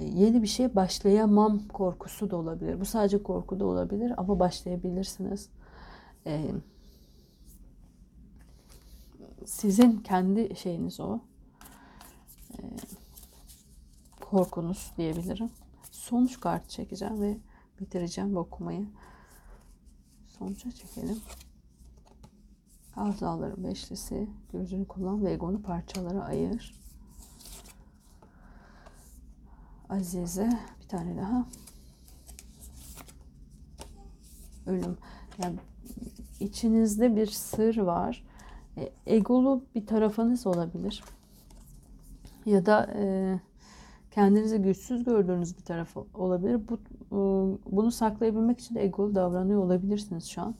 Yeni 0.00 0.42
bir 0.42 0.46
şey 0.46 0.74
başlayamam 0.74 1.68
korkusu 1.68 2.30
da 2.30 2.36
olabilir. 2.36 2.80
Bu 2.80 2.84
sadece 2.84 3.22
korku 3.22 3.60
da 3.60 3.66
olabilir 3.66 4.12
ama 4.16 4.38
başlayabilirsiniz. 4.38 5.48
Sizin 9.46 9.98
kendi 9.98 10.56
şeyiniz 10.56 11.00
o 11.00 11.20
korkunuz 14.20 14.92
diyebilirim. 14.96 15.50
Sonuç 15.90 16.40
kartı 16.40 16.68
çekeceğim 16.68 17.22
ve 17.22 17.38
bitireceğim 17.80 18.34
bu 18.34 18.38
okumayı. 18.38 18.86
Sonuca 20.26 20.70
çekelim. 20.70 21.18
Azaların 22.96 23.64
beşlisi. 23.64 24.28
Gözünü 24.52 24.88
kullan 24.88 25.24
ve 25.24 25.32
egonu 25.32 25.62
parçalara 25.62 26.24
ayır. 26.24 26.83
Azize. 29.88 30.50
Bir 30.82 30.88
tane 30.88 31.16
daha. 31.16 31.46
Ölüm. 34.66 34.96
Yani 35.42 35.56
içinizde 36.40 37.16
bir 37.16 37.26
sır 37.26 37.76
var. 37.76 38.24
E, 38.76 38.92
egolu 39.06 39.64
bir 39.74 39.86
tarafınız 39.86 40.46
olabilir. 40.46 41.04
Ya 42.46 42.66
da 42.66 42.90
e, 42.96 43.34
kendinizi 44.10 44.58
güçsüz 44.58 45.04
gördüğünüz 45.04 45.58
bir 45.58 45.62
taraf 45.62 45.96
olabilir. 46.14 46.60
Bu, 46.68 46.74
e, 46.74 47.18
bunu 47.72 47.90
saklayabilmek 47.90 48.60
için 48.60 48.74
de 48.74 48.84
egolu 48.84 49.14
davranıyor 49.14 49.62
olabilirsiniz 49.62 50.26
şu 50.26 50.42
an. 50.42 50.54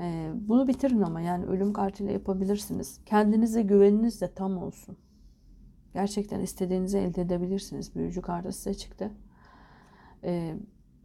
E, 0.00 0.30
bunu 0.34 0.68
bitirin 0.68 1.02
ama 1.02 1.20
yani 1.20 1.44
ölüm 1.44 1.72
kartıyla 1.72 2.12
yapabilirsiniz. 2.12 3.00
Kendinize 3.06 3.62
güveniniz 3.62 4.20
de 4.20 4.32
tam 4.32 4.58
olsun. 4.58 4.96
Gerçekten 5.98 6.40
istediğinizi 6.40 6.98
elde 6.98 7.22
edebilirsiniz. 7.22 7.94
Büyücü 7.94 8.22
kartı 8.22 8.52
size 8.52 8.74
çıktı. 8.74 9.10
Ee, 10.24 10.56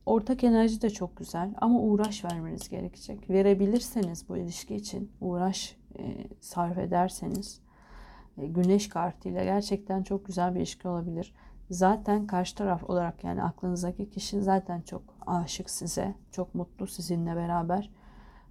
ortak 0.06 0.44
enerji 0.44 0.82
de 0.82 0.90
çok 0.90 1.18
güzel 1.18 1.54
ama 1.58 1.80
uğraş 1.80 2.26
vermeniz 2.26 2.70
gerekecek. 2.70 3.30
Verebilirseniz 3.30 4.30
bu 4.30 4.38
ilişki 4.38 4.76
için 4.76 5.12
uğraş 5.22 5.78
e, 6.00 6.28
sarf 6.42 6.78
ederseniz 6.78 7.62
e, 8.38 8.48
güneş 8.48 8.90
kartıyla 8.90 9.44
gerçekten 9.44 10.04
çok 10.04 10.26
güzel 10.26 10.56
bir 10.56 10.60
ilişki 10.60 10.88
olabilir. 10.88 11.34
Zaten 11.70 12.28
karşı 12.28 12.56
taraf 12.56 12.90
olarak 12.90 13.24
yani 13.24 13.44
aklınızdaki 13.44 14.10
kişi 14.10 14.42
zaten 14.42 14.82
çok 14.82 15.04
aşık 15.26 15.70
size. 15.70 16.16
Çok 16.32 16.56
mutlu 16.56 16.88
sizinle 16.88 17.36
beraber. 17.36 17.92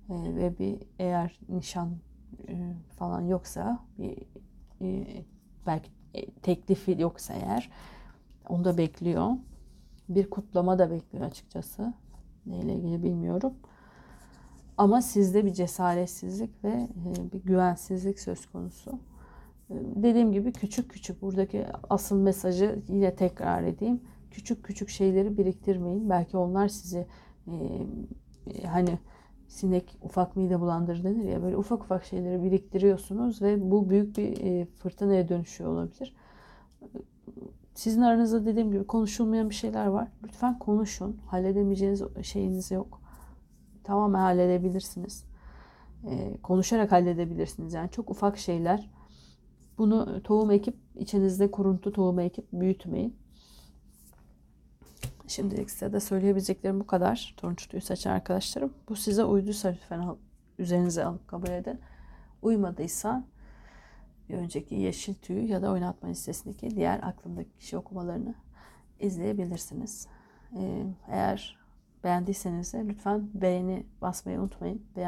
E, 0.09 0.15
ve 0.15 0.59
bir 0.59 0.79
eğer 0.99 1.39
nişan 1.49 1.97
e, 2.49 2.75
falan 2.99 3.21
yoksa 3.21 3.79
bir 3.99 4.19
e, 4.81 5.07
belki 5.67 6.02
teklifi 6.43 6.97
yoksa 7.01 7.35
eğer 7.35 7.71
onu 8.49 8.65
da 8.65 8.79
bekliyor. 8.79 9.31
Bir 10.09 10.31
kutlama 10.31 10.79
da 10.79 10.91
bekliyor 10.91 11.25
açıkçası. 11.27 11.95
Neyle 12.47 12.75
ilgili 12.75 13.03
bilmiyorum. 13.03 13.53
Ama 14.79 15.03
sizde 15.03 15.45
bir 15.45 15.53
cesaretsizlik 15.53 16.65
ve 16.65 16.69
e, 16.71 17.33
bir 17.33 17.45
güvensizlik 17.45 18.21
söz 18.21 18.47
konusu. 18.47 18.91
E, 19.71 19.75
dediğim 19.97 20.33
gibi 20.33 20.53
küçük 20.53 20.91
küçük 20.91 21.23
buradaki 21.23 21.67
asıl 21.91 22.17
mesajı 22.17 22.83
yine 22.89 23.15
tekrar 23.15 23.63
edeyim. 23.63 24.01
Küçük 24.31 24.65
küçük 24.65 24.89
şeyleri 24.89 25.39
biriktirmeyin. 25.39 26.11
Belki 26.11 26.37
onlar 26.37 26.69
sizi 26.69 27.07
e, 27.47 27.53
hani 28.67 28.99
sinek 29.53 29.97
ufak 30.03 30.37
mide 30.37 30.61
bulandırır 30.61 31.05
denir 31.05 31.25
ya 31.25 31.43
böyle 31.43 31.57
ufak 31.57 31.83
ufak 31.83 32.05
şeyleri 32.05 32.43
biriktiriyorsunuz 32.43 33.43
ve 33.43 33.71
bu 33.71 33.91
büyük 33.91 34.17
bir 34.17 34.67
fırtınaya 34.67 35.29
dönüşüyor 35.29 35.71
olabilir. 35.71 36.15
Sizin 37.75 38.03
aranızda 38.03 38.47
dediğim 38.47 38.73
gibi 38.73 38.87
konuşulmayan 38.87 39.51
bir 39.51 39.55
şeyler 39.55 39.87
var. 39.87 40.09
Lütfen 40.25 40.59
konuşun. 40.59 41.17
Halledemeyeceğiniz 41.27 42.03
şeyiniz 42.23 42.71
yok. 42.71 43.01
Tamamen 43.85 44.21
halledebilirsiniz. 44.21 45.25
Ee, 46.07 46.37
konuşarak 46.43 46.93
halledebilirsiniz. 46.93 47.75
Yani 47.75 47.91
çok 47.91 48.11
ufak 48.11 48.39
şeyler. 48.39 48.91
Bunu 49.79 50.23
tohum 50.23 50.51
ekip 50.51 50.77
içinizde 50.97 51.51
kuruntu 51.51 51.93
tohumu 51.93 52.23
ekip 52.23 52.47
büyütmeyin. 52.53 53.17
Şimdilik 55.33 55.71
size 55.71 55.93
de 55.93 56.01
söyleyebileceklerim 56.01 56.81
bu 56.81 56.87
kadar. 56.87 57.35
Turunç 57.37 57.85
saçan 57.85 58.11
arkadaşlarım. 58.11 58.75
Bu 58.89 58.97
size 58.97 59.25
uyduysa 59.25 59.69
lütfen 59.69 60.17
üzerinize 60.59 61.05
alıp 61.05 61.29
kabul 61.29 61.49
edin. 61.49 61.81
Uymadıysa 62.43 63.25
bir 64.29 64.35
önceki 64.35 64.75
yeşil 64.75 65.15
tüyü 65.15 65.47
ya 65.47 65.63
da 65.63 65.73
oynatma 65.73 66.09
listesindeki 66.09 66.77
diğer 66.77 67.01
aklımdaki 67.03 67.57
kişi 67.59 67.77
okumalarını 67.77 68.35
izleyebilirsiniz. 69.01 70.07
Ee, 70.57 70.85
eğer 71.09 71.59
beğendiyseniz 72.05 72.73
de 72.73 72.89
lütfen 72.89 73.31
beğeni 73.35 73.87
basmayı 74.03 74.41
unutmayın. 74.41 74.83
Beğen 74.97 75.01